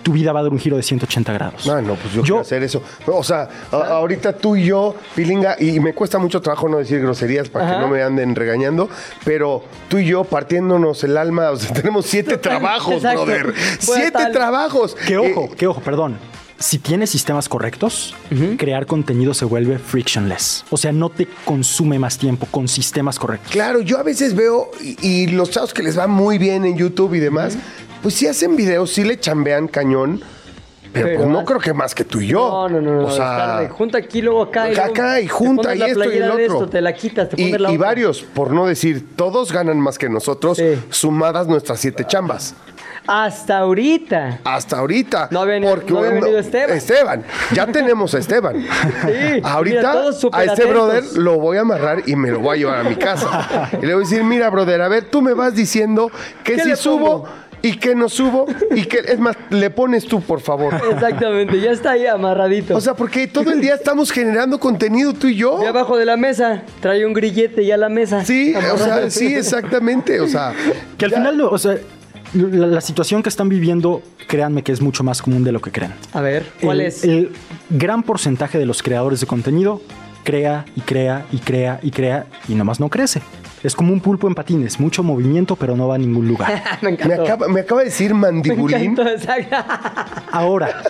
tu 0.03 0.13
vida 0.13 0.31
va 0.31 0.39
a 0.39 0.43
dar 0.43 0.51
un 0.51 0.59
giro 0.59 0.77
de 0.77 0.81
180 0.83 1.33
grados. 1.33 1.67
Ah, 1.69 1.81
no, 1.81 1.95
pues 1.95 2.13
yo, 2.13 2.21
quiero 2.21 2.39
hacer 2.39 2.63
eso. 2.63 2.81
O 3.05 3.21
sea, 3.23 3.49
a- 3.71 3.75
ahorita 3.75 4.33
tú 4.37 4.55
y 4.55 4.63
yo, 4.65 4.95
Pilinga, 5.13 5.57
y 5.59 5.79
me 5.81 5.93
cuesta 5.93 6.17
mucho 6.19 6.41
trabajo 6.41 6.69
no 6.69 6.77
decir 6.77 7.01
groserías 7.01 7.49
para 7.49 7.65
Ajá. 7.65 7.73
que 7.75 7.81
no 7.81 7.87
me 7.89 8.01
anden 8.01 8.33
regañando, 8.33 8.89
pero 9.25 9.63
tú 9.89 9.97
y 9.97 10.05
yo 10.05 10.23
partiéndonos 10.23 11.03
el 11.03 11.17
alma, 11.17 11.51
o 11.51 11.57
sea, 11.57 11.73
tenemos 11.73 12.05
siete 12.05 12.37
trabajos, 12.37 12.95
Exacto. 12.95 13.25
brother. 13.25 13.53
Fue 13.53 13.97
Siete 13.97 14.11
tal. 14.11 14.31
trabajos. 14.31 14.95
Que 14.95 15.17
ojo, 15.17 15.49
Eh, 15.51 15.55
que 15.57 15.67
ojo, 15.67 15.81
perdón. 15.81 16.17
Si 16.59 16.77
tienes 16.77 17.09
sistemas 17.09 17.47
correctos, 17.47 18.13
crear 18.57 18.85
contenido 18.85 19.33
se 19.33 19.45
vuelve 19.45 19.79
frictionless. 19.79 20.65
O 20.69 20.75
sea, 20.77 20.91
no 20.91 21.09
te 21.09 21.25
consume 21.45 21.99
más 21.99 22.17
tiempo 22.17 22.47
con 22.51 22.67
sistemas 22.67 23.17
correctos. 23.17 23.51
Claro, 23.51 23.79
yo 23.79 23.97
a 23.97 24.03
veces 24.03 24.35
veo, 24.35 24.69
y, 24.81 24.97
y 25.05 25.27
los 25.27 25.51
chavos 25.51 25.73
que 25.73 25.83
les 25.83 25.97
va 25.97 26.07
muy 26.07 26.37
bien 26.37 26.65
en 26.65 26.77
YouTube 26.77 27.13
y 27.13 27.19
demás, 27.19 27.57
pues 28.03 28.15
sí 28.15 28.27
hacen 28.27 28.57
videos, 28.57 28.91
sí 28.91 29.05
le 29.05 29.17
chambean 29.19 29.69
cañón, 29.69 30.21
pero, 30.93 31.05
Pero 31.07 31.17
pues 31.19 31.29
no 31.29 31.45
creo 31.45 31.59
que 31.59 31.73
más 31.73 31.93
que 31.93 32.03
tú 32.03 32.19
y 32.19 32.27
yo. 32.27 32.67
No, 32.69 32.81
no, 32.81 32.81
no. 32.81 33.05
O 33.05 33.11
sea, 33.11 33.67
junta 33.69 33.97
aquí, 33.99 34.21
luego 34.21 34.43
acá. 34.43 34.63
acá, 34.65 34.73
luego 34.73 34.91
acá 34.91 35.21
y 35.21 35.27
junta 35.27 35.75
y 35.75 35.81
esto 35.81 36.03
y 36.11 36.17
el 36.17 36.19
de 36.23 36.29
otro. 36.29 36.39
esto, 36.41 36.69
te 36.69 36.81
la 36.81 36.93
quitas, 36.93 37.29
te 37.29 37.41
y, 37.41 37.51
la 37.53 37.71
y 37.71 37.77
varios, 37.77 38.21
por 38.21 38.51
no 38.51 38.65
decir, 38.65 39.15
todos 39.15 39.51
ganan 39.51 39.79
más 39.79 39.97
que 39.97 40.09
nosotros, 40.09 40.57
Sí. 40.57 40.79
sumadas 40.89 41.47
nuestras 41.47 41.79
siete 41.79 42.05
chambas. 42.07 42.55
Hasta 43.07 43.57
ahorita. 43.59 44.39
Hasta 44.43 44.77
ahorita. 44.77 45.29
No 45.31 45.39
había 45.39 45.59
ni- 45.59 45.65
no 45.65 45.97
había 45.99 46.11
venido 46.11 46.37
Esteban. 46.37 46.77
Esteban. 46.77 47.23
Ya 47.53 47.65
tenemos 47.71 48.13
a 48.13 48.19
Esteban. 48.19 48.57
Sí, 48.61 49.41
Ahorita 49.43 49.93
mira, 49.93 50.01
a 50.03 50.09
este 50.09 50.27
atentos. 50.27 50.69
brother 50.69 51.03
lo 51.15 51.39
voy 51.39 51.57
a 51.57 51.61
amarrar 51.61 52.03
y 52.05 52.15
me 52.15 52.29
lo 52.29 52.39
voy 52.39 52.57
a 52.57 52.59
llevar 52.59 52.79
a 52.79 52.83
mi 52.83 52.95
casa. 52.97 53.69
Y 53.81 53.85
le 53.85 53.93
voy 53.95 54.03
a 54.03 54.07
decir, 54.07 54.23
mira, 54.23 54.49
brother, 54.51 54.81
a 54.81 54.87
ver, 54.89 55.05
tú 55.05 55.21
me 55.23 55.33
vas 55.33 55.55
diciendo 55.55 56.11
que 56.43 56.55
¿Qué 56.57 56.63
si 56.63 56.75
subo 56.75 57.23
pongo? 57.23 57.29
Y 57.61 57.77
que 57.77 57.95
no 57.95 58.07
subo 58.09 58.45
y 58.75 58.83
que, 58.83 58.99
es 58.99 59.19
más, 59.19 59.35
le 59.49 59.69
pones 59.69 60.05
tú, 60.05 60.21
por 60.21 60.39
favor. 60.41 60.73
Exactamente, 60.91 61.59
ya 61.59 61.71
está 61.71 61.91
ahí 61.91 62.05
amarradito. 62.07 62.75
O 62.75 62.81
sea, 62.81 62.93
porque 62.93 63.27
todo 63.27 63.51
el 63.51 63.61
día 63.61 63.75
estamos 63.75 64.11
generando 64.11 64.59
contenido 64.59 65.13
tú 65.13 65.27
y 65.27 65.35
yo. 65.35 65.59
de 65.59 65.67
abajo 65.67 65.97
de 65.97 66.05
la 66.05 66.17
mesa, 66.17 66.63
trae 66.81 67.05
un 67.05 67.13
grillete 67.13 67.65
ya 67.65 67.75
a 67.75 67.77
la 67.77 67.89
mesa. 67.89 68.23
Sí, 68.23 68.53
o 68.55 68.77
sea, 68.77 69.09
sí, 69.09 69.33
exactamente. 69.35 70.19
O 70.21 70.27
sea, 70.27 70.53
Que 70.97 71.05
al 71.05 71.11
ya- 71.11 71.17
final, 71.17 71.41
o 71.41 71.57
sea, 71.57 71.77
la, 72.33 72.67
la 72.67 72.81
situación 72.81 73.23
que 73.23 73.29
están 73.29 73.49
viviendo, 73.49 74.01
créanme 74.27 74.63
que 74.63 74.71
es 74.71 74.81
mucho 74.81 75.03
más 75.03 75.21
común 75.21 75.43
de 75.43 75.51
lo 75.51 75.61
que 75.61 75.71
creen. 75.71 75.93
A 76.13 76.21
ver, 76.21 76.45
¿cuál 76.61 76.79
el, 76.81 76.87
es? 76.87 77.03
El 77.03 77.31
gran 77.69 78.03
porcentaje 78.03 78.57
de 78.59 78.65
los 78.65 78.83
creadores 78.83 79.19
de 79.19 79.27
contenido 79.27 79.81
crea 80.23 80.65
y 80.75 80.81
crea 80.81 81.25
y 81.31 81.37
crea 81.39 81.79
y 81.81 81.91
crea 81.91 82.25
y 82.47 82.53
nomás 82.53 82.79
no 82.79 82.89
crece. 82.89 83.21
Es 83.63 83.75
como 83.75 83.91
un 83.91 83.99
pulpo 83.99 84.27
en 84.27 84.35
patines, 84.35 84.79
mucho 84.79 85.03
movimiento 85.03 85.55
pero 85.55 85.75
no 85.75 85.87
va 85.87 85.95
a 85.95 85.97
ningún 85.97 86.27
lugar. 86.27 86.63
me 86.81 87.13
acaba, 87.13 87.47
me 87.47 87.61
acaba 87.61 87.81
de 87.81 87.85
decir 87.85 88.13
Me 88.13 88.21
mandibulín. 88.21 88.95
Ahora, 90.31 90.81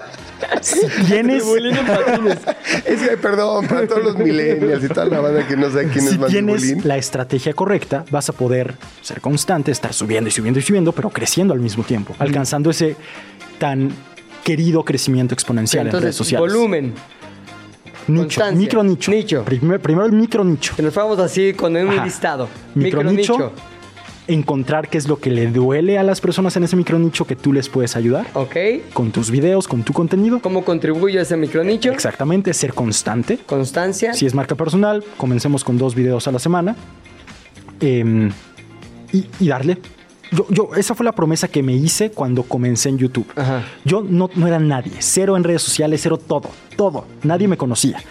si 0.61 0.79
tienes, 1.07 1.43
Tribulín 1.43 1.75
en 1.75 1.85
patines. 1.85 2.37
Es 2.85 3.01
que, 3.01 3.17
perdón, 3.17 3.67
para 3.67 3.87
todos 3.87 4.03
los 4.03 4.17
millennials 4.17 4.83
y 4.83 4.87
toda 4.87 5.05
la 5.05 5.19
banda 5.19 5.47
que 5.47 5.55
no 5.57 5.69
sabe 5.69 5.89
quién 5.89 6.05
si 6.05 6.13
es 6.13 6.19
mandibulín. 6.19 6.59
tienes 6.59 6.85
la 6.85 6.97
estrategia 6.97 7.53
correcta, 7.53 8.05
vas 8.11 8.29
a 8.29 8.33
poder 8.33 8.75
ser 9.01 9.21
constante, 9.21 9.71
estar 9.71 9.93
subiendo 9.93 10.29
y 10.29 10.31
subiendo 10.31 10.59
y 10.59 10.63
subiendo, 10.63 10.91
pero 10.91 11.09
creciendo 11.09 11.53
al 11.53 11.59
mismo 11.59 11.83
tiempo, 11.83 12.15
alcanzando 12.19 12.69
ese 12.69 12.95
tan 13.57 13.91
querido 14.43 14.83
crecimiento 14.83 15.33
exponencial 15.33 15.87
en 15.87 15.93
redes 15.93 16.15
sociales. 16.15 16.53
volumen. 16.53 16.93
Nicho, 18.07 18.21
constancia, 18.23 18.57
micro 18.57 18.83
nicho. 18.83 19.11
nicho. 19.11 19.43
Primer- 19.45 19.79
primero 19.79 20.05
el 20.05 20.11
micro 20.13 20.43
nicho. 20.43 20.75
Que 20.75 20.81
nos 20.81 20.93
fuéramos 20.93 21.19
así 21.19 21.53
con 21.53 21.75
un 21.75 21.89
Ajá. 21.89 22.05
listado. 22.05 22.47
Micro 22.75 23.01
Micro 23.03 23.11
nicho. 23.15 23.33
nicho. 23.33 23.51
Encontrar 24.27 24.89
qué 24.89 24.99
es 24.99 25.07
lo 25.07 25.17
que 25.17 25.31
le 25.31 25.47
duele 25.47 25.97
a 25.97 26.03
las 26.03 26.21
personas 26.21 26.55
en 26.55 26.63
ese 26.63 26.75
micro 26.75 26.99
nicho 26.99 27.25
que 27.25 27.35
tú 27.35 27.51
les 27.51 27.67
puedes 27.67 27.95
ayudar. 27.95 28.27
Ok. 28.35 28.55
Con 28.93 29.09
tus 29.11 29.31
videos, 29.31 29.67
con 29.67 29.81
tu 29.81 29.91
contenido. 29.91 30.39
¿Cómo 30.39 30.63
contribuye 30.63 31.17
a 31.17 31.23
ese 31.23 31.35
micro 31.35 31.63
nicho? 31.63 31.91
Exactamente, 31.91 32.53
ser 32.53 32.75
constante. 32.75 33.39
Constancia. 33.47 34.13
Si 34.13 34.27
es 34.27 34.35
marca 34.35 34.53
personal, 34.53 35.03
comencemos 35.17 35.63
con 35.63 35.79
dos 35.79 35.95
videos 35.95 36.27
a 36.27 36.31
la 36.31 36.37
semana. 36.37 36.75
Em, 37.79 38.29
y, 39.11 39.25
y 39.39 39.47
darle. 39.47 39.79
Yo, 40.31 40.45
yo- 40.49 40.69
esa 40.75 40.93
fue 40.95 41.03
la 41.05 41.11
promesa 41.13 41.47
que 41.47 41.63
me 41.63 41.73
hice 41.73 42.11
cuando 42.11 42.43
comencé 42.43 42.89
en 42.89 42.97
YouTube. 42.97 43.27
Ajá. 43.35 43.63
Yo 43.85 44.03
no, 44.07 44.29
no 44.35 44.47
era 44.47 44.59
nadie, 44.59 44.93
cero 44.99 45.35
en 45.37 45.43
redes 45.43 45.61
sociales, 45.63 46.01
cero 46.03 46.17
todo, 46.17 46.49
todo. 46.75 47.05
Nadie 47.23 47.47
me 47.47 47.57
conocía. 47.57 48.01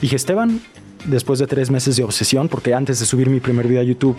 Dije, 0.00 0.16
Esteban, 0.16 0.60
después 1.04 1.38
de 1.38 1.46
tres 1.46 1.70
meses 1.70 1.96
de 1.96 2.04
obsesión, 2.04 2.48
porque 2.48 2.72
antes 2.74 2.98
de 3.00 3.06
subir 3.06 3.28
mi 3.28 3.40
primer 3.40 3.66
video 3.66 3.82
a 3.82 3.84
YouTube, 3.84 4.16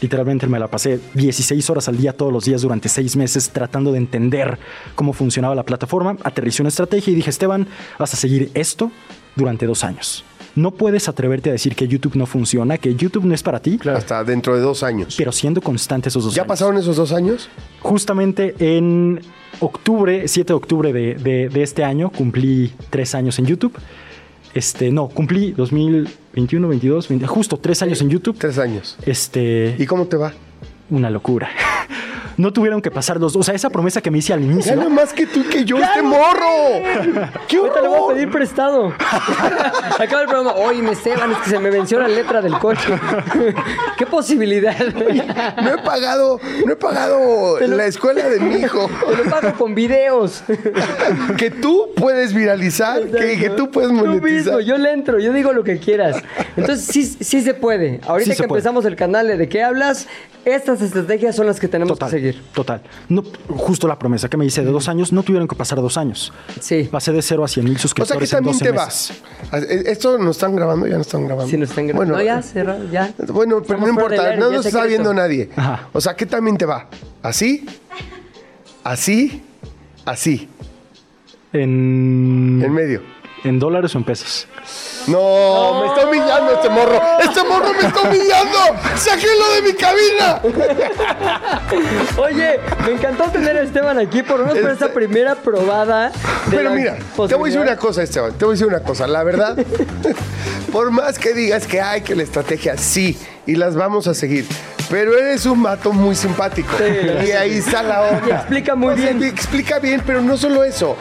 literalmente 0.00 0.46
me 0.46 0.58
la 0.58 0.68
pasé 0.68 1.00
16 1.14 1.68
horas 1.70 1.88
al 1.88 1.96
día 1.96 2.12
todos 2.16 2.32
los 2.32 2.44
días 2.44 2.62
durante 2.62 2.88
seis 2.88 3.16
meses 3.16 3.50
tratando 3.50 3.92
de 3.92 3.98
entender 3.98 4.58
cómo 4.94 5.12
funcionaba 5.12 5.54
la 5.54 5.62
plataforma, 5.64 6.16
aterricé 6.22 6.62
una 6.62 6.68
estrategia 6.68 7.12
y 7.12 7.16
dije, 7.16 7.30
Esteban, 7.30 7.66
vas 7.98 8.12
a 8.14 8.16
seguir 8.16 8.50
esto 8.54 8.90
durante 9.36 9.66
dos 9.66 9.84
años. 9.84 10.24
No 10.54 10.70
puedes 10.72 11.08
atreverte 11.08 11.48
a 11.48 11.52
decir 11.52 11.74
que 11.74 11.88
YouTube 11.88 12.14
no 12.16 12.26
funciona, 12.26 12.76
que 12.78 12.94
YouTube 12.94 13.24
no 13.24 13.34
es 13.34 13.42
para 13.42 13.60
ti, 13.60 13.78
Hasta 13.94 14.22
dentro 14.24 14.54
de 14.54 14.60
dos 14.60 14.82
años. 14.82 15.14
pero 15.16 15.32
siendo 15.32 15.60
constante 15.62 16.08
esos 16.10 16.24
dos 16.24 16.34
¿Ya 16.34 16.42
años. 16.42 16.48
pasaron 16.48 16.76
esos 16.76 16.96
dos 16.96 17.12
años? 17.12 17.48
Justamente 17.80 18.54
en 18.58 19.20
octubre, 19.60 20.28
7 20.28 20.48
de 20.48 20.54
octubre 20.54 20.92
de, 20.92 21.14
de- 21.14 21.48
de 21.48 21.62
este 21.62 21.84
año, 21.84 22.10
cumplí 22.10 22.72
tres 22.90 23.14
años 23.14 23.38
en 23.38 23.46
YouTube. 23.46 23.72
Este, 24.54 24.90
no, 24.90 25.08
cumplí 25.08 25.52
2021, 25.52 26.68
22, 26.68 27.08
20, 27.08 27.26
justo 27.26 27.56
tres 27.56 27.80
años 27.82 28.02
en 28.02 28.10
YouTube. 28.10 28.36
Tres 28.38 28.58
años. 28.58 28.98
Este, 29.06 29.74
¿Y 29.78 29.86
cómo 29.86 30.06
te 30.06 30.16
va? 30.18 30.32
una 30.90 31.08
locura. 31.08 31.48
No 32.36 32.52
tuvieron 32.52 32.80
que 32.82 32.90
pasar 32.90 33.18
los, 33.20 33.36
o 33.36 33.42
sea, 33.42 33.54
esa 33.54 33.70
promesa 33.70 34.00
que 34.00 34.10
me 34.10 34.18
hice 34.18 34.32
al 34.32 34.42
inicio. 34.42 34.74
Gana 34.76 34.88
más 34.88 35.12
que 35.12 35.26
tú 35.26 35.40
y 35.40 35.44
que 35.44 35.64
yo, 35.64 35.78
este 35.78 36.02
morro. 36.02 36.82
¡Qué 37.48 37.56
Ahorita 37.58 37.80
le 37.82 37.88
voy 37.88 38.10
a 38.10 38.14
pedir 38.14 38.30
prestado. 38.30 38.92
Acaba 39.98 40.22
el 40.22 40.28
programa. 40.28 40.52
Oye, 40.54 40.82
me 40.82 40.92
Esteban, 40.92 41.32
es 41.32 41.38
que 41.38 41.50
se 41.50 41.58
me 41.58 41.70
venció 41.70 41.98
la 42.00 42.08
letra 42.08 42.40
del 42.42 42.58
coche. 42.58 42.88
¿Qué 43.98 44.06
posibilidad? 44.06 44.74
No 45.62 45.74
he 45.74 45.78
pagado, 45.78 46.40
no 46.66 46.72
he 46.72 46.76
pagado 46.76 47.58
lo- 47.60 47.66
la 47.76 47.86
escuela 47.86 48.28
de 48.28 48.40
mi 48.40 48.56
hijo. 48.56 48.88
Te 49.08 49.24
lo 49.24 49.30
pago 49.30 49.52
con 49.58 49.74
videos. 49.74 50.42
Que 51.36 51.50
tú 51.50 51.90
puedes 51.96 52.32
viralizar, 52.34 53.02
que, 53.04 53.38
que 53.38 53.50
tú 53.50 53.70
puedes 53.70 53.90
Tú 53.90 53.94
monetizar. 53.96 54.30
mismo, 54.30 54.60
yo 54.60 54.78
le 54.78 54.92
entro, 54.92 55.18
yo 55.18 55.32
digo 55.32 55.52
lo 55.52 55.64
que 55.64 55.78
quieras. 55.78 56.16
Entonces, 56.56 56.86
sí, 56.86 57.04
sí 57.04 57.42
se 57.42 57.54
puede. 57.54 58.00
Ahorita 58.06 58.32
Sí 58.34 58.40
que 58.42 58.48
puede. 58.48 58.60
empezamos 58.60 58.84
el 58.84 58.96
canal 58.96 59.26
de 59.28 59.36
¿De 59.36 59.48
qué 59.48 59.62
hablas? 59.62 60.06
Estas 60.44 60.82
estrategias 60.82 61.34
son 61.36 61.46
las 61.46 61.58
que 61.60 61.68
tenemos 61.68 61.98
Total, 61.98 62.10
que 62.10 62.16
seguir. 62.16 62.21
Total. 62.54 62.82
No, 63.08 63.22
justo 63.48 63.88
la 63.88 63.98
promesa 63.98 64.28
que 64.28 64.36
me 64.36 64.44
hice 64.44 64.62
de 64.62 64.70
dos 64.70 64.88
años, 64.88 65.12
no 65.12 65.22
tuvieron 65.22 65.48
que 65.48 65.56
pasar 65.56 65.80
dos 65.80 65.96
años. 65.96 66.32
Sí. 66.60 66.88
Pasé 66.90 67.12
de 67.12 67.22
0 67.22 67.44
a 67.44 67.48
100 67.48 67.64
mil 67.64 67.74
O 67.74 67.78
sea 67.78 67.82
que 67.82 67.88
suscriptores 67.88 68.32
en 68.32 68.36
también 68.38 68.52
12 68.58 68.64
te 68.64 68.72
meses. 68.72 69.22
vas. 69.52 69.62
Eh, 69.70 69.82
¿Esto 69.86 70.18
nos 70.18 70.36
están 70.36 70.54
grabando? 70.56 70.86
¿Ya 70.86 70.94
no 70.96 71.02
están 71.02 71.24
grabando? 71.26 71.50
Si 71.50 71.56
nos 71.56 71.70
están 71.70 71.86
grabando. 71.88 72.14
Bueno, 72.14 72.30
no, 72.30 72.36
ya, 72.36 72.42
cerra, 72.42 72.78
ya. 72.90 73.12
Bueno, 73.28 73.62
pero 73.62 73.78
Estamos 73.78 73.80
no 73.82 73.88
importa, 73.88 74.36
no 74.36 74.50
nos 74.50 74.60
es 74.60 74.74
está 74.74 74.86
viendo 74.86 75.12
nadie. 75.12 75.50
Ajá. 75.56 75.88
O 75.92 76.00
sea, 76.00 76.14
¿qué 76.14 76.26
también 76.26 76.56
te 76.56 76.64
va? 76.66 76.88
¿Así? 77.22 77.66
¿Así? 78.84 79.42
¿Así? 80.04 80.48
En, 81.52 82.60
En 82.64 82.72
medio. 82.72 83.02
En 83.44 83.58
dólares 83.58 83.94
o 83.94 83.98
en 83.98 84.04
pesos. 84.04 84.46
No, 85.06 85.80
me 85.80 85.86
está 85.88 86.06
humillando 86.06 86.52
este 86.52 86.68
morro. 86.68 87.00
Este 87.20 87.42
morro 87.42 87.72
me 87.72 87.88
está 87.88 88.00
humillando. 88.02 88.58
¡Sáquenlo 88.96 89.52
de 89.54 89.62
mi 89.62 89.72
cabina! 89.74 90.40
Oye, 92.18 92.60
me 92.86 92.92
encantó 92.92 93.24
tener 93.24 93.56
a 93.56 93.62
Esteban 93.62 93.98
aquí 93.98 94.22
por 94.22 94.38
lo 94.38 94.46
menos 94.46 94.60
por 94.60 94.70
esta 94.70 94.92
primera 94.92 95.34
probada. 95.34 96.10
de 96.46 96.56
Pero 96.56 96.70
mira, 96.70 96.96
te 97.28 97.34
voy 97.34 97.50
a 97.50 97.52
decir 97.52 97.60
una 97.60 97.76
cosa, 97.76 98.02
Esteban. 98.02 98.32
Te 98.34 98.44
voy 98.44 98.52
a 98.52 98.54
decir 98.54 98.66
una 98.66 98.80
cosa. 98.80 99.06
La 99.06 99.24
verdad, 99.24 99.56
por 100.72 100.90
más 100.90 101.18
que 101.18 101.32
digas 101.34 101.66
que 101.66 101.80
hay 101.80 102.02
que 102.02 102.14
la 102.14 102.22
estrategia, 102.22 102.76
sí, 102.76 103.18
y 103.46 103.56
las 103.56 103.74
vamos 103.74 104.06
a 104.06 104.14
seguir. 104.14 104.46
Pero 104.88 105.16
eres 105.16 105.46
un 105.46 105.60
mato 105.60 105.92
muy 105.92 106.14
simpático. 106.14 106.76
Sí. 106.76 107.28
y 107.28 107.30
ahí 107.32 107.56
está 107.58 107.82
la 107.82 108.02
otra. 108.02 108.28
Y 108.28 108.30
explica 108.32 108.74
muy 108.74 108.94
O 108.94 108.96
sea, 108.96 109.12
bien. 109.12 109.22
Explica 109.22 109.78
bien, 109.78 110.02
pero 110.06 110.20
no 110.20 110.36
solo 110.36 110.64
eso. 110.64 110.96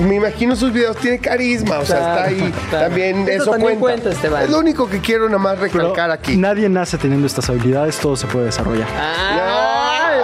Me 0.00 0.16
imagino 0.16 0.56
sus 0.56 0.72
videos, 0.72 0.96
tiene 0.96 1.18
carisma, 1.18 1.78
o 1.78 1.84
sea, 1.86 1.96
Claro, 1.98 2.12
está 2.14 2.24
ahí. 2.46 2.54
claro. 2.70 2.86
También 2.86 3.28
Eso 3.28 3.42
eso 3.42 3.50
también 3.52 3.78
cuenta. 3.78 4.02
cuenta, 4.02 4.16
Esteban. 4.16 4.42
Es 4.44 4.50
lo 4.50 4.58
único 4.58 4.88
que 4.88 5.00
quiero 5.00 5.26
nada 5.26 5.38
más 5.38 5.56
Pero 5.58 5.72
recalcar 5.72 6.10
aquí. 6.10 6.36
nadie 6.36 6.68
nace 6.68 6.98
teniendo 6.98 7.26
estas 7.26 7.48
habilidades, 7.50 7.98
todo 7.98 8.16
se 8.16 8.26
puede 8.26 8.46
desarrollar. 8.46 8.88
Ah, 8.96 9.63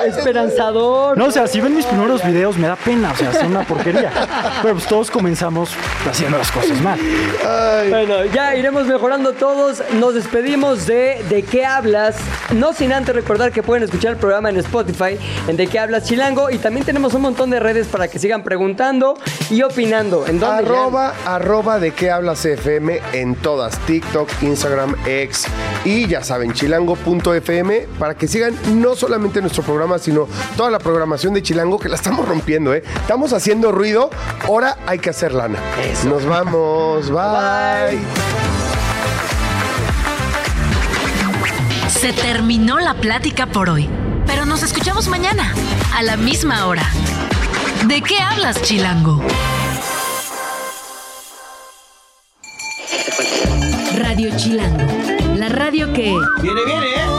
esperanzador. 0.04 1.16
No, 1.16 1.26
o 1.26 1.30
sea, 1.30 1.46
si 1.46 1.60
ven 1.60 1.74
mis 1.76 1.86
primeros 1.86 2.24
videos 2.24 2.56
me 2.58 2.68
da 2.68 2.76
pena, 2.76 3.12
o 3.12 3.16
sea, 3.16 3.32
son 3.32 3.48
una 3.48 3.66
porquería. 3.66 4.10
Pero 4.62 4.74
pues 4.74 4.86
todos 4.86 5.10
comenzamos 5.10 5.70
haciendo 6.08 6.38
las 6.38 6.50
cosas 6.50 6.80
mal. 6.80 6.98
Bueno, 7.88 8.24
ya 8.26 8.54
iremos 8.54 8.86
mejorando 8.86 9.32
todos. 9.32 9.82
Nos 9.98 10.14
despedimos 10.14 10.86
de 10.86 11.22
¿De 11.28 11.42
qué 11.42 11.64
hablas? 11.64 12.16
No 12.52 12.72
sin 12.72 12.92
antes 12.92 13.14
recordar 13.14 13.52
que 13.52 13.62
pueden 13.62 13.84
escuchar 13.84 14.12
el 14.12 14.16
programa 14.16 14.50
en 14.50 14.56
Spotify, 14.56 15.18
en 15.46 15.56
¿De 15.56 15.66
qué 15.66 15.78
hablas 15.78 16.04
Chilango? 16.04 16.50
Y 16.50 16.58
también 16.58 16.84
tenemos 16.84 17.14
un 17.14 17.22
montón 17.22 17.50
de 17.50 17.60
redes 17.60 17.86
para 17.86 18.08
que 18.08 18.18
sigan 18.18 18.42
preguntando 18.42 19.14
y 19.50 19.62
opinando. 19.62 20.26
¿En 20.26 20.40
dónde? 20.40 20.64
Arroba, 20.64 21.14
arroba 21.24 21.78
de 21.78 21.92
qué 21.92 22.10
hablas 22.10 22.44
FM 22.44 23.00
en 23.12 23.34
todas, 23.36 23.78
TikTok, 23.86 24.28
Instagram, 24.42 24.96
X 25.06 25.46
y 25.84 26.06
ya 26.06 26.22
saben, 26.22 26.52
chilango.fm 26.52 27.86
para 27.98 28.14
que 28.14 28.28
sigan 28.28 28.54
no 28.80 28.94
solamente 28.94 29.40
nuestro 29.40 29.62
programa, 29.62 29.89
sino 29.98 30.28
toda 30.56 30.70
la 30.70 30.78
programación 30.78 31.34
de 31.34 31.42
Chilango 31.42 31.78
que 31.78 31.88
la 31.88 31.96
estamos 31.96 32.26
rompiendo, 32.28 32.74
¿eh? 32.74 32.82
Estamos 32.96 33.32
haciendo 33.32 33.72
ruido, 33.72 34.10
ahora 34.46 34.76
hay 34.86 34.98
que 34.98 35.10
hacer 35.10 35.32
lana. 35.32 35.58
Nos 36.04 36.24
vamos, 36.24 37.10
bye. 37.10 37.98
Se 41.88 42.12
terminó 42.12 42.78
la 42.78 42.94
plática 42.94 43.46
por 43.46 43.68
hoy, 43.68 43.88
pero 44.26 44.46
nos 44.46 44.62
escuchamos 44.62 45.08
mañana, 45.08 45.54
a 45.94 46.02
la 46.02 46.16
misma 46.16 46.66
hora. 46.66 46.88
¿De 47.86 48.00
qué 48.00 48.18
hablas, 48.18 48.62
Chilango? 48.62 49.20
Radio 53.98 54.30
Chilango, 54.36 54.86
la 55.36 55.48
radio 55.48 55.92
que... 55.92 56.14
Viene, 56.40 56.64
viene, 56.64 56.86
¿eh? 56.86 57.09